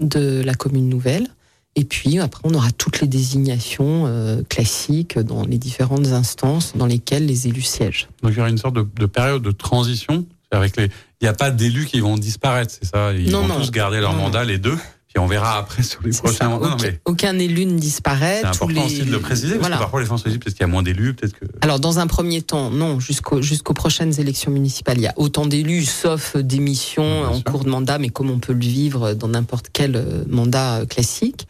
de 0.00 0.42
la 0.42 0.54
commune 0.54 0.88
nouvelle. 0.88 1.28
Et 1.76 1.84
puis 1.84 2.18
après, 2.18 2.42
on 2.44 2.54
aura 2.54 2.70
toutes 2.70 3.00
les 3.00 3.08
désignations 3.08 4.04
euh, 4.06 4.42
classiques 4.48 5.18
dans 5.18 5.44
les 5.44 5.58
différentes 5.58 6.06
instances 6.08 6.76
dans 6.76 6.86
lesquelles 6.86 7.26
les 7.26 7.48
élus 7.48 7.62
siègent. 7.62 8.08
Donc 8.22 8.32
il 8.32 8.38
y 8.38 8.40
aura 8.40 8.48
une 8.48 8.58
sorte 8.58 8.74
de, 8.74 9.06
période 9.06 9.42
de 9.42 9.50
transition 9.50 10.24
avec 10.50 10.76
les. 10.76 10.84
Il 11.20 11.24
n'y 11.24 11.28
a 11.28 11.32
pas 11.32 11.50
d'élus 11.50 11.86
qui 11.86 12.00
vont 12.00 12.16
disparaître, 12.16 12.72
c'est 12.78 12.86
ça? 12.86 13.12
Ils 13.14 13.30
vont 13.32 13.48
tous 13.48 13.70
garder 13.70 14.00
leur 14.00 14.12
mandat, 14.12 14.44
les 14.44 14.58
deux? 14.58 14.76
Et 15.16 15.20
on 15.20 15.26
verra 15.26 15.58
après 15.58 15.84
sur 15.84 16.02
les 16.02 16.10
prochains 16.10 16.48
mandats. 16.48 16.76
Aucun, 17.04 17.38
élu 17.38 17.66
ne 17.66 17.78
disparaît. 17.78 18.40
C'est 18.40 18.46
important 18.46 18.84
aussi 18.84 19.02
de 19.02 19.12
le 19.12 19.20
préciser, 19.20 19.56
parce 19.58 19.70
que 19.70 19.78
parfois 19.78 20.00
les 20.00 20.06
gens 20.06 20.16
se 20.16 20.28
disent 20.28 20.38
peut-être 20.38 20.54
qu'il 20.54 20.62
y 20.62 20.68
a 20.68 20.72
moins 20.72 20.82
d'élus, 20.82 21.14
peut-être 21.14 21.38
que... 21.38 21.44
Alors 21.60 21.78
dans 21.78 22.00
un 22.00 22.08
premier 22.08 22.42
temps, 22.42 22.70
non, 22.70 22.98
jusqu'aux 22.98 23.40
jusqu'aux 23.40 23.74
prochaines 23.74 24.18
élections 24.18 24.50
municipales, 24.50 24.98
il 24.98 25.04
y 25.04 25.06
a 25.06 25.14
autant 25.16 25.46
d'élus, 25.46 25.84
sauf 25.84 26.36
démission 26.36 27.22
en 27.22 27.40
cours 27.40 27.64
de 27.64 27.70
mandat, 27.70 27.98
mais 27.98 28.08
comme 28.08 28.30
on 28.30 28.40
peut 28.40 28.54
le 28.54 28.58
vivre 28.58 29.14
dans 29.14 29.28
n'importe 29.28 29.66
quel 29.72 29.94
euh, 29.94 30.24
mandat 30.28 30.80
euh, 30.80 30.86
classique. 30.86 31.46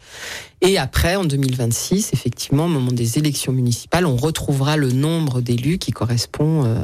Et 0.61 0.77
après, 0.77 1.15
en 1.15 1.25
2026, 1.25 2.13
effectivement, 2.13 2.65
au 2.65 2.69
moment 2.69 2.91
des 2.91 3.17
élections 3.17 3.51
municipales, 3.51 4.05
on 4.05 4.15
retrouvera 4.15 4.77
le 4.77 4.91
nombre 4.91 5.41
d'élus 5.41 5.79
qui 5.79 5.91
correspond 5.91 6.65
euh, 6.65 6.77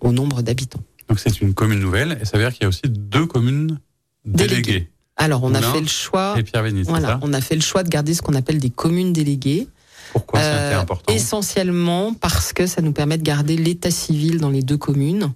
au 0.00 0.12
nombre 0.12 0.42
d'habitants. 0.42 0.80
Donc 1.08 1.18
c'est 1.18 1.40
une 1.40 1.54
commune 1.54 1.80
nouvelle, 1.80 2.18
et 2.22 2.24
ça 2.24 2.38
veut 2.38 2.44
dire 2.44 2.52
qu'il 2.52 2.62
y 2.62 2.66
a 2.66 2.68
aussi 2.68 2.82
deux 2.86 3.26
communes 3.26 3.80
déléguées. 4.24 4.88
Alors, 5.20 5.44
on 5.44 5.54
a 5.54 5.60
fait 5.60 5.80
le 5.80 5.86
choix. 5.86 6.34
voilà, 6.86 7.20
on 7.22 7.32
a 7.34 7.40
fait 7.40 7.54
le 7.54 7.60
choix 7.60 7.82
de 7.82 7.90
garder 7.90 8.14
ce 8.14 8.22
qu'on 8.22 8.34
appelle 8.34 8.58
des 8.58 8.70
communes 8.70 9.12
déléguées. 9.12 9.68
Pourquoi 10.12 10.40
c'est 10.40 10.46
euh, 10.46 10.80
important 10.80 11.12
Essentiellement 11.12 12.14
parce 12.14 12.52
que 12.52 12.66
ça 12.66 12.80
nous 12.82 12.92
permet 12.92 13.18
de 13.18 13.22
garder 13.22 13.56
l'état 13.56 13.90
civil 13.90 14.38
dans 14.40 14.48
les 14.48 14.62
deux 14.62 14.78
communes. 14.78 15.32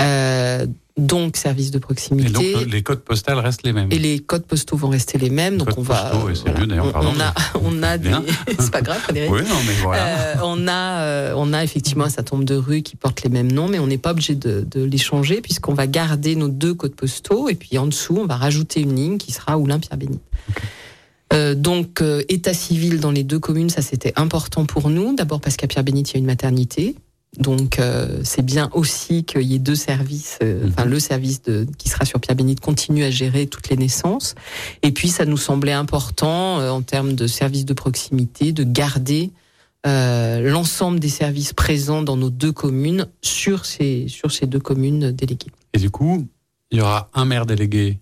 Euh, 0.00 0.66
donc 0.96 1.36
service 1.36 1.70
de 1.70 1.78
proximité. 1.78 2.28
Et 2.28 2.54
donc 2.54 2.66
les 2.72 2.82
codes 2.82 3.00
postaux 3.00 3.40
restent 3.40 3.64
les 3.64 3.72
mêmes. 3.72 3.88
Et 3.90 3.98
les 3.98 4.18
codes 4.20 4.46
postaux 4.46 4.76
vont 4.76 4.88
rester 4.88 5.18
les 5.18 5.30
mêmes. 5.30 5.58
donc 5.58 5.68
on 5.76 5.82
va. 5.82 6.12
c'est 6.34 6.58
mieux 6.58 6.66
d'ailleurs. 6.66 6.92
On, 6.94 7.20
a, 7.20 7.34
on 7.60 7.82
a 7.82 7.98
des. 7.98 8.10
c'est 8.58 8.70
pas 8.70 8.82
grave, 8.82 8.98
Frédéric. 8.98 9.30
Oui, 9.30 9.42
non, 9.42 9.56
mais 9.66 9.74
voilà. 9.82 10.06
Euh, 10.06 10.34
on 10.42 10.66
a, 10.66 11.00
euh, 11.02 11.34
on 11.36 11.52
a 11.52 11.62
effectivement 11.62 12.04
un 12.04 12.10
certain 12.10 12.36
nombre 12.36 12.46
de 12.46 12.54
rues 12.54 12.82
qui 12.82 12.96
portent 12.96 13.22
les 13.22 13.30
mêmes 13.30 13.52
noms, 13.52 13.68
mais 13.68 13.78
on 13.78 13.86
n'est 13.86 13.98
pas 13.98 14.12
obligé 14.12 14.34
de, 14.34 14.66
de, 14.68 14.82
les 14.82 14.98
changer 14.98 15.40
puisqu'on 15.40 15.74
va 15.74 15.86
garder 15.86 16.34
nos 16.34 16.48
deux 16.48 16.74
codes 16.74 16.94
postaux 16.94 17.48
et 17.48 17.54
puis 17.54 17.76
en 17.78 17.86
dessous 17.86 18.16
on 18.18 18.26
va 18.26 18.36
rajouter 18.36 18.80
une 18.80 18.94
ligne 18.94 19.18
qui 19.18 19.32
sera 19.32 19.58
Oulin-Pierre-Bénite. 19.58 20.22
Euh, 21.32 21.54
donc, 21.54 22.02
euh, 22.02 22.22
état 22.28 22.54
civil 22.54 23.00
dans 23.00 23.10
les 23.10 23.24
deux 23.24 23.38
communes, 23.38 23.70
ça 23.70 23.82
c'était 23.82 24.12
important 24.16 24.64
pour 24.64 24.90
nous. 24.90 25.14
D'abord 25.14 25.40
parce 25.40 25.56
qu'à 25.56 25.66
Pierre-Bénite, 25.66 26.10
il 26.10 26.14
y 26.14 26.16
a 26.16 26.20
une 26.20 26.26
maternité. 26.26 26.94
Donc 27.38 27.78
euh, 27.78 28.20
c'est 28.24 28.44
bien 28.44 28.70
aussi 28.72 29.24
qu'il 29.24 29.42
y 29.42 29.54
ait 29.54 29.58
deux 29.58 29.74
services, 29.74 30.38
euh, 30.42 30.62
mhm. 30.62 30.68
enfin 30.70 30.84
le 30.84 30.98
service 30.98 31.42
de, 31.42 31.66
qui 31.78 31.88
sera 31.88 32.04
sur 32.04 32.20
Pierre 32.20 32.36
Bénite 32.36 32.60
continue 32.60 33.04
à 33.04 33.10
gérer 33.10 33.46
toutes 33.46 33.68
les 33.68 33.76
naissances. 33.76 34.34
Et 34.82 34.92
puis 34.92 35.08
ça 35.08 35.24
nous 35.24 35.36
semblait 35.36 35.72
important 35.72 36.60
euh, 36.60 36.70
en 36.70 36.82
termes 36.82 37.14
de 37.14 37.26
services 37.26 37.64
de 37.64 37.74
proximité 37.74 38.52
de 38.52 38.64
garder 38.64 39.30
l'ensemble 39.84 40.98
des 40.98 41.08
services 41.08 41.52
présents 41.52 42.02
dans 42.02 42.16
nos 42.16 42.28
deux 42.28 42.50
communes 42.50 43.06
sur 43.22 43.64
ces 43.64 44.08
sur 44.08 44.32
ces 44.32 44.46
deux 44.46 44.58
communes 44.58 45.12
déléguées. 45.12 45.52
Et 45.74 45.78
du 45.78 45.90
coup, 45.90 46.26
il 46.72 46.78
y 46.78 46.80
aura 46.80 47.08
un 47.14 47.24
maire 47.24 47.46
délégué 47.46 48.00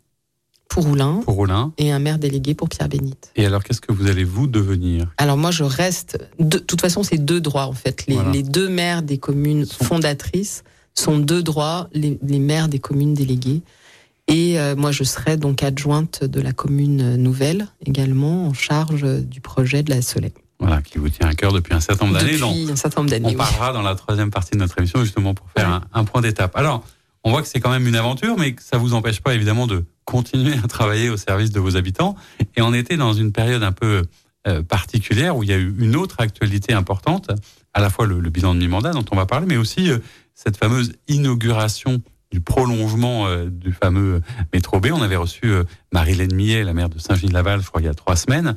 pour 0.69 0.85
Roulin, 0.85 1.21
pour 1.25 1.35
Roulin. 1.35 1.73
et 1.79 1.93
un 1.93 1.99
maire 1.99 2.19
délégué 2.19 2.55
pour 2.55 2.69
Pierre 2.69 2.89
Bénite. 2.89 3.31
Et 3.37 3.47
alors, 3.47 3.63
qu'est-ce 3.63 3.81
que 3.81 3.93
vous 3.93 4.09
allez 4.09 4.25
vous 4.25 4.47
devenir? 4.47 5.07
Alors 5.19 5.37
moi, 5.37 5.51
je 5.51 5.65
reste. 5.65 6.19
De 6.39 6.59
toute 6.59 6.81
façon, 6.81 7.03
c'est 7.03 7.19
deux 7.19 7.41
droits 7.41 7.67
en 7.67 7.73
fait. 7.73 8.07
Les, 8.09 8.43
deux 8.43 8.69
maires 8.69 9.03
des 9.03 9.19
communes 9.19 9.67
fondatrices 9.67 10.65
sont 10.95 11.19
deux 11.19 11.43
droits, 11.43 11.89
les, 11.93 12.19
maires 12.39 12.69
des 12.69 12.79
communes 12.79 13.15
déléguées. 13.15 13.63
Et 14.27 14.59
euh, 14.59 14.75
moi, 14.75 14.91
je 14.91 15.05
serai 15.05 15.37
donc 15.37 15.63
adjointe 15.63 16.25
de 16.25 16.41
la 16.41 16.53
commune 16.53 17.17
nouvelle, 17.17 17.69
également 17.85 18.47
en 18.47 18.55
charge 18.55 19.05
du 19.05 19.41
projet 19.41 19.83
de 19.83 19.91
la 19.91 20.03
Soleil. 20.03 20.33
Voilà, 20.61 20.81
qui 20.81 20.99
vous 20.99 21.09
tient 21.11 21.29
à 21.29 21.35
cœur 21.35 21.53
depuis 21.53 21.75
un 21.75 21.81
certain 21.81 22.07
nombre 22.07 22.19
d'années. 22.19 22.39
Depuis 22.39 22.71
un 22.71 22.77
certain 22.77 23.01
nombre 23.01 23.11
d'années. 23.11 23.35
On 23.35 23.39
parlera 23.39 23.73
dans 23.73 23.83
la 23.83 23.95
troisième 23.97 24.31
partie 24.31 24.53
de 24.53 24.59
notre 24.59 24.79
émission 24.79 25.01
justement 25.01 25.35
pour 25.35 25.47
faire 25.55 25.69
un, 25.69 25.83
un 25.93 26.05
point 26.05 26.23
d'étape. 26.23 26.57
Alors, 26.57 26.85
on 27.25 27.31
voit 27.31 27.43
que 27.43 27.49
c'est 27.49 27.61
quand 27.61 27.71
même 27.71 27.87
une 27.87 27.97
aventure, 27.97 28.37
mais 28.39 28.53
que 28.53 28.63
ça 28.63 28.77
vous 28.77 28.95
empêche 28.95 29.21
pas 29.21 29.35
évidemment 29.35 29.67
de 29.67 29.85
continuer 30.05 30.55
à 30.63 30.69
travailler 30.69 31.09
au 31.09 31.17
service 31.17 31.51
de 31.51 31.59
vos 31.59 31.77
habitants. 31.77 32.15
Et 32.57 32.63
on 32.63 32.75
était 32.75 32.97
dans 32.97 33.15
une 33.15 33.33
période 33.33 33.63
un 33.63 33.73
peu 33.73 34.03
euh, 34.47 34.63
particulière 34.63 35.37
où 35.37 35.43
il 35.43 35.49
y 35.49 35.53
a 35.55 35.57
eu 35.57 35.75
une 35.79 35.97
autre 35.97 36.17
actualité 36.19 36.75
importante, 36.75 37.31
à 37.73 37.81
la 37.81 37.89
fois 37.89 38.07
le, 38.07 38.21
bilan 38.29 38.55
de 38.55 38.61
mi-mandat 38.61 38.93
dont 38.93 39.05
on 39.11 39.17
va 39.17 39.25
parler, 39.25 39.47
mais 39.47 39.57
aussi 39.57 39.91
euh, 39.91 39.99
cette 40.35 40.59
fameuse 40.59 40.93
inauguration 41.09 42.03
du 42.31 42.41
prolongement 42.41 43.27
euh, 43.27 43.47
du 43.49 43.73
fameux 43.73 44.21
métro 44.53 44.81
B. 44.81 44.89
On 44.93 45.01
avait 45.01 45.17
reçu 45.17 45.51
Marie-Hélène 45.93 46.35
Millet, 46.35 46.63
la 46.63 46.75
maire 46.75 46.91
de 46.91 46.99
Saint-Gilles-Laval, 46.99 47.63
je 47.63 47.69
crois, 47.69 47.81
il 47.81 47.87
y 47.87 47.89
a 47.89 47.95
trois 47.95 48.17
semaines. 48.17 48.55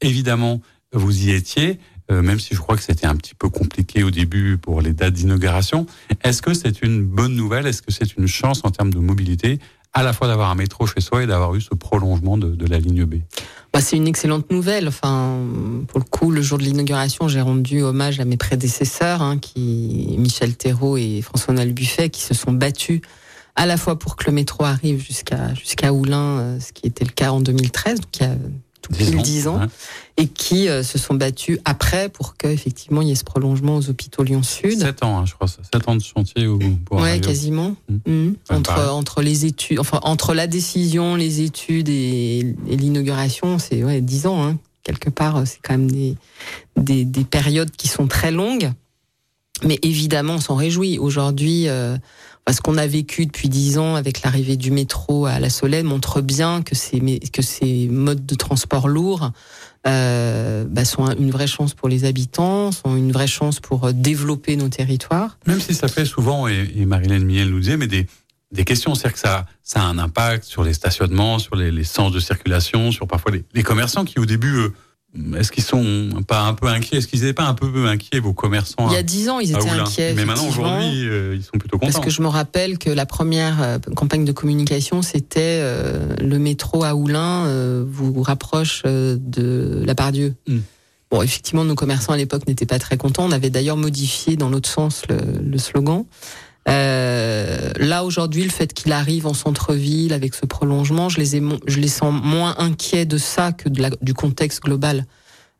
évidemment, 0.00 0.62
vous 0.94 1.26
y 1.26 1.30
étiez. 1.32 1.78
Même 2.10 2.38
si 2.38 2.54
je 2.54 2.60
crois 2.60 2.76
que 2.76 2.82
c'était 2.82 3.06
un 3.06 3.16
petit 3.16 3.34
peu 3.34 3.48
compliqué 3.48 4.02
au 4.02 4.10
début 4.10 4.58
pour 4.58 4.80
les 4.80 4.92
dates 4.92 5.14
d'inauguration. 5.14 5.86
Est-ce 6.22 6.40
que 6.42 6.54
c'est 6.54 6.82
une 6.82 7.04
bonne 7.04 7.34
nouvelle? 7.34 7.66
Est-ce 7.66 7.82
que 7.82 7.92
c'est 7.92 8.16
une 8.16 8.28
chance 8.28 8.60
en 8.64 8.70
termes 8.70 8.92
de 8.92 8.98
mobilité 8.98 9.58
à 9.96 10.02
la 10.02 10.12
fois 10.12 10.28
d'avoir 10.28 10.50
un 10.50 10.54
métro 10.54 10.86
chez 10.86 11.00
soi 11.00 11.22
et 11.22 11.26
d'avoir 11.26 11.54
eu 11.54 11.60
ce 11.60 11.74
prolongement 11.74 12.36
de, 12.36 12.66
la 12.66 12.78
ligne 12.78 13.06
B? 13.06 13.16
Bah, 13.72 13.80
C'est 13.80 13.96
une 13.96 14.06
excellente 14.06 14.50
nouvelle. 14.50 14.88
Enfin, 14.88 15.40
pour 15.88 15.98
le 15.98 16.04
coup, 16.04 16.30
le 16.30 16.42
jour 16.42 16.58
de 16.58 16.64
l'inauguration, 16.64 17.28
j'ai 17.28 17.40
rendu 17.40 17.82
hommage 17.82 18.20
à 18.20 18.26
mes 18.26 18.36
prédécesseurs, 18.36 19.22
hein, 19.22 19.40
Michel 19.56 20.54
Thérault 20.54 20.98
et 20.98 21.22
François-Noël 21.22 21.72
Buffet, 21.72 22.10
qui 22.10 22.20
se 22.20 22.34
sont 22.34 22.52
battus 22.52 23.00
à 23.56 23.64
la 23.64 23.78
fois 23.78 23.98
pour 23.98 24.16
que 24.16 24.26
le 24.26 24.32
métro 24.32 24.64
arrive 24.64 25.02
jusqu'à 25.02 25.54
jusqu'à 25.54 25.92
Oulin, 25.92 26.38
euh, 26.38 26.60
ce 26.60 26.72
qui 26.72 26.86
était 26.86 27.06
le 27.06 27.10
cas 27.10 27.30
en 27.30 27.40
2013, 27.40 28.00
donc 28.00 28.16
il 28.20 28.22
y 28.22 28.26
a 28.26 28.34
depuis 28.90 29.22
10 29.22 29.48
ans, 29.48 29.60
et 30.16 30.26
qui 30.26 30.68
euh, 30.68 30.82
se 30.82 30.98
sont 30.98 31.14
battus 31.14 31.58
après 31.64 32.08
pour 32.08 32.36
qu'effectivement 32.36 33.02
il 33.02 33.08
y 33.08 33.12
ait 33.12 33.16
ce 33.16 33.24
prolongement 33.24 33.76
aux 33.76 33.90
hôpitaux 33.90 34.22
Lyon 34.22 34.42
Sud. 34.42 34.80
7 34.80 35.02
ans, 35.02 35.18
hein, 35.18 35.26
je 35.26 35.34
crois, 35.34 35.48
7 35.48 35.88
ans 35.88 35.96
de 35.96 36.02
chantier. 36.02 36.46
Ou, 36.46 36.58
pour 36.84 37.00
ouais, 37.00 37.20
quasiment. 37.20 37.76
Mmh. 37.88 38.12
Mmh. 38.12 38.34
Entre, 38.50 38.90
entre 38.90 39.22
les 39.22 39.46
études, 39.46 39.78
enfin 39.78 40.00
entre 40.02 40.34
la 40.34 40.46
décision, 40.46 41.16
les 41.16 41.40
études 41.40 41.88
et, 41.88 42.54
l'inauguration, 42.68 43.58
c'est 43.58 43.84
ouais, 43.84 44.00
10 44.00 44.26
ans. 44.26 44.44
Hein. 44.44 44.58
Quelque 44.82 45.10
part, 45.10 45.42
c'est 45.46 45.58
quand 45.62 45.74
même 45.74 45.90
des, 45.90 46.16
des, 46.76 47.04
des, 47.04 47.24
périodes 47.24 47.72
qui 47.72 47.88
sont 47.88 48.06
très 48.06 48.30
longues. 48.30 48.70
Mais 49.64 49.78
évidemment, 49.82 50.34
on 50.34 50.40
s'en 50.40 50.54
réjouit. 50.54 50.98
Aujourd'hui, 50.98 51.68
euh, 51.68 51.96
ce 52.52 52.60
qu'on 52.60 52.76
a 52.76 52.86
vécu 52.86 53.24
depuis 53.24 53.48
dix 53.48 53.78
ans 53.78 53.94
avec 53.94 54.22
l'arrivée 54.22 54.56
du 54.56 54.70
métro 54.70 55.26
à 55.26 55.40
la 55.40 55.48
Soleil 55.50 55.82
montre 55.82 56.20
bien 56.20 56.62
que 56.62 56.74
ces, 56.74 57.00
que 57.32 57.42
ces 57.42 57.88
modes 57.88 58.26
de 58.26 58.34
transport 58.34 58.86
lourds 58.86 59.30
euh, 59.86 60.64
bah, 60.68 60.84
sont 60.84 61.10
une 61.12 61.30
vraie 61.30 61.46
chance 61.46 61.72
pour 61.72 61.88
les 61.88 62.04
habitants, 62.04 62.70
sont 62.70 62.96
une 62.96 63.12
vraie 63.12 63.26
chance 63.26 63.58
pour 63.60 63.84
euh, 63.84 63.92
développer 63.92 64.56
nos 64.56 64.68
territoires. 64.68 65.38
Même 65.46 65.60
si 65.60 65.74
ça 65.74 65.88
fait 65.88 66.04
souvent, 66.04 66.48
et, 66.48 66.70
et 66.76 66.84
Marilène 66.84 67.24
Miel 67.24 67.48
nous 67.48 67.60
disait, 67.60 67.78
mais 67.78 67.86
des, 67.86 68.06
des 68.52 68.64
questions, 68.64 68.94
c'est-à-dire 68.94 69.14
que 69.14 69.20
ça, 69.20 69.46
ça 69.62 69.80
a 69.80 69.84
un 69.84 69.98
impact 69.98 70.44
sur 70.44 70.64
les 70.64 70.74
stationnements, 70.74 71.38
sur 71.38 71.56
les, 71.56 71.70
les 71.70 71.84
sens 71.84 72.12
de 72.12 72.20
circulation, 72.20 72.92
sur 72.92 73.06
parfois 73.06 73.32
les, 73.32 73.44
les 73.54 73.62
commerçants 73.62 74.04
qui 74.04 74.18
au 74.18 74.26
début... 74.26 74.68
est-ce 75.38 75.52
qu'ils 75.52 75.64
sont 75.64 76.10
pas 76.26 76.42
un 76.42 76.54
peu 76.54 76.66
inquiets? 76.66 76.98
Est-ce 76.98 77.08
qu'ils 77.08 77.20
n'étaient 77.20 77.32
pas 77.32 77.44
un 77.44 77.54
peu 77.54 77.86
inquiets, 77.86 78.20
vos 78.20 78.32
commerçants? 78.32 78.88
Il 78.88 78.94
y 78.94 78.96
a 78.96 79.02
dix 79.02 79.28
ans, 79.28 79.40
ils 79.40 79.50
étaient 79.50 79.68
inquiets. 79.68 80.14
Mais 80.14 80.24
maintenant, 80.24 80.48
aujourd'hui, 80.48 81.08
euh, 81.08 81.34
ils 81.36 81.42
sont 81.42 81.58
plutôt 81.58 81.78
contents. 81.78 81.92
Parce 81.92 82.04
que 82.04 82.10
je 82.10 82.22
me 82.22 82.28
rappelle 82.28 82.78
que 82.78 82.90
la 82.90 83.06
première 83.06 83.62
euh, 83.62 83.78
campagne 83.94 84.24
de 84.24 84.32
communication, 84.32 85.02
c'était 85.02 85.60
euh, 85.60 86.14
le 86.20 86.38
métro 86.38 86.84
à 86.84 86.94
Oulin 86.94 87.26
vous 87.86 88.22
rapproche 88.22 88.82
de 88.84 89.82
la 89.84 89.94
Pardieu. 89.94 90.34
Hmm. 90.46 90.58
Bon, 91.10 91.22
effectivement, 91.22 91.64
nos 91.64 91.74
commerçants 91.76 92.12
à 92.12 92.16
l'époque 92.16 92.46
n'étaient 92.48 92.66
pas 92.66 92.78
très 92.78 92.96
contents. 92.96 93.24
On 93.24 93.32
avait 93.32 93.50
d'ailleurs 93.50 93.76
modifié 93.76 94.36
dans 94.36 94.48
l'autre 94.48 94.68
sens 94.68 95.02
le, 95.08 95.18
le 95.40 95.58
slogan. 95.58 96.04
Euh, 96.68 97.70
là 97.78 98.04
aujourd'hui, 98.04 98.44
le 98.44 98.50
fait 98.50 98.72
qu'il 98.72 98.92
arrive 98.92 99.26
en 99.26 99.34
centre-ville 99.34 100.12
avec 100.12 100.34
ce 100.34 100.46
prolongement, 100.46 101.08
je 101.08 101.18
les, 101.18 101.36
ai, 101.36 101.42
je 101.66 101.78
les 101.78 101.88
sens 101.88 102.12
moins 102.22 102.56
inquiets 102.58 103.06
de 103.06 103.18
ça 103.18 103.52
que 103.52 103.68
de 103.68 103.82
la, 103.82 103.90
du 104.02 104.14
contexte 104.14 104.62
global. 104.62 105.06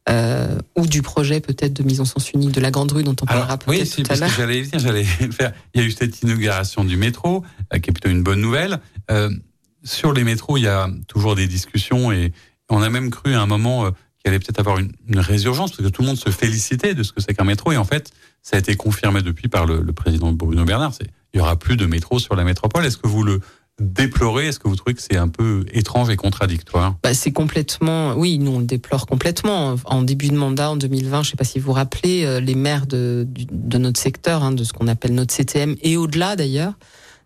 Euh, 0.08 0.60
ou 0.76 0.86
du 0.86 1.02
projet 1.02 1.40
peut-être 1.40 1.72
de 1.72 1.82
mise 1.82 2.00
en 2.00 2.04
sens 2.04 2.30
unique 2.30 2.52
de 2.52 2.60
la 2.60 2.70
Grande 2.70 2.92
Rue 2.92 3.02
dont 3.02 3.16
on 3.20 3.26
parlera 3.26 3.58
peut-être 3.58 3.96
oui, 3.96 4.04
tout 4.04 4.12
à 4.12 4.14
l'heure. 4.14 4.30
J'allais 4.36 4.62
dire, 4.62 4.78
j'allais 4.78 5.02
faire. 5.02 5.52
Il 5.74 5.80
y 5.80 5.84
a 5.84 5.86
eu 5.86 5.90
cette 5.90 6.22
inauguration 6.22 6.84
du 6.84 6.96
métro, 6.96 7.42
euh, 7.74 7.80
qui 7.80 7.90
est 7.90 7.92
plutôt 7.92 8.10
une 8.10 8.22
bonne 8.22 8.40
nouvelle. 8.40 8.78
Euh, 9.10 9.30
sur 9.82 10.12
les 10.12 10.22
métros, 10.22 10.58
il 10.58 10.62
y 10.62 10.68
a 10.68 10.88
toujours 11.08 11.34
des 11.34 11.48
discussions 11.48 12.12
et 12.12 12.32
on 12.68 12.82
a 12.82 12.88
même 12.88 13.10
cru 13.10 13.34
à 13.34 13.40
un 13.40 13.46
moment 13.46 13.86
euh, 13.86 13.90
qu'il 14.26 14.34
allait 14.34 14.40
peut-être 14.40 14.58
avoir 14.58 14.78
une, 14.78 14.92
résurgence, 15.18 15.70
parce 15.70 15.88
que 15.88 15.92
tout 15.92 16.02
le 16.02 16.08
monde 16.08 16.16
se 16.16 16.30
félicitait 16.30 16.94
de 16.94 17.04
ce 17.04 17.12
que 17.12 17.20
c'est 17.20 17.32
qu'un 17.32 17.44
métro. 17.44 17.70
Et 17.70 17.76
en 17.76 17.84
fait, 17.84 18.10
ça 18.42 18.56
a 18.56 18.58
été 18.58 18.74
confirmé 18.74 19.22
depuis 19.22 19.48
par 19.48 19.66
le, 19.66 19.80
le 19.80 19.92
président 19.92 20.32
Bruno 20.32 20.64
Bernard. 20.64 20.92
Il 21.00 21.36
n'y 21.36 21.40
aura 21.40 21.56
plus 21.56 21.76
de 21.76 21.86
métro 21.86 22.18
sur 22.18 22.34
la 22.34 22.42
métropole. 22.42 22.84
Est-ce 22.84 22.96
que 22.96 23.06
vous 23.06 23.22
le 23.22 23.40
déplorer 23.80 24.48
Est-ce 24.48 24.58
que 24.58 24.68
vous 24.68 24.74
trouvez 24.74 24.94
que 24.94 25.02
c'est 25.02 25.16
un 25.16 25.28
peu 25.28 25.64
étrange 25.72 26.10
et 26.10 26.16
contradictoire? 26.16 26.96
Bah, 27.02 27.14
C'est 27.14 27.30
complètement, 27.32 28.14
oui, 28.14 28.38
nous 28.38 28.52
on 28.52 28.58
le 28.58 28.64
déplore 28.64 29.06
complètement. 29.06 29.76
En 29.84 30.02
début 30.02 30.28
de 30.28 30.36
mandat, 30.36 30.70
en 30.70 30.76
2020, 30.76 31.22
je 31.22 31.28
ne 31.28 31.30
sais 31.30 31.36
pas 31.36 31.44
si 31.44 31.58
vous 31.58 31.66
vous 31.66 31.72
rappelez, 31.72 32.24
euh, 32.24 32.40
les 32.40 32.54
maires 32.54 32.86
de, 32.86 33.28
de 33.28 33.78
notre 33.78 34.00
secteur, 34.00 34.42
hein, 34.42 34.52
de 34.52 34.64
ce 34.64 34.72
qu'on 34.72 34.88
appelle 34.88 35.14
notre 35.14 35.34
CTM, 35.34 35.76
et 35.82 35.96
au-delà 35.96 36.36
d'ailleurs, 36.36 36.74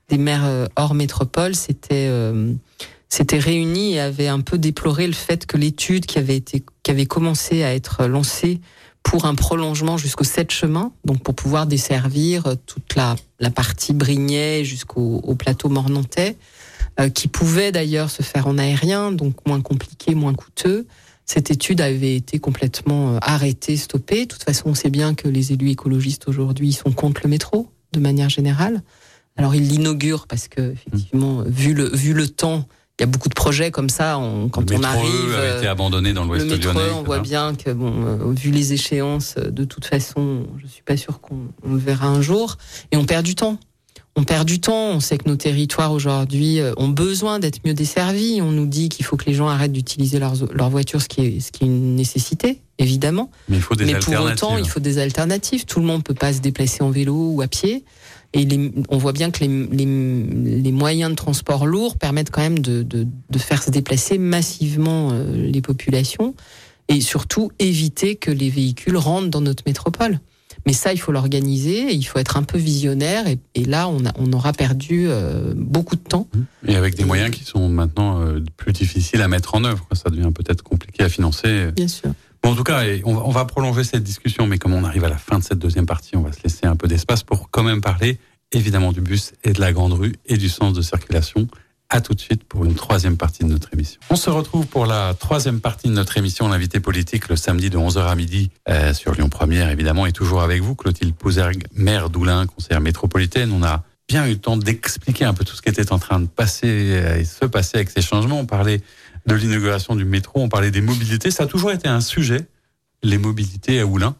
des 0.08 0.18
maires 0.18 0.44
euh, 0.44 0.66
hors 0.76 0.94
métropole, 0.94 1.54
c'était 1.54 2.08
euh, 2.10 2.52
s'étaient 3.10 3.38
réunis 3.38 3.94
et 3.94 4.00
avaient 4.00 4.28
un 4.28 4.40
peu 4.40 4.56
déploré 4.56 5.06
le 5.06 5.12
fait 5.12 5.44
que 5.44 5.56
l'étude 5.56 6.06
qui 6.06 6.18
avait 6.18 6.36
été 6.36 6.64
qui 6.82 6.90
avait 6.90 7.06
commencé 7.06 7.62
à 7.62 7.74
être 7.74 8.06
lancée 8.06 8.60
pour 9.02 9.24
un 9.24 9.34
prolongement 9.34 9.96
jusqu'au 9.96 10.24
7 10.24 10.50
chemin, 10.50 10.92
donc 11.04 11.22
pour 11.22 11.34
pouvoir 11.34 11.66
desservir 11.66 12.54
toute 12.66 12.94
la, 12.96 13.16
la 13.38 13.50
partie 13.50 13.92
Brignais 13.92 14.64
jusqu'au 14.64 15.20
au 15.24 15.34
plateau 15.34 15.68
Mornantais, 15.68 16.36
euh, 17.00 17.08
qui 17.08 17.28
pouvait 17.28 17.72
d'ailleurs 17.72 18.10
se 18.10 18.22
faire 18.22 18.46
en 18.46 18.58
aérien, 18.58 19.10
donc 19.10 19.34
moins 19.46 19.60
compliqué, 19.60 20.14
moins 20.14 20.34
coûteux. 20.34 20.86
Cette 21.24 21.50
étude 21.50 21.80
avait 21.80 22.16
été 22.16 22.38
complètement 22.38 23.14
euh, 23.14 23.18
arrêtée, 23.22 23.76
stoppée. 23.76 24.26
De 24.26 24.32
toute 24.32 24.44
façon, 24.44 24.70
on 24.70 24.74
sait 24.74 24.90
bien 24.90 25.14
que 25.14 25.28
les 25.28 25.52
élus 25.52 25.70
écologistes 25.70 26.28
aujourd'hui 26.28 26.72
sont 26.72 26.92
contre 26.92 27.22
le 27.24 27.30
métro, 27.30 27.68
de 27.92 28.00
manière 28.00 28.28
générale. 28.28 28.82
Alors 29.36 29.54
ils 29.54 29.66
l'inaugurent 29.66 30.26
parce 30.26 30.48
que, 30.48 30.72
effectivement, 30.72 31.42
vu 31.46 31.72
le, 31.72 31.88
vu 31.88 32.12
le 32.12 32.28
temps, 32.28 32.66
y 33.00 33.02
a 33.02 33.06
beaucoup 33.06 33.28
de 33.28 33.34
projets 33.34 33.70
comme 33.70 33.88
ça. 33.88 34.18
On, 34.18 34.48
quand 34.48 34.68
le 34.70 34.76
on 34.76 34.82
arrive, 34.82 35.34
a 35.34 35.56
été 35.56 35.66
abandonné 35.66 36.12
dans 36.12 36.24
l'Ouest 36.24 36.46
lyonnais. 36.46 36.66
Métro, 36.66 36.98
on 36.98 37.02
voit 37.02 37.20
bien 37.20 37.54
que, 37.54 37.70
bon, 37.70 37.92
euh, 38.04 38.32
vu 38.32 38.50
les 38.50 38.72
échéances, 38.72 39.34
euh, 39.38 39.50
de 39.50 39.64
toute 39.64 39.84
façon, 39.84 40.46
je 40.62 40.66
suis 40.66 40.82
pas 40.82 40.96
sûr 40.96 41.20
qu'on 41.20 41.48
le 41.66 41.78
verra 41.78 42.08
un 42.08 42.20
jour. 42.20 42.56
Et 42.92 42.96
on 42.96 43.04
perd 43.04 43.24
du 43.24 43.34
temps. 43.34 43.58
On 44.16 44.24
perd 44.24 44.46
du 44.46 44.60
temps. 44.60 44.90
On 44.90 45.00
sait 45.00 45.18
que 45.18 45.28
nos 45.28 45.36
territoires 45.36 45.92
aujourd'hui 45.92 46.60
euh, 46.60 46.72
ont 46.76 46.88
besoin 46.88 47.38
d'être 47.38 47.60
mieux 47.64 47.74
desservis. 47.74 48.40
On 48.42 48.50
nous 48.50 48.66
dit 48.66 48.88
qu'il 48.88 49.04
faut 49.04 49.16
que 49.16 49.26
les 49.26 49.34
gens 49.34 49.48
arrêtent 49.48 49.72
d'utiliser 49.72 50.18
leur, 50.18 50.34
leur 50.52 50.68
voiture, 50.68 51.00
ce 51.00 51.08
qui, 51.08 51.22
est, 51.22 51.40
ce 51.40 51.52
qui 51.52 51.64
est 51.64 51.66
une 51.66 51.94
nécessité, 51.96 52.60
évidemment. 52.78 53.30
Mais, 53.48 53.56
il 53.56 53.62
faut 53.62 53.76
des 53.76 53.86
Mais 53.86 53.98
pour 53.98 54.20
autant, 54.20 54.58
il 54.58 54.68
faut 54.68 54.80
des 54.80 54.98
alternatives. 54.98 55.64
Tout 55.64 55.80
le 55.80 55.86
monde 55.86 56.04
peut 56.04 56.14
pas 56.14 56.32
se 56.32 56.40
déplacer 56.40 56.82
en 56.82 56.90
vélo 56.90 57.32
ou 57.32 57.40
à 57.40 57.48
pied. 57.48 57.84
Et 58.32 58.46
on 58.88 58.96
voit 58.96 59.12
bien 59.12 59.30
que 59.30 59.40
les, 59.40 59.48
les, 59.48 60.60
les, 60.62 60.72
moyens 60.72 61.10
de 61.10 61.16
transport 61.16 61.66
lourds 61.66 61.96
permettent 61.96 62.30
quand 62.30 62.42
même 62.42 62.60
de, 62.60 62.82
de, 62.84 63.06
de 63.28 63.38
faire 63.38 63.60
se 63.60 63.70
déplacer 63.70 64.18
massivement 64.18 65.10
euh, 65.12 65.34
les 65.34 65.60
populations 65.60 66.34
et 66.86 67.00
surtout 67.00 67.50
éviter 67.58 68.14
que 68.14 68.30
les 68.30 68.48
véhicules 68.48 68.96
rentrent 68.96 69.30
dans 69.30 69.40
notre 69.40 69.64
métropole. 69.66 70.20
Mais 70.66 70.72
ça, 70.72 70.92
il 70.92 70.98
faut 70.98 71.10
l'organiser, 71.10 71.92
il 71.92 72.02
faut 72.04 72.18
être 72.18 72.36
un 72.36 72.42
peu 72.42 72.58
visionnaire, 72.58 73.26
et, 73.26 73.38
et 73.54 73.64
là, 73.64 73.88
on, 73.88 74.04
a, 74.04 74.12
on, 74.16 74.32
aura 74.32 74.52
perdu 74.52 75.06
euh, 75.08 75.54
beaucoup 75.56 75.96
de 75.96 76.02
temps. 76.02 76.28
Et 76.66 76.76
avec 76.76 76.96
des 76.96 77.04
moyens 77.04 77.30
qui 77.30 77.44
sont 77.44 77.68
maintenant 77.68 78.20
euh, 78.20 78.40
plus 78.56 78.72
difficiles 78.72 79.22
à 79.22 79.28
mettre 79.28 79.54
en 79.54 79.64
œuvre, 79.64 79.86
ça 79.92 80.10
devient 80.10 80.30
peut-être 80.34 80.62
compliqué 80.62 81.02
à 81.02 81.08
financer. 81.08 81.70
Bien 81.74 81.88
sûr. 81.88 82.10
Bon, 82.42 82.52
en 82.52 82.54
tout 82.54 82.64
cas, 82.64 82.82
on 83.04 83.30
va, 83.30 83.44
prolonger 83.44 83.84
cette 83.84 84.02
discussion, 84.02 84.46
mais 84.46 84.58
comme 84.58 84.72
on 84.72 84.84
arrive 84.84 85.04
à 85.04 85.08
la 85.08 85.18
fin 85.18 85.38
de 85.38 85.44
cette 85.44 85.58
deuxième 85.58 85.86
partie, 85.86 86.16
on 86.16 86.22
va 86.22 86.32
se 86.32 86.42
laisser 86.42 86.66
un 86.66 86.76
peu 86.76 86.88
d'espace 86.88 87.22
pour 87.22 87.50
quand 87.50 87.62
même 87.62 87.80
parler 87.80 88.18
évidemment 88.52 88.92
du 88.92 89.00
bus 89.00 89.32
et 89.44 89.52
de 89.52 89.60
la 89.60 89.72
grande 89.72 89.92
rue 89.92 90.14
et 90.26 90.36
du 90.36 90.48
sens 90.48 90.72
de 90.72 90.82
circulation. 90.82 91.46
À 91.92 92.00
tout 92.00 92.14
de 92.14 92.20
suite 92.20 92.44
pour 92.44 92.64
une 92.64 92.76
troisième 92.76 93.16
partie 93.16 93.42
de 93.42 93.48
notre 93.48 93.74
émission. 93.74 94.00
On 94.10 94.16
se 94.16 94.30
retrouve 94.30 94.64
pour 94.66 94.86
la 94.86 95.12
troisième 95.14 95.60
partie 95.60 95.88
de 95.88 95.92
notre 95.92 96.16
émission, 96.16 96.48
l'invité 96.48 96.78
politique, 96.78 97.28
le 97.28 97.34
samedi 97.34 97.68
de 97.68 97.76
11h 97.76 98.06
à 98.06 98.14
midi 98.14 98.52
euh, 98.68 98.94
sur 98.94 99.12
Lyon 99.12 99.28
Première, 99.28 99.70
évidemment, 99.70 100.06
et 100.06 100.12
toujours 100.12 100.40
avec 100.42 100.62
vous, 100.62 100.76
Clotilde 100.76 101.16
Pouzergue, 101.16 101.64
maire 101.74 102.08
d'Oulin, 102.08 102.46
conseillère 102.46 102.80
métropolitaine. 102.80 103.50
On 103.50 103.64
a 103.64 103.82
bien 104.08 104.24
eu 104.26 104.30
le 104.30 104.38
temps 104.38 104.56
d'expliquer 104.56 105.24
un 105.24 105.34
peu 105.34 105.44
tout 105.44 105.56
ce 105.56 105.62
qui 105.62 105.68
était 105.68 105.92
en 105.92 105.98
train 105.98 106.20
de 106.20 106.26
passer 106.26 106.68
euh, 106.68 107.18
et 107.18 107.24
se 107.24 107.44
passer 107.44 107.78
avec 107.78 107.90
ces 107.90 108.02
changements. 108.02 108.38
On 108.38 108.46
parlait 108.46 108.82
de 109.26 109.34
l'inauguration 109.34 109.94
du 109.96 110.04
métro, 110.04 110.40
on 110.40 110.48
parlait 110.48 110.70
des 110.70 110.80
mobilités. 110.80 111.30
Ça 111.30 111.44
a 111.44 111.46
toujours 111.46 111.72
été 111.72 111.88
un 111.88 112.00
sujet, 112.00 112.46
les 113.02 113.18
mobilités 113.18 113.80
à 113.80 113.86
Oulin. 113.86 114.16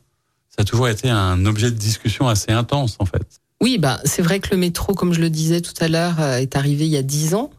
Ça 0.49 0.63
a 0.63 0.65
toujours 0.65 0.89
été 0.89 1.09
un 1.09 1.47
objet 1.47 1.71
de 1.71 1.77
discussion 1.77 2.29
assez 2.29 2.53
intense, 2.53 2.97
en 2.99 3.07
fait. 3.07 3.41
Oui, 3.63 3.79
bah, 3.79 4.01
c'est 4.05 4.23
vrai 4.23 4.41
que 4.41 4.51
le 4.51 4.57
métro, 4.57 4.95
comme 4.95 5.13
je 5.13 5.21
le 5.21 5.31
disais 5.31 5.61
tout 5.61 5.75
à 5.81 5.89
l'heure, 5.89 6.21
euh, 6.21 6.39
est 6.39 6.57
arrivé 6.57 6.87
il 6.87 6.91
y 6.91 6.97
a 6.97 7.03
dix 7.03 7.35
ans 7.35 7.51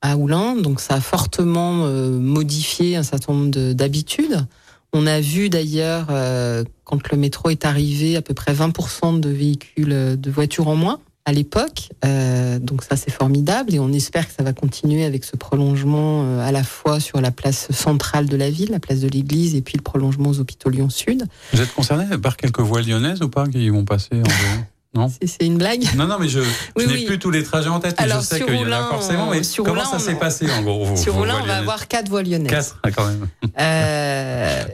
à 0.00 0.16
Oulin. 0.16 0.56
Donc, 0.56 0.80
ça 0.80 0.94
a 0.94 1.00
fortement 1.00 1.84
euh, 1.84 2.10
modifié 2.10 2.96
un 2.96 3.02
certain 3.02 3.32
nombre 3.32 3.72
d'habitudes. 3.72 4.46
On 4.92 5.06
a 5.06 5.20
vu 5.20 5.50
d'ailleurs, 5.50 6.06
euh, 6.10 6.64
quand 6.84 7.10
le 7.10 7.18
métro 7.18 7.50
est 7.50 7.66
arrivé, 7.66 8.16
à 8.16 8.22
peu 8.22 8.34
près 8.34 8.54
20% 8.54 9.20
de 9.20 9.28
véhicules, 9.28 10.16
de 10.18 10.30
voitures 10.30 10.68
en 10.68 10.76
moins 10.76 11.00
à 11.28 11.32
l'époque. 11.32 11.90
Euh, 12.06 12.58
donc 12.58 12.82
ça, 12.82 12.96
c'est 12.96 13.10
formidable 13.10 13.74
et 13.74 13.78
on 13.78 13.92
espère 13.92 14.26
que 14.26 14.32
ça 14.32 14.42
va 14.42 14.54
continuer 14.54 15.04
avec 15.04 15.24
ce 15.24 15.36
prolongement 15.36 16.24
euh, 16.24 16.40
à 16.40 16.52
la 16.52 16.64
fois 16.64 17.00
sur 17.00 17.20
la 17.20 17.30
place 17.30 17.70
centrale 17.70 18.26
de 18.26 18.36
la 18.36 18.48
ville, 18.48 18.70
la 18.70 18.80
place 18.80 19.00
de 19.00 19.08
l'église, 19.08 19.54
et 19.54 19.60
puis 19.60 19.76
le 19.76 19.82
prolongement 19.82 20.30
aux 20.30 20.40
hôpitaux 20.40 20.70
Lyon 20.70 20.88
Sud. 20.88 21.26
Vous 21.52 21.60
êtes 21.60 21.74
concerné 21.74 22.06
par 22.16 22.38
quelques 22.38 22.60
voies 22.60 22.80
lyonnaises 22.80 23.20
ou 23.20 23.28
pas 23.28 23.46
qui 23.46 23.68
vont 23.68 23.84
passer 23.84 24.14
en 24.14 24.22
non 24.98 25.08
C'est 25.10 25.44
une 25.44 25.58
blague 25.58 25.84
Non, 25.96 26.06
non, 26.06 26.16
mais 26.18 26.30
je, 26.30 26.40
n'ai 26.78 27.04
plus 27.04 27.18
tous 27.18 27.30
les 27.30 27.42
trajets 27.42 27.68
en 27.68 27.78
tête. 27.78 27.96
Alors, 27.98 28.22
je 28.22 28.26
sais 28.26 28.40
qu'il 28.40 28.54
y 28.54 28.64
en 28.64 28.72
a 28.72 28.84
forcément. 28.84 29.28
Mais 29.30 29.42
comment 29.62 29.84
ça 29.84 29.98
s'est 29.98 30.14
passé 30.14 30.50
en 30.50 30.62
gros 30.62 30.96
Sur 30.96 31.12
Roulin, 31.12 31.40
on 31.42 31.46
va 31.46 31.58
avoir 31.58 31.88
quatre 31.88 32.08
voies 32.08 32.22
lyonnaises. 32.22 32.48
Quatre, 32.48 32.78
ah, 32.82 32.90
quand 32.90 33.06
même. 33.06 33.28
Euh, 33.60 34.64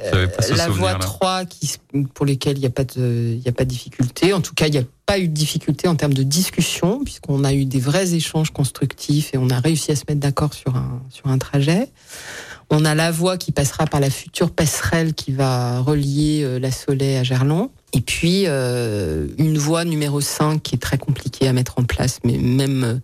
la 0.57 0.69
voie 0.69 0.95
3, 0.95 1.47
qui, 1.47 1.75
pour 2.14 2.27
lesquelles 2.27 2.59
il 2.59 2.61
n'y 2.61 2.67
a, 2.67 2.71
pas 2.71 2.85
de, 2.85 3.40
a 3.45 3.53
pas 3.53 3.64
de 3.64 3.71
difficulté. 3.71 4.33
En 4.33 4.40
tout 4.40 4.55
cas, 4.55 4.69
il 4.69 4.73
n'y 4.73 4.79
a 4.79 4.85
pas 5.07 5.19
eu 5.19 5.29
de 5.29 5.35
difficulté 5.35 5.88
en 5.88 5.97
termes 5.97 6.14
de 6.14 6.23
discussion, 6.23 7.05
puisqu'on 7.05 7.45
a 7.45 7.53
eu 7.53 7.64
des 7.64 7.81
vrais 7.81 8.14
échanges 8.14 8.51
constructifs 8.51 9.35
et 9.35 9.38
on 9.38 9.51
a 9.51 9.61
réussi 9.61 9.93
à 9.93 9.97
se 9.97 10.05
mettre 10.09 10.21
d'accord 10.21 10.55
sur 10.55 10.77
un, 10.77 11.03
sur 11.11 11.27
un 11.27 11.38
trajet. 11.38 11.88
On 12.71 12.85
a 12.85 12.95
la 12.95 13.11
voie 13.11 13.37
qui 13.37 13.53
passera 13.53 13.87
par 13.87 14.01
la 14.01 14.11
future 14.11 14.51
passerelle 14.51 15.12
qui 15.12 15.33
va 15.33 15.81
relier 15.81 16.43
euh, 16.43 16.59
la 16.59 16.71
Soleil 16.71 17.17
à 17.17 17.23
Gerland. 17.23 17.71
Et 17.93 18.01
puis, 18.01 18.45
euh, 18.47 19.29
une 19.38 19.59
voie 19.59 19.85
numéro 19.85 20.21
5 20.21 20.62
qui 20.62 20.75
est 20.75 20.79
très 20.79 20.99
compliquée 20.99 21.47
à 21.47 21.53
mettre 21.53 21.79
en 21.79 21.85
place, 21.85 22.21
mais 22.25 22.38
même 22.38 23.01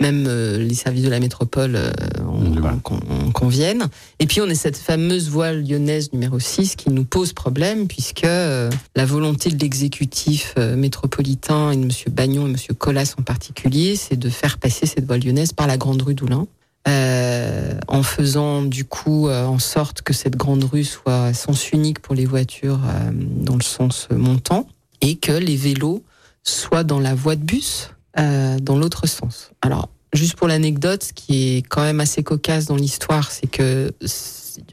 même 0.00 0.26
euh, 0.28 0.58
les 0.58 0.74
services 0.74 1.04
de 1.04 1.08
la 1.08 1.20
métropole 1.20 1.76
euh, 1.76 1.90
en, 2.24 3.30
conviennent. 3.32 3.88
Et 4.18 4.26
puis 4.26 4.40
on 4.40 4.46
est 4.46 4.54
cette 4.54 4.76
fameuse 4.76 5.28
voie 5.28 5.52
lyonnaise 5.52 6.12
numéro 6.12 6.38
6 6.38 6.76
qui 6.76 6.90
nous 6.90 7.04
pose 7.04 7.32
problème 7.32 7.86
puisque 7.86 8.24
euh, 8.24 8.70
la 8.94 9.04
volonté 9.04 9.50
de 9.50 9.58
l'exécutif 9.58 10.54
métropolitain 10.56 11.72
et 11.72 11.76
de 11.76 11.82
M. 11.82 11.90
Bagnon 12.10 12.46
et 12.46 12.50
M. 12.50 12.56
Collas 12.78 13.14
en 13.18 13.22
particulier, 13.22 13.96
c'est 13.96 14.16
de 14.16 14.28
faire 14.28 14.58
passer 14.58 14.86
cette 14.86 15.06
voie 15.06 15.18
lyonnaise 15.18 15.52
par 15.52 15.66
la 15.66 15.76
grande 15.76 16.02
rue 16.02 16.14
d'Oulin. 16.14 16.46
en 16.86 18.02
faisant 18.02 18.62
du 18.62 18.84
coup 18.84 19.28
en 19.28 19.58
sorte 19.58 20.02
que 20.02 20.12
cette 20.12 20.36
grande 20.36 20.64
rue 20.64 20.84
soit 20.84 21.32
sens 21.32 21.70
unique 21.72 22.00
pour 22.00 22.14
les 22.14 22.26
voitures 22.26 22.80
dans 23.12 23.56
le 23.56 23.62
sens 23.62 24.08
montant 24.10 24.68
et 25.00 25.16
que 25.16 25.32
les 25.32 25.56
vélos 25.56 26.02
soient 26.42 26.84
dans 26.84 27.00
la 27.00 27.14
voie 27.14 27.36
de 27.36 27.44
bus 27.44 27.90
euh, 28.18 28.58
dans 28.60 28.78
l'autre 28.78 29.06
sens. 29.06 29.50
Alors, 29.62 29.88
juste 30.12 30.36
pour 30.36 30.48
l'anecdote, 30.48 31.04
ce 31.04 31.12
qui 31.12 31.56
est 31.56 31.62
quand 31.62 31.82
même 31.82 32.00
assez 32.00 32.22
cocasse 32.22 32.66
dans 32.66 32.76
l'histoire, 32.76 33.30
c'est 33.30 33.46
que 33.46 33.92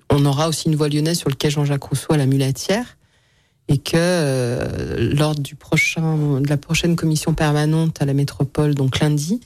on 0.09 0.25
aura 0.25 0.47
aussi 0.47 0.69
une 0.69 0.75
voie 0.75 0.89
lyonnaise 0.89 1.19
sur 1.19 1.29
le 1.29 1.35
quai 1.35 1.49
Jean-Jacques 1.49 1.83
Rousseau 1.83 2.13
à 2.13 2.17
la 2.17 2.25
Mulatière 2.25 2.97
et 3.67 3.77
que 3.77 3.95
euh, 3.95 5.13
lors 5.15 5.35
de 5.35 6.49
la 6.49 6.57
prochaine 6.57 6.95
commission 6.95 7.33
permanente 7.33 8.01
à 8.01 8.05
la 8.05 8.13
métropole, 8.13 8.75
donc 8.75 8.99
lundi, 8.99 9.39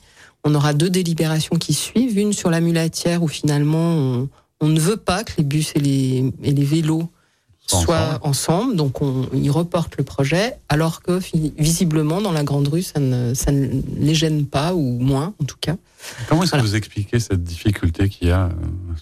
on 0.44 0.54
aura 0.54 0.74
deux 0.74 0.90
délibérations 0.90 1.56
qui 1.56 1.74
suivent, 1.74 2.18
une 2.18 2.32
sur 2.32 2.50
la 2.50 2.60
mulatière 2.60 3.22
où 3.22 3.28
finalement 3.28 4.28
on, 4.60 4.68
ne 4.68 4.80
veut 4.80 4.96
pas 4.96 5.24
que 5.24 5.32
les 5.38 5.44
bus 5.44 5.72
et 5.74 5.80
les 5.80 6.64
vélos 6.64 7.10
soit 7.70 8.18
ensemble. 8.22 8.76
Donc 8.76 9.02
on, 9.02 9.28
ils 9.32 9.50
reportent 9.50 9.96
le 9.98 10.04
projet, 10.04 10.56
alors 10.68 11.02
que 11.02 11.20
visiblement 11.58 12.20
dans 12.20 12.32
la 12.32 12.42
grande 12.42 12.68
rue, 12.68 12.82
ça 12.82 12.98
ne, 12.98 13.34
ça 13.34 13.52
ne 13.52 13.68
les 13.96 14.14
gêne 14.14 14.46
pas, 14.46 14.74
ou 14.74 14.98
moins 14.98 15.34
en 15.40 15.44
tout 15.44 15.56
cas. 15.60 15.76
Comment 16.28 16.44
est-ce 16.44 16.52
que 16.52 16.60
vous 16.60 16.76
expliquez 16.76 17.20
cette 17.20 17.42
difficulté 17.42 18.08
qu'il 18.08 18.28
y 18.28 18.30
a 18.30 18.44
euh, 18.44 18.50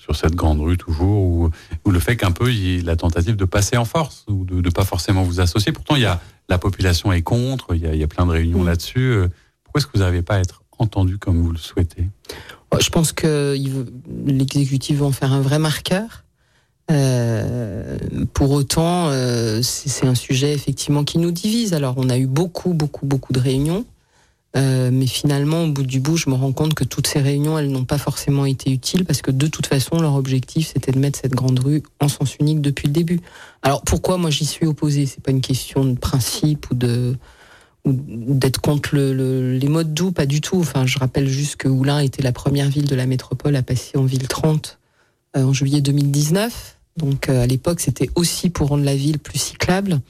sur 0.00 0.16
cette 0.16 0.34
grande 0.34 0.60
rue 0.60 0.76
toujours, 0.76 1.22
ou, 1.22 1.50
ou 1.84 1.90
le 1.90 2.00
fait 2.00 2.16
qu'un 2.16 2.32
peu 2.32 2.50
il 2.50 2.58
y 2.58 2.78
ait 2.78 2.82
la 2.82 2.96
tentative 2.96 3.36
de 3.36 3.44
passer 3.44 3.76
en 3.76 3.84
force, 3.84 4.24
ou 4.28 4.44
de 4.44 4.60
ne 4.60 4.70
pas 4.70 4.84
forcément 4.84 5.22
vous 5.22 5.40
associer? 5.40 5.72
Pourtant, 5.72 5.96
il 5.96 6.02
y 6.02 6.06
a, 6.06 6.20
la 6.48 6.58
population 6.58 7.12
est 7.12 7.22
contre, 7.22 7.74
il 7.74 7.82
y 7.82 7.86
a, 7.86 7.94
il 7.94 8.00
y 8.00 8.04
a 8.04 8.08
plein 8.08 8.26
de 8.26 8.32
réunions 8.32 8.62
mm. 8.62 8.66
là-dessus. 8.66 9.12
Euh, 9.12 9.28
pourquoi 9.64 9.78
est-ce 9.78 9.86
que 9.86 9.92
vous 9.94 10.00
n'arrivez 10.00 10.22
pas 10.22 10.36
à 10.36 10.40
être 10.40 10.62
entendu 10.78 11.18
comme 11.18 11.40
vous 11.40 11.52
le 11.52 11.58
souhaitez? 11.58 12.08
Je 12.78 12.90
pense 12.90 13.12
que 13.12 13.56
l'exécutif 14.26 14.98
va 14.98 15.06
en 15.06 15.12
faire 15.12 15.32
un 15.32 15.40
vrai 15.40 15.58
marqueur. 15.58 16.24
Euh, 16.90 17.98
pour 18.32 18.52
autant, 18.52 19.08
euh, 19.08 19.60
c'est 19.62 20.06
un 20.06 20.14
sujet 20.14 20.52
effectivement 20.52 21.04
qui 21.04 21.18
nous 21.18 21.32
divise. 21.32 21.74
Alors, 21.74 21.94
on 21.96 22.08
a 22.08 22.16
eu 22.16 22.26
beaucoup, 22.26 22.74
beaucoup, 22.74 23.06
beaucoup 23.06 23.32
de 23.32 23.40
réunions. 23.40 23.84
Euh, 24.56 24.90
mais 24.90 25.06
finalement, 25.06 25.64
au 25.64 25.68
bout 25.68 25.82
du 25.82 26.00
bout, 26.00 26.16
je 26.16 26.30
me 26.30 26.34
rends 26.34 26.52
compte 26.52 26.74
que 26.74 26.84
toutes 26.84 27.06
ces 27.06 27.20
réunions, 27.20 27.58
elles 27.58 27.70
n'ont 27.70 27.84
pas 27.84 27.98
forcément 27.98 28.46
été 28.46 28.70
utiles 28.70 29.04
parce 29.04 29.20
que 29.20 29.30
de 29.30 29.46
toute 29.48 29.66
façon, 29.66 30.00
leur 30.00 30.14
objectif, 30.14 30.72
c'était 30.72 30.92
de 30.92 30.98
mettre 30.98 31.18
cette 31.20 31.34
grande 31.34 31.58
rue 31.58 31.82
en 32.00 32.08
sens 32.08 32.36
unique 32.40 32.62
depuis 32.62 32.86
le 32.86 32.94
début. 32.94 33.20
Alors 33.62 33.82
pourquoi 33.82 34.16
moi 34.16 34.30
j'y 34.30 34.46
suis 34.46 34.64
opposé 34.64 35.04
C'est 35.04 35.22
pas 35.22 35.30
une 35.30 35.42
question 35.42 35.84
de 35.84 35.98
principe 35.98 36.70
ou 36.70 36.74
de 36.74 37.16
d'être 37.84 38.60
contre 38.60 38.96
les 38.96 39.68
modes 39.68 39.94
doux, 39.94 40.10
pas 40.10 40.26
du 40.26 40.40
tout. 40.40 40.58
Enfin, 40.58 40.86
je 40.86 40.98
rappelle 40.98 41.28
juste 41.28 41.56
que 41.56 41.68
Oulin 41.68 42.00
était 42.00 42.22
la 42.22 42.32
première 42.32 42.68
ville 42.68 42.88
de 42.88 42.96
la 42.96 43.06
métropole 43.06 43.54
à 43.54 43.62
passer 43.62 43.96
en 43.96 44.04
ville 44.04 44.26
30 44.26 44.78
euh, 45.36 45.44
en 45.44 45.52
juillet 45.52 45.80
2019. 45.80 46.75
Donc 46.96 47.28
euh, 47.28 47.42
à 47.42 47.46
l'époque, 47.46 47.80
c'était 47.80 48.10
aussi 48.14 48.50
pour 48.50 48.68
rendre 48.68 48.84
la 48.84 48.96
ville 48.96 49.18
plus 49.18 49.38
cyclable. 49.38 50.00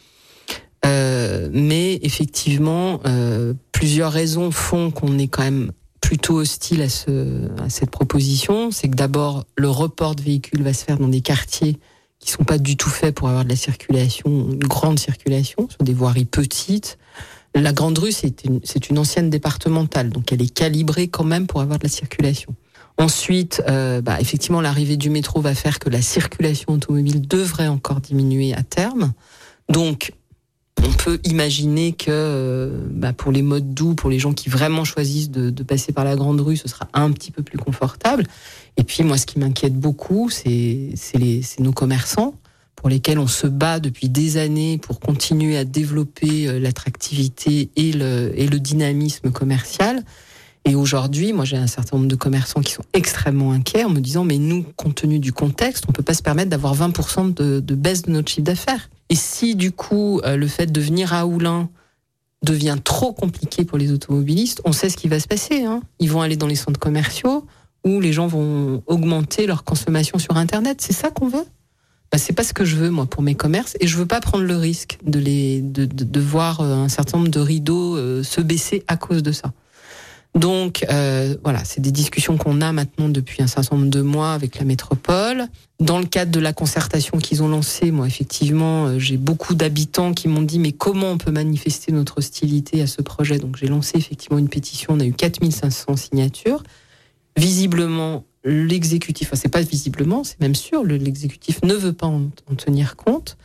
Euh, 0.85 1.49
mais 1.53 1.99
effectivement, 2.03 3.01
euh, 3.07 3.55
plusieurs 3.73 4.13
raisons 4.13 4.51
font 4.51 4.91
qu'on 4.91 5.19
est 5.19 5.29
quand 5.29 5.43
même 5.43 5.73
plutôt 6.01 6.37
hostile 6.39 6.83
à, 6.83 6.89
ce, 6.89 7.49
à 7.61 7.69
cette 7.69 7.91
proposition. 7.91 8.71
C'est 8.71 8.89
que 8.89 8.95
d'abord, 8.95 9.45
le 9.57 9.69
report 9.69 10.15
de 10.15 10.23
véhicules 10.23 10.63
va 10.63 10.73
se 10.73 10.85
faire 10.85 10.99
dans 10.99 11.09
des 11.09 11.23
quartiers 11.23 11.79
qui 12.19 12.31
sont 12.31 12.45
pas 12.45 12.59
du 12.59 12.77
tout 12.77 12.89
faits 12.89 13.15
pour 13.15 13.29
avoir 13.29 13.45
de 13.45 13.51
la 13.51 13.57
circulation, 13.57 14.31
une 14.31 14.59
grande 14.59 14.99
circulation, 14.99 15.69
sur 15.69 15.83
des 15.83 15.93
voiries 15.93 16.25
petites. 16.25 16.99
La 17.55 17.73
Grande 17.73 17.99
Rue, 17.99 18.13
c'est 18.13 18.45
une, 18.45 18.61
une 18.91 18.99
ancienne 18.99 19.31
départementale, 19.31 20.11
donc 20.11 20.31
elle 20.33 20.43
est 20.43 20.53
calibrée 20.53 21.09
quand 21.09 21.25
même 21.25 21.47
pour 21.47 21.61
avoir 21.61 21.79
de 21.79 21.85
la 21.85 21.91
circulation. 21.91 22.55
Ensuite, 22.99 23.63
euh, 23.69 24.01
bah, 24.01 24.21
effectivement, 24.21 24.61
l'arrivée 24.61 24.97
du 24.97 25.11
métro 25.11 25.41
va 25.41 25.55
faire 25.55 25.79
que 25.79 25.91
la 25.91 26.01
circulation 26.01 26.73
automobile 26.73 27.27
devrait 27.27 27.69
encore 27.69 28.01
diminuer 28.01 28.55
à 28.55 28.63
terme. 28.63 29.13
Donc, 29.69 30.13
on 30.83 30.93
peut 30.93 31.19
imaginer 31.25 31.93
que 31.93 32.07
euh, 32.11 32.81
bah, 32.91 33.13
pour 33.13 33.33
les 33.33 33.43
modes 33.43 33.75
doux, 33.75 33.95
pour 33.95 34.09
les 34.09 34.19
gens 34.19 34.33
qui 34.33 34.49
vraiment 34.49 34.85
choisissent 34.85 35.31
de, 35.31 35.63
passer 35.63 35.93
par 35.93 36.05
la 36.05 36.17
grande 36.17 36.41
rue, 36.41 36.57
ce 36.57 36.69
sera 36.69 36.89
un 36.95 37.11
petit 37.13 37.31
peu 37.31 37.43
plus 37.43 37.59
confortable. 37.59 38.25
Et 38.77 38.85
puis 38.85 39.03
moi, 39.03 39.19
ce 39.19 39.27
qui 39.27 39.39
m'inquiète 39.39 39.75
beaucoup, 39.75 40.31
c'est 40.31 40.95
nos 41.59 41.73
commerçants 41.73 42.35
pour 42.77 42.91
lesquels 42.91 43.19
on 43.19 43.27
se 43.27 43.47
bat 43.47 43.81
depuis 43.81 44.09
des 44.09 44.37
années 44.37 44.79
pour 44.79 45.01
continuer 45.01 45.57
à 45.57 45.65
développer 45.65 46.47
euh, 46.47 46.61
l'attractivité 46.61 47.71
et 47.75 47.93
le, 47.93 48.33
et 48.37 48.47
le 48.47 48.61
dynamisme 48.61 49.31
commercial. 49.33 50.05
Et 50.69 50.75
aujourd'hui, 50.75 51.33
moi, 51.33 51.45
j'ai 51.45 51.57
un 51.57 51.69
certain 51.69 51.97
nombre 51.97 52.09
de 52.09 52.17
commerçants 52.17 52.61
qui 52.61 52.73
sont 52.73 52.83
extrêmement 52.93 53.53
inquiets 53.53 53.85
en 53.85 53.91
me 53.91 54.01
disant, 54.01 54.25
mais 54.25 54.37
nous, 54.37 54.65
compte 54.75 54.97
tenu 54.97 55.21
du 55.21 55.33
contexte, 55.33 55.85
on 55.89 55.93
peut 55.93 56.03
pas 56.03 56.13
se 56.13 56.23
permettre 56.23 56.51
d'avoir 56.51 56.75
20% 56.75 57.33
de, 57.35 57.75
baisse 57.75 58.03
de 58.03 58.11
notre 58.11 58.29
chiffre 58.31 58.43
d'affaires. 58.43 58.91
Et 59.09 59.15
si 59.15 59.55
du 59.55 59.71
coup 59.71 60.21
euh, 60.25 60.37
le 60.37 60.49
fait 60.49 60.67
de 60.67 60.81
venir 60.81 61.15
à 61.15 61.25
Oulin 61.25 61.69
devient 62.43 62.77
trop 62.83 63.13
compliqué 63.13 63.65
pour 63.65 63.79
les 63.79 63.93
automobilistes, 63.93 64.61
on 64.65 64.73
sait 64.73 64.89
ce 64.89 64.97
qui 64.97 65.07
va 65.07 65.21
se 65.21 65.29
passer. 65.29 65.63
Hein. 65.63 65.83
Ils 66.01 66.11
vont 66.11 66.21
aller 66.21 66.37
dans 66.37 66.49
les 66.49 66.57
centres 66.57 66.81
commerciaux 66.81 67.47
où 67.85 68.01
les 68.01 68.13
gens 68.13 68.27
vont 68.27 68.83
augmenter 68.89 69.47
leur 69.47 69.63
consommation 69.63 70.19
sur 70.19 70.37
Internet. 70.37 70.81
C'est 70.81 70.93
ça 70.93 71.11
qu'on 71.11 71.29
veut? 71.29 71.47
Bah, 72.11 72.19
C'est 72.19 72.33
pas 72.33 72.43
ce 72.43 72.53
que 72.53 72.65
je 72.65 72.75
veux 72.75 72.91
moi 72.91 73.07
pour 73.07 73.23
mes 73.23 73.37
commerces 73.37 73.77
et 73.79 73.87
je 73.87 73.97
veux 73.97 74.07
pas 74.07 74.21
prendre 74.21 74.43
le 74.43 74.57
risque 74.57 74.99
de 75.05 75.21
les 75.21 75.61
de 75.63 76.21
voir 76.21 76.61
euh, 76.61 76.75
un 76.75 76.89
certain 76.89 77.19
nombre 77.19 77.31
de 77.31 77.39
rideaux 77.39 77.97
euh, 77.97 78.25
se 78.25 78.41
baisser 78.41 78.83
à 78.89 78.97
cause 78.97 79.23
de 79.23 79.31
ça. 79.31 79.53
Donc 80.37 80.85
euh, 80.91 81.35
voilà, 81.43 81.65
c'est 81.65 81.81
des 81.81 81.91
discussions 81.91 82.37
qu'on 82.37 82.61
a 82.61 82.71
maintenant 82.71 83.09
depuis 83.09 83.43
un 83.43 83.47
certain 83.47 83.77
nombre 83.77 83.89
de 83.89 84.03
mois 84.03 84.35
avec 84.35 84.59
la 84.59 84.67
métropole. 84.67 85.47
Dans 85.81 85.99
le 85.99 86.05
cadre 86.05 86.31
de 86.31 86.41
la 86.41 86.53
concertation 86.53 87.17
qu'ils 87.17 87.43
ont 87.43 87.49
lancée, 87.49 87.91
moi 87.91 88.07
effectivement, 88.07 88.87
euh, 88.87 88.99
j'ai 88.99 89.17
beaucoup 89.17 89.55
d'habitants 89.55 90.13
qui 90.13 90.29
m'ont 90.29 90.43
dit 90.43 90.59
mais 90.59 90.73
comment 90.73 91.13
on 91.13 91.19
peut 91.19 91.31
manifester 91.31 91.91
notre 91.91 92.19
hostilité 92.19 92.83
à 92.83 92.87
ce 92.87 93.01
projet? 93.01 93.39
Donc 93.39 93.57
j'ai 93.57 93.67
lancé 93.67 93.97
effectivement 93.97 94.37
une 94.37 94.51
pétition, 94.51 94.93
on 94.93 95.01
a 95.01 95.07
eu 95.07 95.15
4500 95.15 95.97
signatures. 95.97 96.63
Visiblement, 97.39 98.25
l'exécutif, 98.45 99.29
enfin 99.29 99.41
c'est 99.41 99.49
pas 99.49 99.63
visiblement, 99.63 100.23
c'est 100.23 100.41
même 100.41 100.55
sûr, 100.55 100.85
l'exécutif 100.85 101.63
ne 101.63 101.75
veut 101.75 101.93
pas 101.95 102.07
en 102.07 102.31
tenir 102.57 102.97
compte 102.97 103.39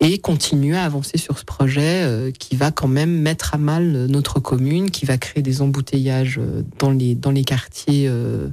et 0.00 0.18
continuer 0.18 0.76
à 0.76 0.84
avancer 0.84 1.18
sur 1.18 1.38
ce 1.38 1.44
projet 1.44 2.02
euh, 2.04 2.30
qui 2.30 2.56
va 2.56 2.70
quand 2.70 2.88
même 2.88 3.10
mettre 3.10 3.54
à 3.54 3.58
mal 3.58 4.06
notre 4.06 4.40
commune, 4.40 4.90
qui 4.90 5.06
va 5.06 5.18
créer 5.18 5.42
des 5.42 5.62
embouteillages 5.62 6.38
euh, 6.38 6.62
dans 6.78 6.90
les, 6.90 7.14
dans 7.14 7.30
les 7.30 7.44
quartiers 7.44 8.06
euh, 8.08 8.48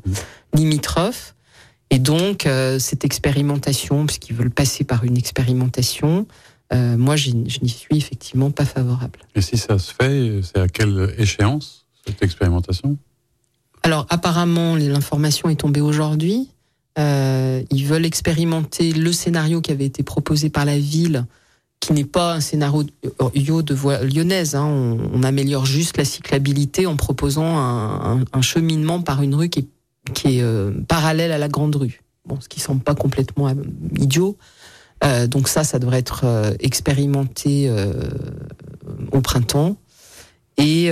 limitrophes. 0.54 1.36
Et 1.90 2.00
donc, 2.00 2.48
cette 2.80 3.04
expérimentation, 3.04 4.06
puisqu'ils 4.06 4.34
veulent 4.34 4.50
passer 4.50 4.86
par 4.86 5.04
une 5.04 5.18
expérimentation, 5.18 6.26
moi, 6.72 7.18
je 7.18 7.32
n'y 7.32 7.70
suis 7.70 7.98
effectivement 7.98 8.50
pas 8.50 8.64
favorable. 8.64 9.20
Et 9.36 9.42
si 9.42 9.58
ça 9.58 9.78
se 9.78 9.94
fait, 9.94 10.40
c'est 10.42 10.58
à 10.58 10.70
quelle 10.70 11.14
échéance, 11.18 11.86
cette 12.08 12.24
expérimentation? 12.24 12.98
Alors, 13.84 14.06
apparemment, 14.10 14.78
l'information 14.78 15.50
est 15.50 15.58
tombée 15.58 15.82
aujourd'hui. 15.82 16.50
Ils 16.98 17.86
veulent 17.86 18.06
expérimenter 18.06 18.92
le 18.92 19.12
scénario 19.12 19.62
qui 19.62 19.72
avait 19.72 19.86
été 19.86 20.04
proposé 20.04 20.50
par 20.50 20.66
la 20.66 20.78
ville 20.78 21.26
qui 21.82 21.94
n'est 21.94 22.06
pas 22.06 22.36
un 22.36 22.40
scénario 22.40 22.86
de 23.64 23.74
voie 23.74 24.02
lyonnaise. 24.04 24.56
Hein. 24.56 24.66
On, 25.14 25.24
améliore 25.24 25.66
juste 25.66 25.98
la 25.98 26.06
cyclabilité 26.06 26.86
en 26.86 26.96
proposant 26.96 27.58
un, 27.58 28.42
cheminement 28.42 29.02
par 29.02 29.22
une 29.24 29.36
rue 29.36 29.50
qui 29.50 29.60
est, 29.60 29.68
qui 30.14 30.38
est 30.38 30.42
euh, 30.44 30.72
parallèle 30.88 31.32
à 31.32 31.40
la 31.40 31.50
grande 31.50 31.76
rue. 31.76 32.02
Bon, 32.26 32.40
ce 32.40 32.48
qui 32.48 32.60
semble 32.60 32.82
pas 32.82 32.94
complètement 32.94 33.50
euh, 33.50 33.56
idiot. 33.98 34.38
Euh, 35.04 35.26
donc 35.26 35.48
ça, 35.48 35.64
ça 35.64 35.80
devrait 35.80 35.98
être 35.98 36.54
expérimenté 36.60 37.74
au 39.12 39.22
printemps. 39.22 39.76
Et, 40.58 40.90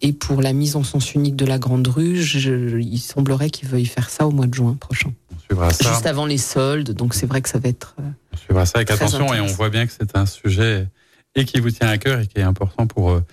et 0.00 0.12
pour 0.12 0.42
la 0.42 0.52
mise 0.52 0.76
en 0.76 0.82
sens 0.82 1.14
unique 1.14 1.36
de 1.36 1.44
la 1.44 1.58
grande 1.58 1.86
rue, 1.86 2.18
il 2.18 2.98
semblerait 2.98 3.50
qu'ils 3.50 3.68
veuillent 3.68 3.86
faire 3.86 4.10
ça 4.10 4.26
au 4.26 4.32
mois 4.32 4.46
de 4.46 4.54
juin 4.54 4.76
prochain. 4.80 5.12
Juste 5.50 6.06
avant 6.06 6.26
les 6.26 6.38
soldes, 6.38 6.90
donc 6.92 7.14
c'est 7.14 7.26
vrai 7.26 7.42
que 7.42 7.48
ça 7.48 7.58
va 7.58 7.68
être. 7.68 7.94
Euh, 8.00 8.02
on 8.32 8.36
suivra 8.36 8.66
ça 8.66 8.78
avec 8.78 8.90
attention 8.90 9.32
et 9.34 9.40
on 9.40 9.46
voit 9.46 9.70
bien 9.70 9.86
que 9.86 9.92
c'est 9.92 10.16
un 10.16 10.26
sujet 10.26 10.88
et 11.34 11.44
qui 11.44 11.60
vous 11.60 11.70
tient 11.70 11.88
à 11.88 11.98
cœur 11.98 12.20
et 12.20 12.26
qui 12.26 12.38
est 12.38 12.42
important 12.42 12.86
pour, 12.86 13.10
euh, 13.10 13.24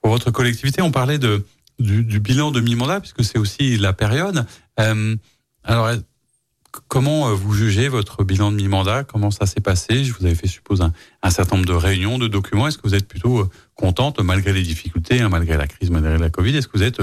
pour 0.00 0.10
votre 0.10 0.30
collectivité. 0.30 0.82
On 0.82 0.90
parlait 0.90 1.18
de, 1.18 1.44
du, 1.78 2.20
bilan 2.20 2.50
de 2.50 2.60
mi-mandat, 2.60 3.00
puisque 3.00 3.24
c'est 3.24 3.38
aussi 3.38 3.76
la 3.76 3.92
période. 3.92 4.46
Euh, 4.80 5.16
alors, 5.64 5.90
comment 6.88 7.34
vous 7.34 7.52
jugez 7.54 7.88
votre 7.88 8.24
bilan 8.24 8.50
de 8.50 8.56
mi-mandat? 8.56 9.04
Comment 9.04 9.30
ça 9.30 9.46
s'est 9.46 9.60
passé? 9.60 10.04
Je 10.04 10.12
vous 10.12 10.24
avais 10.26 10.34
fait, 10.34 10.46
suppose, 10.46 10.80
un, 10.80 11.30
certain 11.30 11.56
nombre 11.56 11.68
de 11.68 11.74
réunions, 11.74 12.18
de 12.18 12.28
documents. 12.28 12.68
Est-ce 12.68 12.78
que 12.78 12.86
vous 12.86 12.94
êtes 12.94 13.08
plutôt 13.08 13.48
contente, 13.74 14.20
malgré 14.20 14.52
les 14.52 14.62
difficultés, 14.62 15.20
hein, 15.20 15.28
malgré 15.28 15.56
la 15.56 15.66
crise, 15.66 15.90
malgré 15.90 16.18
la 16.18 16.30
Covid? 16.30 16.56
Est-ce 16.56 16.68
que 16.68 16.76
vous 16.78 16.84
êtes, 16.84 17.00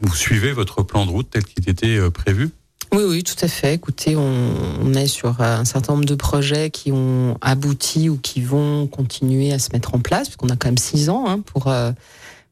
vous 0.00 0.14
suivez 0.14 0.52
votre 0.52 0.82
plan 0.82 1.06
de 1.06 1.10
route 1.10 1.28
tel 1.30 1.44
qu'il 1.44 1.68
était 1.68 2.10
prévu? 2.10 2.50
Oui, 2.92 3.02
oui, 3.04 3.24
tout 3.24 3.34
à 3.42 3.48
fait. 3.48 3.74
Écoutez, 3.74 4.16
on, 4.16 4.94
est 4.94 5.06
sur 5.06 5.40
un 5.40 5.64
certain 5.64 5.94
nombre 5.94 6.04
de 6.04 6.14
projets 6.14 6.70
qui 6.70 6.92
ont 6.92 7.36
abouti 7.40 8.08
ou 8.08 8.16
qui 8.16 8.40
vont 8.40 8.86
continuer 8.86 9.52
à 9.52 9.58
se 9.58 9.72
mettre 9.72 9.94
en 9.94 9.98
place, 9.98 10.28
puisqu'on 10.28 10.48
a 10.48 10.56
quand 10.56 10.68
même 10.68 10.78
six 10.78 11.10
ans 11.10 11.24
hein, 11.26 11.40
pour, 11.40 11.66
euh, 11.66 11.92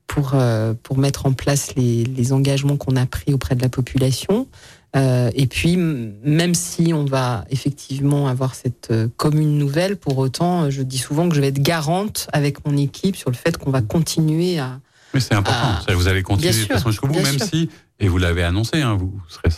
pour, 0.07 0.33
euh, 0.35 0.75
pour 0.83 0.99
mettre 0.99 1.27
en 1.27 1.33
place 1.33 1.75
les 1.77 2.33
engagements 2.33 2.77
qu'on 2.77 2.97
a 2.97 3.07
pris 3.07 3.33
auprès 3.33 3.55
de 3.55 3.63
la 3.63 3.69
population. 3.69 4.49
Euh, 4.97 5.31
et 5.35 5.47
puis, 5.47 5.77
même 5.77 6.55
si 6.55 6.93
on 6.95 7.05
va 7.05 7.45
effectivement 7.51 8.29
avoir 8.29 8.55
cette 8.55 8.93
commune 9.17 9.59
nouvelle, 9.59 9.97
pour 9.97 10.19
autant, 10.19 10.71
je 10.71 10.83
dis 10.83 10.99
souvent 10.99 11.29
que 11.29 11.35
je 11.35 11.41
vais 11.41 11.49
être 11.49 11.63
garante 11.63 12.29
avec 12.33 12.65
mon 12.67 12.77
équipe 12.77 13.17
sur 13.17 13.31
le 13.31 13.37
fait 13.37 13.59
qu'on 13.59 13.71
va 13.71 13.83
continuer 13.83 14.59
à. 14.59 14.81
Mais 15.13 15.21
c'est 15.21 15.35
important. 15.35 15.93
Vous 15.95 16.09
allez 16.09 16.23
continuer 16.23 16.53
de 16.53 16.59
toute 16.59 16.69
façon 16.69 16.91
jusqu'au 16.91 17.09
bout, 17.09 17.21
même 17.21 17.39
si, 17.39 17.71
et 18.01 18.09
vous 18.09 18.19
l'avez 18.19 18.43
annoncé, 18.43 18.83
hein, 18.83 18.95
vous 18.95 19.13
serez 19.29 19.51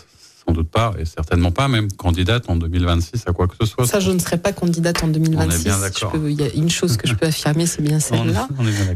sans 0.46 0.54
doute 0.54 0.68
pas, 0.68 0.92
et 0.98 1.04
certainement 1.04 1.50
pas 1.50 1.68
même 1.68 1.90
candidate 1.92 2.48
en 2.48 2.56
2026 2.56 3.24
à 3.26 3.32
quoi 3.32 3.48
que 3.48 3.54
ce 3.60 3.66
soit. 3.66 3.86
Ça, 3.86 4.00
je 4.00 4.10
ne 4.10 4.18
serai 4.18 4.38
pas 4.38 4.52
candidate 4.52 5.02
en 5.02 5.08
2026. 5.08 5.46
On 5.46 5.60
est 5.60 5.64
bien 5.64 5.78
d'accord. 5.78 6.12
Il 6.14 6.40
y 6.40 6.42
a 6.42 6.52
une 6.54 6.70
chose 6.70 6.96
que 6.96 7.08
je 7.08 7.14
peux 7.14 7.26
affirmer, 7.26 7.66
c'est 7.66 7.82
bien 7.82 8.00
celle-là. 8.00 8.48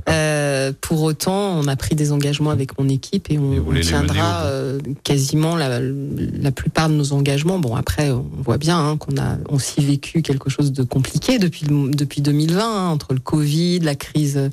Euh, 0.08 0.72
pour 0.80 1.02
autant, 1.02 1.58
on 1.58 1.66
a 1.66 1.76
pris 1.76 1.94
des 1.94 2.12
engagements 2.12 2.50
avec 2.50 2.78
mon 2.78 2.88
équipe 2.88 3.30
et 3.30 3.38
on, 3.38 3.64
tiendra 3.80 4.42
euh, 4.44 4.78
quasiment 5.04 5.56
la, 5.56 5.80
la, 5.80 6.52
plupart 6.52 6.88
de 6.88 6.94
nos 6.94 7.12
engagements. 7.12 7.58
Bon, 7.58 7.74
après, 7.74 8.10
on 8.10 8.26
voit 8.38 8.58
bien 8.58 8.78
hein, 8.78 8.96
qu'on 8.96 9.16
a 9.16 9.38
aussi 9.48 9.84
vécu 9.84 10.22
quelque 10.22 10.50
chose 10.50 10.72
de 10.72 10.82
compliqué 10.82 11.38
depuis, 11.38 11.66
depuis 11.68 12.20
2020, 12.20 12.62
hein, 12.62 12.88
entre 12.88 13.14
le 13.14 13.20
Covid, 13.20 13.80
la 13.80 13.94
crise 13.94 14.50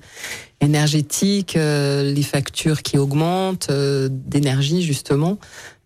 énergétique, 0.62 1.56
euh, 1.56 2.04
les 2.12 2.24
factures 2.24 2.82
qui 2.82 2.98
augmentent, 2.98 3.68
euh, 3.70 4.10
d'énergie 4.12 4.82
justement. 4.82 5.38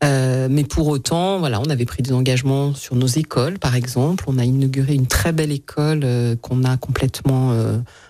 Euh, 0.03 0.47
mais 0.49 0.63
pour 0.63 0.87
autant, 0.87 1.39
voilà, 1.39 1.59
on 1.59 1.69
avait 1.69 1.85
pris 1.85 2.01
des 2.01 2.13
engagements 2.13 2.73
sur 2.73 2.95
nos 2.95 3.07
écoles, 3.07 3.59
par 3.59 3.75
exemple. 3.75 4.23
On 4.27 4.39
a 4.39 4.45
inauguré 4.45 4.93
une 4.93 5.07
très 5.07 5.31
belle 5.31 5.51
école 5.51 6.03
qu'on 6.41 6.63
a 6.63 6.77
complètement 6.77 7.53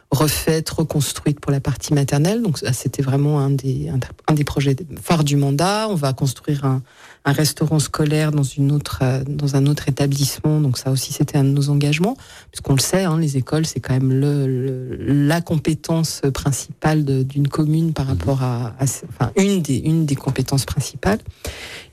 refaite, 0.09 0.69
reconstruite 0.69 1.41
pour 1.41 1.51
la 1.51 1.59
partie 1.59 1.93
maternelle. 1.93 2.41
Donc 2.41 2.59
c'était 2.71 3.01
vraiment 3.01 3.41
un 3.41 3.49
des, 3.49 3.89
un, 3.89 4.33
des 4.33 4.45
projets 4.45 4.77
phares 5.01 5.25
du 5.25 5.35
mandat. 5.35 5.87
On 5.89 5.95
va 5.95 6.13
construire 6.13 6.63
un, 6.63 6.81
un 7.23 7.33
restaurant 7.33 7.79
scolaire 7.79 8.31
dans 8.31 8.43
une 8.43 8.71
autre, 8.71 8.99
euh, 9.03 9.23
dans 9.27 9.55
un 9.55 9.67
autre 9.67 9.87
établissement. 9.89 10.59
Donc 10.59 10.77
ça 10.77 10.91
aussi, 10.91 11.13
c'était 11.13 11.37
un 11.37 11.43
de 11.43 11.49
nos 11.49 11.69
engagements, 11.69 12.17
puisqu'on 12.51 12.73
le 12.73 12.79
sait, 12.79 13.03
hein, 13.03 13.19
les 13.19 13.37
écoles, 13.37 13.65
c'est 13.65 13.79
quand 13.79 13.93
même 13.93 14.11
le, 14.11 14.97
la 15.27 15.41
compétence 15.41 16.21
principale 16.33 17.05
d'une 17.25 17.47
commune 17.47 17.93
par 17.93 18.07
rapport 18.07 18.41
à, 18.41 18.73
enfin 18.79 19.31
une 19.37 19.61
des, 19.61 19.77
une 19.77 20.05
des 20.05 20.15
compétences 20.15 20.65
principales. 20.65 21.19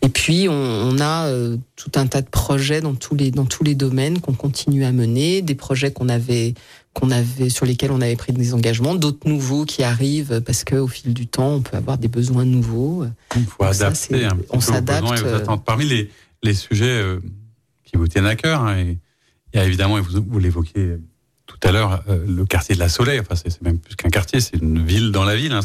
Et 0.00 0.08
puis 0.08 0.48
on, 0.48 0.52
on 0.52 0.98
a 1.00 1.26
euh, 1.26 1.56
tout 1.76 1.92
un 1.96 2.06
tas 2.06 2.22
de 2.22 2.28
projets 2.28 2.80
dans 2.80 2.94
tous 2.94 3.14
les, 3.14 3.30
dans 3.30 3.46
tous 3.46 3.64
les 3.64 3.74
domaines 3.74 4.20
qu'on 4.20 4.34
continue 4.34 4.84
à 4.84 4.92
mener, 4.92 5.42
des 5.42 5.54
projets 5.54 5.92
qu'on 5.92 6.08
avait 6.08 6.54
qu'on 6.94 7.10
avait 7.10 7.48
sur 7.48 7.66
lesquels 7.66 7.92
on 7.92 8.00
avait 8.00 8.16
pris 8.16 8.32
des 8.32 8.54
engagements, 8.54 8.94
d'autres 8.94 9.28
nouveaux 9.28 9.64
qui 9.64 9.82
arrivent 9.82 10.40
parce 10.44 10.64
que 10.64 10.76
au 10.76 10.88
fil 10.88 11.14
du 11.14 11.26
temps, 11.26 11.54
on 11.54 11.60
peut 11.60 11.76
avoir 11.76 11.98
des 11.98 12.08
besoins 12.08 12.44
nouveaux. 12.44 13.04
Il 13.36 13.44
faut 13.44 13.64
adapter 13.64 14.24
un 14.24 14.36
on 14.50 14.60
s'adapte. 14.60 15.06
Euh, 15.22 15.44
parmi 15.64 15.84
les, 15.84 16.10
les 16.42 16.54
sujets 16.54 17.00
euh, 17.00 17.20
qui 17.84 17.96
vous 17.96 18.08
tiennent 18.08 18.26
à 18.26 18.36
cœur, 18.36 18.62
hein, 18.62 18.80
il 18.80 18.98
y 19.54 19.58
a 19.58 19.64
évidemment, 19.64 20.00
vous, 20.00 20.24
vous 20.26 20.38
l'évoquiez 20.38 20.98
tout 21.46 21.58
à 21.62 21.72
l'heure, 21.72 22.04
euh, 22.08 22.24
le 22.26 22.44
quartier 22.44 22.74
de 22.74 22.80
la 22.80 22.88
Soleil. 22.88 23.20
Enfin, 23.20 23.34
c'est 23.34 23.60
même 23.62 23.78
plus 23.78 23.96
qu'un 23.96 24.10
quartier, 24.10 24.40
c'est 24.40 24.56
une 24.56 24.84
ville 24.84 25.12
dans 25.12 25.24
la 25.24 25.36
ville. 25.36 25.52
Hein, 25.52 25.60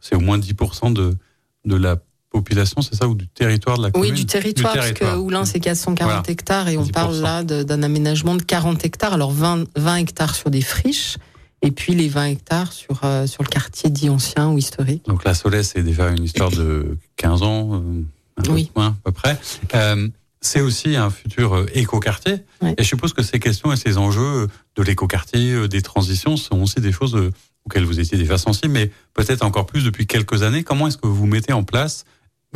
c'est 0.00 0.14
au 0.14 0.20
moins 0.20 0.38
10% 0.38 0.92
de, 0.92 1.16
de 1.64 1.76
la 1.76 1.96
population, 2.30 2.82
c'est 2.82 2.94
ça, 2.94 3.08
ou 3.08 3.14
du 3.14 3.26
territoire 3.26 3.78
de 3.78 3.84
la 3.84 3.90
commune 3.90 4.10
Oui, 4.10 4.16
du 4.16 4.26
territoire, 4.26 4.74
parce 4.74 4.92
que 4.92 5.16
Oulin, 5.16 5.44
c'est 5.44 5.60
440 5.60 6.28
hectares, 6.28 6.68
et 6.68 6.76
on 6.76 6.86
parle 6.86 7.16
là 7.16 7.42
d'un 7.42 7.82
aménagement 7.82 8.34
de 8.36 8.42
40 8.42 8.84
hectares, 8.84 9.14
alors 9.14 9.32
20, 9.32 9.64
20 9.76 9.96
hectares 9.96 10.34
sur 10.34 10.50
des 10.50 10.60
friches, 10.60 11.16
et 11.62 11.70
puis 11.70 11.94
les 11.94 12.08
20 12.08 12.26
hectares 12.26 12.72
sur, 12.72 13.00
euh, 13.04 13.26
sur 13.26 13.42
le 13.42 13.48
quartier 13.48 13.90
dit 13.90 14.10
ancien 14.10 14.50
ou 14.50 14.58
historique. 14.58 15.04
Donc 15.06 15.24
la 15.24 15.34
Solès, 15.34 15.68
c'est 15.74 15.82
déjà 15.82 16.10
une 16.10 16.22
histoire 16.22 16.50
de 16.50 16.96
15 17.16 17.42
ans, 17.42 17.74
euh, 17.74 18.42
oui. 18.50 18.70
à 18.76 18.94
peu 19.04 19.12
près. 19.12 19.38
Euh, 19.74 20.08
c'est 20.40 20.60
aussi 20.60 20.94
un 20.94 21.10
futur 21.10 21.66
écoquartier. 21.74 22.34
Et 22.62 22.84
je 22.84 22.84
suppose 22.84 23.12
que 23.12 23.22
ces 23.22 23.40
questions 23.40 23.72
et 23.72 23.76
ces 23.76 23.98
enjeux 23.98 24.46
de 24.76 24.82
l'écoquartier, 24.84 25.66
des 25.66 25.82
transitions, 25.82 26.36
sont 26.36 26.62
aussi 26.62 26.80
des 26.80 26.92
choses 26.92 27.32
auxquelles 27.66 27.84
vous 27.84 27.98
étiez 27.98 28.16
déjà 28.16 28.38
sensible, 28.38 28.72
mais 28.72 28.92
peut-être 29.14 29.44
encore 29.44 29.66
plus 29.66 29.82
depuis 29.82 30.06
quelques 30.06 30.44
années. 30.44 30.62
Comment 30.62 30.86
est-ce 30.86 30.96
que 30.96 31.08
vous 31.08 31.26
mettez 31.26 31.52
en 31.52 31.64
place 31.64 32.04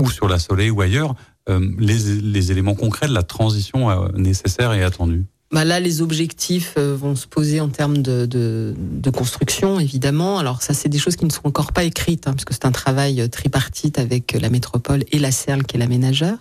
ou 0.01 0.11
sur 0.11 0.29
la 0.29 0.39
Soleil 0.39 0.71
ou 0.71 0.81
ailleurs, 0.81 1.15
euh, 1.49 1.69
les, 1.79 2.53
éléments 2.53 2.75
concrets 2.75 3.09
de 3.09 3.15
la 3.15 3.25
transition 3.25 3.91
euh, 3.91 4.09
nécessaire 4.15 4.73
et 4.73 4.83
attendue 4.83 5.25
bah 5.51 5.67
là, 5.67 5.81
les 5.81 6.01
objectifs 6.01 6.77
euh, 6.79 6.97
vont 6.97 7.15
se 7.15 7.27
poser 7.27 7.61
en 7.61 7.69
termes 7.69 7.99
de, 7.99 8.75
construction, 9.15 9.79
évidemment. 9.79 10.39
Alors 10.39 10.63
ça, 10.63 10.73
c'est 10.73 10.89
des 10.89 10.97
choses 10.97 11.17
qui 11.17 11.27
ne 11.27 11.31
sont 11.31 11.47
encore 11.47 11.73
pas 11.75 11.85
écrites, 11.85 12.27
hein, 12.27 12.33
parce 12.33 12.47
que 12.47 12.55
c'est 12.55 12.65
un 12.65 12.73
travail 12.73 13.29
tripartite 13.29 13.99
avec 13.99 14.33
la 14.33 14.49
métropole 14.49 15.05
et 15.13 15.19
la 15.19 15.31
CERL, 15.31 15.65
qui 15.65 15.77
est 15.77 15.79
l'aménageur. 15.79 16.39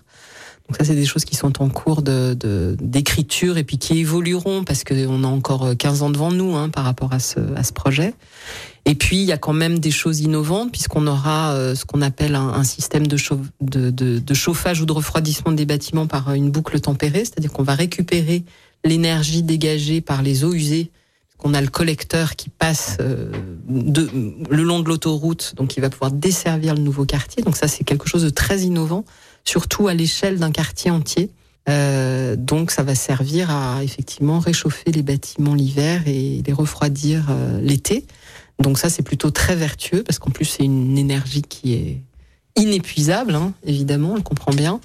Donc 0.67 0.77
ça, 0.77 0.85
c'est 0.85 0.95
des 0.95 1.05
choses 1.05 1.25
qui 1.25 1.35
sont 1.35 1.61
en 1.61 1.69
cours 1.69 2.01
de 2.01 2.77
d'écriture 2.79 3.57
et 3.57 3.63
puis 3.63 3.77
qui 3.77 3.99
évolueront 3.99 4.63
parce 4.63 4.83
qu'on 4.83 5.23
a 5.23 5.27
encore 5.27 5.75
15 5.77 6.03
ans 6.03 6.09
devant 6.09 6.31
nous 6.31 6.55
hein, 6.55 6.69
par 6.69 6.85
rapport 6.85 7.11
à 7.13 7.19
ce, 7.19 7.39
à 7.55 7.63
ce 7.63 7.73
projet. 7.73 8.13
Et 8.85 8.95
puis, 8.95 9.17
il 9.17 9.25
y 9.25 9.31
a 9.31 9.37
quand 9.37 9.53
même 9.53 9.79
des 9.79 9.91
choses 9.91 10.21
innovantes, 10.21 10.71
puisqu'on 10.71 11.05
aura 11.05 11.53
euh, 11.53 11.75
ce 11.75 11.85
qu'on 11.85 12.01
appelle 12.01 12.35
un, 12.35 12.63
système 12.63 13.05
de, 13.05 13.17
de, 13.91 14.33
chauffage 14.33 14.81
ou 14.81 14.85
de 14.85 14.91
refroidissement 14.91 15.51
des 15.51 15.65
bâtiments 15.65 16.07
par 16.07 16.33
une 16.33 16.49
boucle 16.49 16.79
tempérée, 16.79 17.19
c'est-à-dire 17.19 17.51
qu'on 17.51 17.63
va 17.63 17.75
récupérer 17.75 18.43
l'énergie 18.83 19.43
dégagée 19.43 20.01
par 20.01 20.23
les 20.23 20.43
eaux 20.43 20.53
usées. 20.53 20.89
qu'on 21.37 21.53
a 21.53 21.61
le 21.61 21.67
collecteur 21.67 22.35
qui 22.35 22.49
passe 22.49 22.97
euh, 23.01 23.31
de, 23.69 24.09
le 24.49 24.63
long 24.63 24.79
de 24.79 24.87
l'autoroute, 24.87 25.53
donc 25.55 25.77
il 25.77 25.81
va 25.81 25.91
pouvoir 25.91 26.11
desservir 26.11 26.73
le 26.73 26.81
nouveau 26.81 27.05
quartier. 27.05 27.43
Donc 27.43 27.57
ça, 27.57 27.67
c'est 27.67 27.83
quelque 27.83 28.07
chose 28.07 28.23
de 28.23 28.29
très 28.31 28.61
innovant, 28.61 29.05
surtout 29.43 29.87
à 29.87 29.93
l'échelle 29.93 30.39
d'un 30.39 30.51
quartier 30.51 30.91
entier. 30.91 31.29
Euh, 31.69 32.35
donc 32.35 32.71
ça 32.71 32.83
va 32.83 32.95
servir 32.95 33.51
à 33.51 33.83
effectivement 33.83 34.39
réchauffer 34.39 34.91
les 34.91 35.03
bâtiments 35.03 35.53
l'hiver 35.53 36.01
et 36.07 36.41
les 36.45 36.53
refroidir 36.53 37.29
l'été. 37.61 38.05
Donc 38.59 38.77
ça, 38.77 38.89
c'est 38.89 39.03
plutôt 39.03 39.31
très 39.31 39.55
vertueux 39.55 40.03
parce 40.03 40.19
qu'en 40.19 40.31
plus, 40.31 40.45
c'est 40.45 40.63
une 40.63 40.97
énergie 40.97 41.41
qui 41.41 41.73
est 41.73 42.01
inépuisable, 42.55 43.35
hein, 43.35 43.53
évidemment, 43.65 44.13
on 44.17 44.21
comprend 44.21 44.51
bien. 44.51 44.79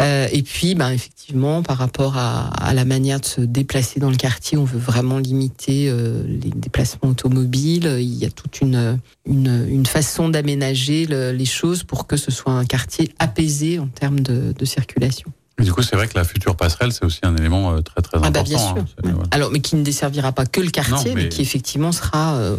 Euh, 0.00 0.28
et 0.30 0.42
puis, 0.42 0.74
ben, 0.74 0.90
effectivement, 0.90 1.62
par 1.62 1.78
rapport 1.78 2.18
à, 2.18 2.48
à, 2.48 2.74
la 2.74 2.84
manière 2.84 3.20
de 3.20 3.24
se 3.24 3.40
déplacer 3.40 3.98
dans 4.00 4.10
le 4.10 4.16
quartier, 4.16 4.58
on 4.58 4.64
veut 4.64 4.78
vraiment 4.78 5.18
limiter 5.18 5.88
euh, 5.88 6.22
les 6.26 6.50
déplacements 6.50 7.10
automobiles. 7.10 7.96
Il 7.98 8.14
y 8.14 8.26
a 8.26 8.30
toute 8.30 8.60
une, 8.60 9.00
une, 9.24 9.66
une 9.68 9.86
façon 9.86 10.28
d'aménager 10.28 11.06
les 11.06 11.44
choses 11.44 11.82
pour 11.82 12.06
que 12.06 12.16
ce 12.16 12.30
soit 12.30 12.52
un 12.52 12.64
quartier 12.64 13.10
apaisé 13.18 13.78
en 13.78 13.88
termes 13.88 14.20
de, 14.20 14.52
de 14.56 14.64
circulation. 14.64 15.32
Mais 15.58 15.64
du 15.64 15.72
coup, 15.72 15.82
c'est 15.82 15.96
vrai 15.96 16.06
que 16.06 16.16
la 16.18 16.24
future 16.24 16.54
passerelle, 16.54 16.92
c'est 16.92 17.04
aussi 17.04 17.20
un 17.22 17.34
élément 17.34 17.72
euh, 17.72 17.80
très 17.80 18.02
très 18.02 18.18
important. 18.18 18.28
Ah 18.28 18.42
bah 18.42 18.42
bien 18.42 18.58
sûr. 18.58 18.76
Hein. 19.04 19.22
Alors, 19.30 19.50
mais 19.50 19.60
qui 19.60 19.76
ne 19.76 19.82
desservira 19.82 20.32
pas 20.32 20.44
que 20.44 20.60
le 20.60 20.70
quartier, 20.70 21.14
mais... 21.14 21.28
qui 21.28 21.40
effectivement 21.40 21.92
sera 21.92 22.36
euh, 22.36 22.56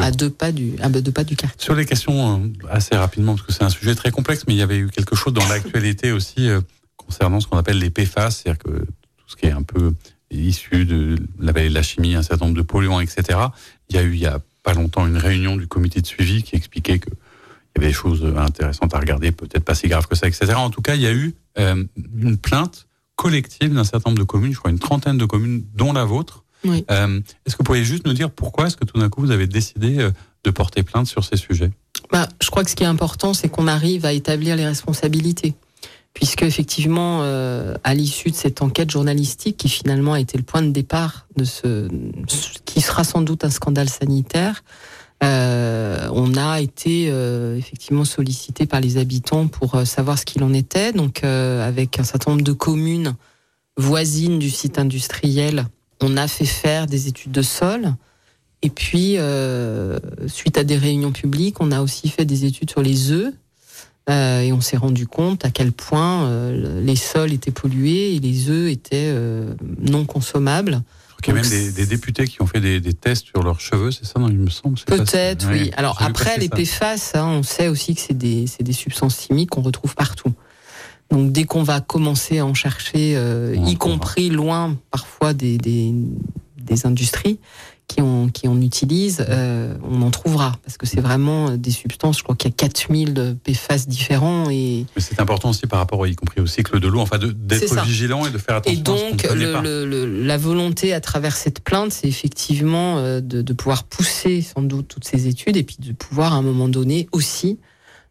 à 0.00 0.10
deux 0.10 0.30
pas 0.30 0.50
du 0.50 0.74
à 0.80 0.88
deux 0.88 1.12
pas 1.12 1.22
du 1.22 1.36
quartier. 1.36 1.62
Sur 1.62 1.76
les 1.76 1.86
questions 1.86 2.42
euh, 2.42 2.68
assez 2.68 2.96
rapidement, 2.96 3.34
parce 3.36 3.46
que 3.46 3.52
c'est 3.52 3.62
un 3.62 3.70
sujet 3.70 3.94
très 3.94 4.10
complexe, 4.10 4.44
mais 4.48 4.54
il 4.54 4.58
y 4.58 4.62
avait 4.62 4.78
eu 4.78 4.88
quelque 4.88 5.14
chose 5.14 5.32
dans 5.32 5.46
l'actualité 5.48 6.10
aussi 6.12 6.48
concernant 6.96 7.40
ce 7.40 7.46
qu'on 7.46 7.58
appelle 7.58 7.78
les 7.78 7.90
PFAS, 7.90 8.30
c'est-à-dire 8.30 8.58
que 8.58 8.70
tout 8.70 9.28
ce 9.28 9.36
qui 9.36 9.46
est 9.46 9.52
un 9.52 9.62
peu 9.62 9.92
issu 10.32 10.84
de 10.84 11.16
la 11.38 11.52
vallée 11.52 11.68
de 11.68 11.74
la 11.74 11.82
chimie, 11.82 12.14
un 12.14 12.22
certain 12.22 12.46
nombre 12.46 12.56
de 12.56 12.62
polluants, 12.62 13.00
etc. 13.00 13.38
Il 13.88 13.96
y 13.96 13.98
a 13.98 14.02
eu 14.02 14.14
il 14.14 14.20
y 14.20 14.26
a 14.26 14.40
pas 14.62 14.74
longtemps 14.74 15.06
une 15.06 15.16
réunion 15.16 15.56
du 15.56 15.66
comité 15.66 16.00
de 16.00 16.06
suivi 16.06 16.42
qui 16.42 16.56
expliquait 16.56 16.98
que 16.98 17.10
il 17.76 17.82
y 17.82 17.84
avait 17.84 17.92
des 17.92 17.96
choses 17.96 18.24
intéressantes 18.36 18.94
à 18.94 18.98
regarder, 18.98 19.32
peut-être 19.32 19.64
pas 19.64 19.74
si 19.74 19.88
grave 19.88 20.06
que 20.06 20.14
ça, 20.14 20.26
etc. 20.26 20.54
En 20.56 20.70
tout 20.70 20.82
cas, 20.82 20.94
il 20.94 21.02
y 21.02 21.06
a 21.06 21.12
eu 21.12 21.34
euh, 21.58 21.84
une 22.16 22.36
plainte 22.36 22.86
collective 23.16 23.74
d'un 23.74 23.84
certain 23.84 24.10
nombre 24.10 24.20
de 24.20 24.24
communes, 24.24 24.52
je 24.52 24.58
crois 24.58 24.70
une 24.70 24.78
trentaine 24.78 25.18
de 25.18 25.26
communes, 25.26 25.62
dont 25.74 25.92
la 25.92 26.04
vôtre. 26.04 26.44
Oui. 26.64 26.84
Euh, 26.90 27.20
est-ce 27.46 27.54
que 27.54 27.58
vous 27.62 27.64
pourriez 27.64 27.84
juste 27.84 28.06
nous 28.06 28.12
dire 28.12 28.30
pourquoi 28.30 28.66
est-ce 28.66 28.76
que 28.76 28.84
tout 28.84 28.98
d'un 28.98 29.08
coup 29.08 29.20
vous 29.20 29.30
avez 29.30 29.46
décidé 29.46 29.98
euh, 29.98 30.10
de 30.44 30.50
porter 30.50 30.82
plainte 30.82 31.06
sur 31.06 31.24
ces 31.24 31.36
sujets? 31.36 31.70
Bah, 32.10 32.28
Je 32.42 32.50
crois 32.50 32.64
que 32.64 32.70
ce 32.70 32.76
qui 32.76 32.82
est 32.82 32.88
important, 32.88 33.34
c'est 33.34 33.48
qu'on 33.48 33.66
arrive 33.66 34.04
à 34.04 34.12
établir 34.12 34.56
les 34.56 34.66
responsabilités. 34.66 35.54
Puisque 36.12 36.42
effectivement, 36.42 37.20
euh, 37.22 37.74
à 37.84 37.94
l'issue 37.94 38.30
de 38.30 38.34
cette 38.34 38.62
enquête 38.62 38.90
journalistique, 38.90 39.56
qui 39.58 39.68
finalement 39.68 40.14
a 40.14 40.20
été 40.20 40.36
le 40.36 40.42
point 40.42 40.62
de 40.62 40.70
départ 40.70 41.26
de 41.36 41.44
ce, 41.44 41.88
ce 42.26 42.58
qui 42.64 42.80
sera 42.80 43.04
sans 43.04 43.20
doute 43.20 43.44
un 43.44 43.50
scandale 43.50 43.88
sanitaire, 43.88 44.64
euh, 45.22 46.08
on 46.12 46.34
a 46.36 46.60
été 46.60 47.08
euh, 47.10 47.56
effectivement 47.56 48.04
sollicité 48.04 48.64
par 48.66 48.80
les 48.80 48.96
habitants 48.96 49.48
pour 49.48 49.74
euh, 49.74 49.84
savoir 49.84 50.18
ce 50.18 50.24
qu'il 50.24 50.42
en 50.42 50.54
était. 50.54 50.92
Donc, 50.92 51.24
avec 51.24 51.98
un 51.98 52.04
certain 52.04 52.32
nombre 52.32 52.44
de 52.44 52.52
communes 52.52 53.14
voisines 53.76 54.38
du 54.38 54.50
site 54.50 54.78
industriel, 54.78 55.66
on 56.00 56.16
a 56.16 56.28
fait 56.28 56.44
faire 56.44 56.86
des 56.86 57.08
études 57.08 57.32
de 57.32 57.42
sol. 57.42 57.94
Et 58.62 58.70
puis, 58.70 59.16
suite 60.26 60.58
à 60.58 60.64
des 60.64 60.76
réunions 60.76 61.12
publiques, 61.12 61.60
on 61.60 61.72
a 61.72 61.80
aussi 61.80 62.08
fait 62.08 62.26
des 62.26 62.44
études 62.44 62.70
sur 62.70 62.82
les 62.82 63.10
œufs. 63.10 63.32
et 64.08 64.52
on 64.52 64.60
s'est 64.60 64.76
rendu 64.76 65.06
compte 65.06 65.46
à 65.46 65.50
quel 65.50 65.72
point 65.72 66.50
les 66.50 66.96
sols 66.96 67.32
étaient 67.32 67.50
pollués 67.50 68.16
et 68.16 68.18
les 68.18 68.50
œufs 68.50 68.70
étaient 68.70 69.14
non 69.80 70.04
consommables. 70.04 70.82
Il 71.26 71.28
y 71.28 71.38
a 71.38 71.42
même 71.42 71.72
des, 71.72 71.86
députés 71.86 72.26
qui 72.26 72.42
ont 72.42 72.46
fait 72.46 72.60
des, 72.60 72.94
tests 72.94 73.26
sur 73.26 73.42
leurs 73.42 73.60
cheveux, 73.60 73.90
c'est 73.90 74.04
ça, 74.04 74.18
non, 74.18 74.28
il 74.28 74.38
me 74.38 74.50
semble 74.50 74.78
Peut-être, 74.86 75.46
oui. 75.50 75.70
Alors 75.76 76.02
après, 76.02 76.38
les 76.38 76.48
PFAS, 76.48 77.12
hein, 77.14 77.26
on 77.26 77.42
sait 77.42 77.68
aussi 77.68 77.94
que 77.94 78.00
c'est 78.00 78.16
des, 78.16 78.46
des, 78.60 78.72
substances 78.72 79.26
chimiques 79.26 79.50
qu'on 79.50 79.62
retrouve 79.62 79.94
partout. 79.94 80.32
Donc 81.10 81.32
dès 81.32 81.44
qu'on 81.44 81.62
va 81.62 81.80
commencer 81.80 82.38
à 82.38 82.46
en 82.46 82.54
chercher, 82.54 83.16
euh, 83.16 83.56
y 83.66 83.76
compris 83.76 84.30
loin 84.30 84.76
parfois 84.90 85.34
des, 85.34 85.58
des, 85.58 85.92
des 86.56 86.86
industries, 86.86 87.40
qui 87.90 88.02
on, 88.02 88.28
qui 88.28 88.46
euh, 89.20 89.74
on 89.82 90.02
en 90.02 90.10
trouvera. 90.10 90.52
Parce 90.64 90.76
que 90.76 90.86
c'est 90.86 91.00
vraiment 91.00 91.56
des 91.56 91.70
substances, 91.70 92.18
je 92.18 92.22
crois 92.22 92.36
qu'il 92.36 92.50
y 92.50 92.54
a 92.54 92.56
4000 92.56 93.36
PFAS 93.42 93.86
différents. 93.86 94.48
Et... 94.50 94.86
Mais 94.94 95.02
c'est 95.02 95.20
important 95.20 95.50
aussi 95.50 95.66
par 95.66 95.80
rapport, 95.80 96.06
y 96.06 96.14
compris 96.14 96.40
au 96.40 96.46
cycle 96.46 96.78
de 96.78 96.88
l'eau, 96.88 97.00
enfin 97.00 97.18
d'être 97.18 97.84
vigilant 97.84 98.26
et 98.26 98.30
de 98.30 98.38
faire 98.38 98.56
attention. 98.56 98.78
Et 98.78 98.82
donc, 98.82 99.26
la 99.32 100.36
volonté 100.36 100.92
à 100.92 101.00
travers 101.00 101.36
cette 101.36 101.60
plainte, 101.60 101.92
c'est 101.92 102.08
effectivement 102.08 102.98
euh, 102.98 103.20
de, 103.20 103.42
de, 103.42 103.52
pouvoir 103.52 103.84
pousser 103.84 104.42
sans 104.42 104.62
doute 104.62 104.88
toutes 104.88 105.04
ces 105.04 105.26
études 105.26 105.56
et 105.56 105.62
puis 105.62 105.76
de 105.80 105.92
pouvoir 105.92 106.34
à 106.34 106.36
un 106.36 106.42
moment 106.42 106.68
donné 106.68 107.08
aussi 107.12 107.58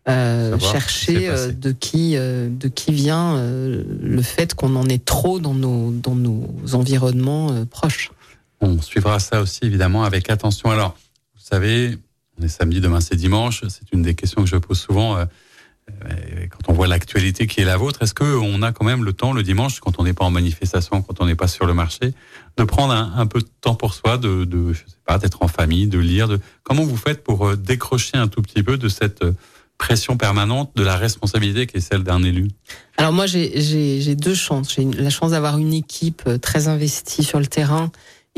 euh, 0.07 0.57
chercher 0.59 1.29
euh, 1.29 1.51
de 1.51 1.71
qui 1.71 2.15
de 2.15 2.67
qui 2.67 2.91
vient 2.91 3.41
le 3.41 4.21
fait 4.21 4.53
qu'on 4.53 4.75
en 4.75 4.87
ait 4.87 4.99
trop 4.99 5.39
dans 5.39 5.53
nos 5.53 5.91
dans 5.91 6.15
nos 6.15 6.47
environnements 6.73 7.65
proches. 7.69 8.11
On 8.61 8.81
suivra 8.81 9.19
ça 9.19 9.41
aussi 9.41 9.59
évidemment 9.63 10.03
avec 10.03 10.29
attention. 10.29 10.69
Alors, 10.69 10.95
vous 11.35 11.41
savez, 11.41 11.97
on 12.39 12.43
est 12.43 12.49
samedi, 12.49 12.81
demain 12.81 13.01
c'est 13.01 13.15
dimanche. 13.15 13.63
C'est 13.69 13.91
une 13.93 14.01
des 14.01 14.15
questions 14.15 14.43
que 14.43 14.49
je 14.49 14.57
pose 14.57 14.79
souvent 14.79 15.17
euh, 15.17 15.25
euh, 15.89 16.47
quand 16.49 16.71
on 16.71 16.73
voit 16.73 16.87
l'actualité 16.87 17.47
qui 17.47 17.61
est 17.61 17.65
la 17.65 17.77
vôtre. 17.77 18.01
Est-ce 18.01 18.13
qu'on 18.13 18.61
a 18.61 18.71
quand 18.71 18.85
même 18.85 19.03
le 19.03 19.13
temps 19.13 19.33
le 19.33 19.43
dimanche, 19.43 19.79
quand 19.79 19.99
on 19.99 20.03
n'est 20.03 20.13
pas 20.13 20.25
en 20.25 20.31
manifestation, 20.31 21.01
quand 21.01 21.21
on 21.21 21.25
n'est 21.25 21.35
pas 21.35 21.47
sur 21.47 21.65
le 21.65 21.73
marché, 21.73 22.13
de 22.57 22.63
prendre 22.63 22.93
un, 22.93 23.27
peu 23.27 23.39
de 23.39 23.47
temps 23.61 23.75
pour 23.75 23.93
soi, 23.93 24.17
de, 24.17 24.45
je 24.73 24.79
sais 24.79 24.97
pas, 25.05 25.17
d'être 25.17 25.41
en 25.41 25.47
famille, 25.47 25.87
de 25.87 25.99
lire. 25.99 26.27
Comment 26.63 26.83
vous 26.83 26.97
faites 26.97 27.23
pour 27.23 27.47
euh, 27.47 27.55
décrocher 27.55 28.17
un 28.17 28.27
tout 28.27 28.41
petit 28.41 28.63
peu 28.63 28.77
de 28.77 28.89
cette 28.89 29.23
pression 29.77 30.17
permanente 30.17 30.71
de 30.75 30.83
la 30.83 30.97
responsabilité 30.97 31.65
qui 31.65 31.77
est 31.77 31.81
celle 31.81 32.03
d'un 32.03 32.21
élu? 32.23 32.49
Alors 32.97 33.13
moi, 33.13 33.25
j'ai 33.27 34.15
deux 34.15 34.35
chances. 34.35 34.75
J'ai 34.75 34.83
la 34.83 35.09
chance 35.09 35.31
d'avoir 35.31 35.57
une 35.57 35.73
équipe 35.73 36.29
très 36.41 36.67
investie 36.67 37.23
sur 37.23 37.39
le 37.39 37.47
terrain 37.47 37.89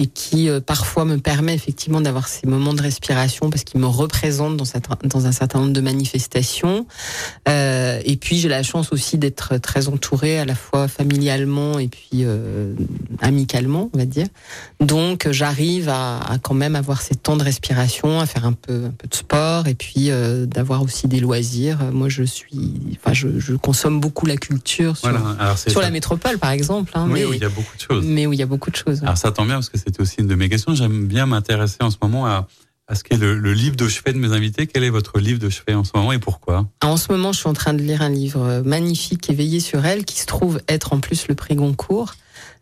et 0.01 0.07
qui 0.07 0.49
euh, 0.49 0.59
parfois 0.59 1.05
me 1.05 1.17
permet 1.17 1.53
effectivement 1.53 2.01
d'avoir 2.01 2.27
ces 2.27 2.47
moments 2.47 2.73
de 2.73 2.81
respiration 2.81 3.51
parce 3.51 3.63
qu'ils 3.63 3.79
me 3.79 3.85
représentent 3.85 4.57
dans, 4.57 4.65
dans, 5.03 5.27
un 5.27 5.31
certain 5.31 5.59
nombre 5.59 5.73
de 5.73 5.81
manifestations. 5.81 6.87
Euh, 7.47 8.01
et 8.03 8.17
puis 8.17 8.39
j'ai 8.39 8.49
la 8.49 8.63
chance 8.63 8.91
aussi 8.91 9.19
d'être 9.19 9.57
très 9.57 9.89
entourée 9.89 10.39
à 10.39 10.45
la 10.45 10.55
fois 10.55 10.87
familialement 10.87 11.77
et 11.77 11.87
puis 11.87 12.23
euh, 12.23 12.73
amicalement, 13.21 13.91
on 13.93 13.97
va 13.99 14.05
dire. 14.05 14.25
Donc 14.79 15.27
j'arrive 15.29 15.87
à, 15.87 16.17
à, 16.17 16.39
quand 16.39 16.55
même 16.55 16.75
avoir 16.75 17.03
ces 17.03 17.13
temps 17.13 17.37
de 17.37 17.43
respiration, 17.43 18.19
à 18.19 18.25
faire 18.25 18.45
un 18.45 18.53
peu 18.53 18.85
un 18.85 18.93
peu 18.97 19.07
de 19.07 19.15
sport 19.15 19.67
et 19.67 19.75
puis 19.75 20.09
d'avoir 20.47 20.81
aussi 20.81 21.07
des 21.07 21.19
loisirs. 21.19 21.77
Moi 21.91 22.09
je 22.09 22.23
suis, 22.23 22.73
enfin 22.97 23.13
je, 23.13 23.39
je 23.39 23.53
consomme 23.53 23.99
beaucoup 23.99 24.25
la 24.25 24.37
culture 24.37 24.97
sur, 24.97 25.11
sur 25.67 25.81
la 25.81 25.91
métropole 25.91 26.39
par 26.39 26.49
exemple. 26.49 26.91
Hein, 26.95 27.05
oui, 27.07 27.19
mais, 27.19 27.25
où 27.25 27.33
il 27.33 27.41
y 27.41 27.45
a 27.45 27.49
beaucoup 27.49 27.75
de 27.75 27.81
choses. 27.81 28.05
Mais 28.05 28.25
où 28.25 28.33
il 28.33 28.39
y 28.39 28.43
a 28.43 28.47
beaucoup 28.47 28.71
de 28.71 28.75
choses. 28.75 29.03
Alors 29.03 29.17
ça 29.17 29.31
tombe 29.31 29.45
bien 29.45 29.55
parce 29.55 29.69
que 29.69 29.90
c'était 29.91 30.01
aussi 30.01 30.15
une 30.19 30.27
de 30.27 30.35
mes 30.35 30.49
questions. 30.49 30.73
J'aime 30.75 31.07
bien 31.07 31.25
m'intéresser 31.25 31.77
en 31.81 31.91
ce 31.91 31.97
moment 32.01 32.25
à, 32.25 32.47
à 32.87 32.95
ce 32.95 33.03
qu'est 33.03 33.17
le, 33.17 33.37
le, 33.37 33.53
livre 33.53 33.75
de 33.75 33.87
chevet 33.87 34.13
de 34.13 34.17
mes 34.17 34.33
invités. 34.33 34.67
Quel 34.67 34.83
est 34.83 34.89
votre 34.89 35.19
livre 35.19 35.39
de 35.39 35.49
chevet 35.49 35.73
en 35.73 35.83
ce 35.83 35.91
moment 35.95 36.11
et 36.11 36.19
pourquoi? 36.19 36.67
En 36.81 36.97
ce 36.97 37.11
moment, 37.11 37.31
je 37.33 37.39
suis 37.39 37.49
en 37.49 37.53
train 37.53 37.73
de 37.73 37.81
lire 37.81 38.01
un 38.01 38.09
livre 38.09 38.61
magnifique, 38.65 39.29
Éveillé 39.29 39.59
sur 39.59 39.85
elle, 39.85 40.05
qui 40.05 40.19
se 40.19 40.25
trouve 40.25 40.61
être 40.67 40.93
en 40.93 40.99
plus 40.99 41.27
le 41.27 41.35
prix 41.35 41.55
Goncourt. 41.55 42.15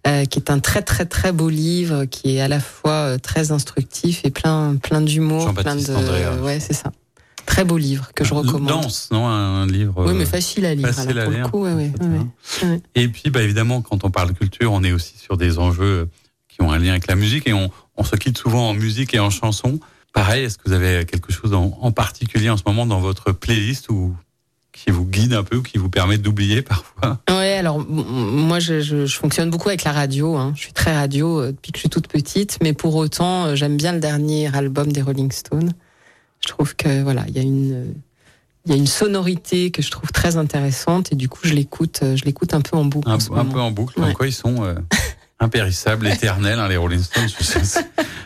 Euh, 0.07 0.23
qui 0.23 0.39
est 0.39 0.49
un 0.49 0.59
très 0.59 0.81
très 0.81 1.05
très 1.05 1.33
beau 1.33 1.49
livre, 1.49 2.05
qui 2.05 2.37
est 2.37 2.41
à 2.41 2.47
la 2.47 2.61
fois 2.61 2.91
euh, 2.91 3.17
très 3.17 3.51
instructif 3.51 4.21
et 4.23 4.29
plein 4.29 4.77
plein 4.77 5.01
d'humour, 5.01 5.53
plein 5.53 5.75
de 5.75 5.93
Andréa. 5.93 6.35
ouais 6.35 6.61
c'est 6.61 6.73
ça. 6.73 6.93
Très 7.45 7.65
beau 7.65 7.77
livre 7.77 8.11
que 8.15 8.23
je 8.23 8.33
recommande. 8.33 8.67
Danse, 8.67 9.09
non 9.11 9.27
Un 9.27 9.67
livre. 9.67 10.05
Oui, 10.07 10.13
mais 10.13 10.25
facile 10.25 10.65
à 10.65 10.75
lire. 10.75 10.87
Facile 10.87 11.17
alors, 11.17 11.33
à 11.33 11.35
lire. 11.35 11.51
Coup, 11.51 11.63
ouais, 11.63 11.73
ouais, 11.73 11.91
ouais, 11.99 12.81
et 12.93 13.07
puis, 13.07 13.31
bah, 13.31 13.41
évidemment, 13.41 13.81
quand 13.81 14.03
on 14.03 14.11
parle 14.11 14.33
culture, 14.33 14.71
on 14.71 14.83
est 14.83 14.91
aussi 14.91 15.17
sur 15.17 15.35
des 15.35 15.57
enjeux 15.57 16.07
qui 16.59 16.65
ont 16.65 16.71
un 16.71 16.79
lien 16.79 16.91
avec 16.91 17.07
la 17.07 17.15
musique 17.15 17.47
et 17.47 17.53
on, 17.53 17.71
on 17.95 18.03
se 18.03 18.15
quitte 18.15 18.37
souvent 18.37 18.69
en 18.69 18.73
musique 18.73 19.13
et 19.13 19.19
en 19.19 19.29
chanson. 19.29 19.79
Pareil, 20.13 20.43
est-ce 20.43 20.57
que 20.57 20.63
vous 20.65 20.73
avez 20.73 21.05
quelque 21.05 21.31
chose 21.31 21.53
en, 21.53 21.77
en, 21.81 21.91
particulier 21.91 22.49
en 22.49 22.57
ce 22.57 22.63
moment 22.65 22.85
dans 22.85 22.99
votre 22.99 23.31
playlist 23.31 23.89
ou 23.89 24.15
qui 24.71 24.91
vous 24.91 25.05
guide 25.05 25.33
un 25.33 25.43
peu 25.43 25.57
ou 25.57 25.61
qui 25.61 25.77
vous 25.77 25.89
permet 25.89 26.17
d'oublier 26.17 26.61
parfois? 26.61 27.19
Ouais, 27.29 27.53
alors 27.53 27.79
moi 27.79 28.59
je, 28.59 28.81
je, 28.81 29.05
je, 29.05 29.15
fonctionne 29.17 29.49
beaucoup 29.49 29.69
avec 29.69 29.83
la 29.83 29.91
radio. 29.91 30.35
Hein. 30.35 30.53
Je 30.55 30.61
suis 30.61 30.73
très 30.73 30.93
radio 30.93 31.47
depuis 31.47 31.71
que 31.71 31.77
je 31.77 31.81
suis 31.81 31.89
toute 31.89 32.07
petite, 32.07 32.57
mais 32.61 32.73
pour 32.73 32.95
autant 32.95 33.55
j'aime 33.55 33.77
bien 33.77 33.93
le 33.93 33.99
dernier 33.99 34.53
album 34.55 34.91
des 34.91 35.01
Rolling 35.01 35.31
Stones. 35.31 35.73
Je 36.41 36.47
trouve 36.47 36.75
que 36.75 37.03
voilà, 37.03 37.25
il 37.27 37.35
y 37.35 37.39
a 37.39 37.43
une 37.43 37.93
il 38.65 38.71
y 38.71 38.75
a 38.75 38.77
une 38.77 38.87
sonorité 38.87 39.71
que 39.71 39.81
je 39.81 39.89
trouve 39.89 40.11
très 40.11 40.37
intéressante 40.37 41.11
et 41.11 41.15
du 41.15 41.29
coup 41.29 41.39
je 41.43 41.53
l'écoute 41.53 41.99
je 42.01 42.25
l'écoute 42.25 42.53
un 42.53 42.61
peu 42.61 42.75
en 42.75 42.85
boucle. 42.85 43.09
Un, 43.09 43.17
en 43.29 43.37
un 43.37 43.45
peu 43.45 43.59
en 43.59 43.71
boucle. 43.71 43.99
Ouais. 43.99 44.09
En 44.09 44.13
quoi 44.13 44.27
ils 44.27 44.33
sont 44.33 44.63
euh, 44.63 44.75
impérissables, 45.39 46.07
éternels, 46.15 46.59
hein, 46.59 46.67
les 46.67 46.77
Rolling 46.77 47.01
Stones. 47.01 47.29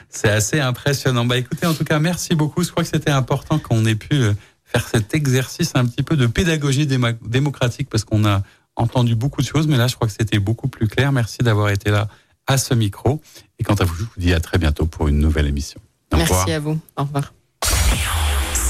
C'est 0.09 0.29
assez 0.29 0.59
impressionnant. 0.59 1.25
Bah 1.25 1.37
écoutez, 1.37 1.65
en 1.65 1.73
tout 1.73 1.83
cas, 1.83 1.99
merci 1.99 2.35
beaucoup. 2.35 2.63
Je 2.63 2.71
crois 2.71 2.83
que 2.83 2.89
c'était 2.89 3.11
important 3.11 3.59
qu'on 3.59 3.85
ait 3.85 3.95
pu 3.95 4.23
faire 4.63 4.87
cet 4.87 5.13
exercice 5.15 5.71
un 5.75 5.85
petit 5.85 6.03
peu 6.03 6.15
de 6.15 6.27
pédagogie 6.27 6.87
démocratique 6.87 7.89
parce 7.89 8.03
qu'on 8.03 8.25
a 8.25 8.41
entendu 8.75 9.15
beaucoup 9.15 9.41
de 9.41 9.47
choses, 9.47 9.67
mais 9.67 9.77
là, 9.77 9.87
je 9.87 9.95
crois 9.95 10.07
que 10.07 10.13
c'était 10.17 10.39
beaucoup 10.39 10.67
plus 10.67 10.87
clair. 10.87 11.11
Merci 11.11 11.39
d'avoir 11.39 11.69
été 11.69 11.91
là 11.91 12.07
à 12.47 12.57
ce 12.57 12.73
micro. 12.73 13.21
Et 13.59 13.63
quant 13.63 13.75
à 13.75 13.83
vous, 13.85 13.95
je 13.95 14.03
vous 14.03 14.09
dis 14.17 14.33
à 14.33 14.39
très 14.39 14.57
bientôt 14.57 14.85
pour 14.85 15.07
une 15.07 15.19
nouvelle 15.19 15.47
émission. 15.47 15.79
Au 16.11 16.17
Merci 16.17 16.33
revoir. 16.33 16.49
à 16.49 16.59
vous. 16.59 16.79
Au 16.97 17.03
revoir. 17.03 17.33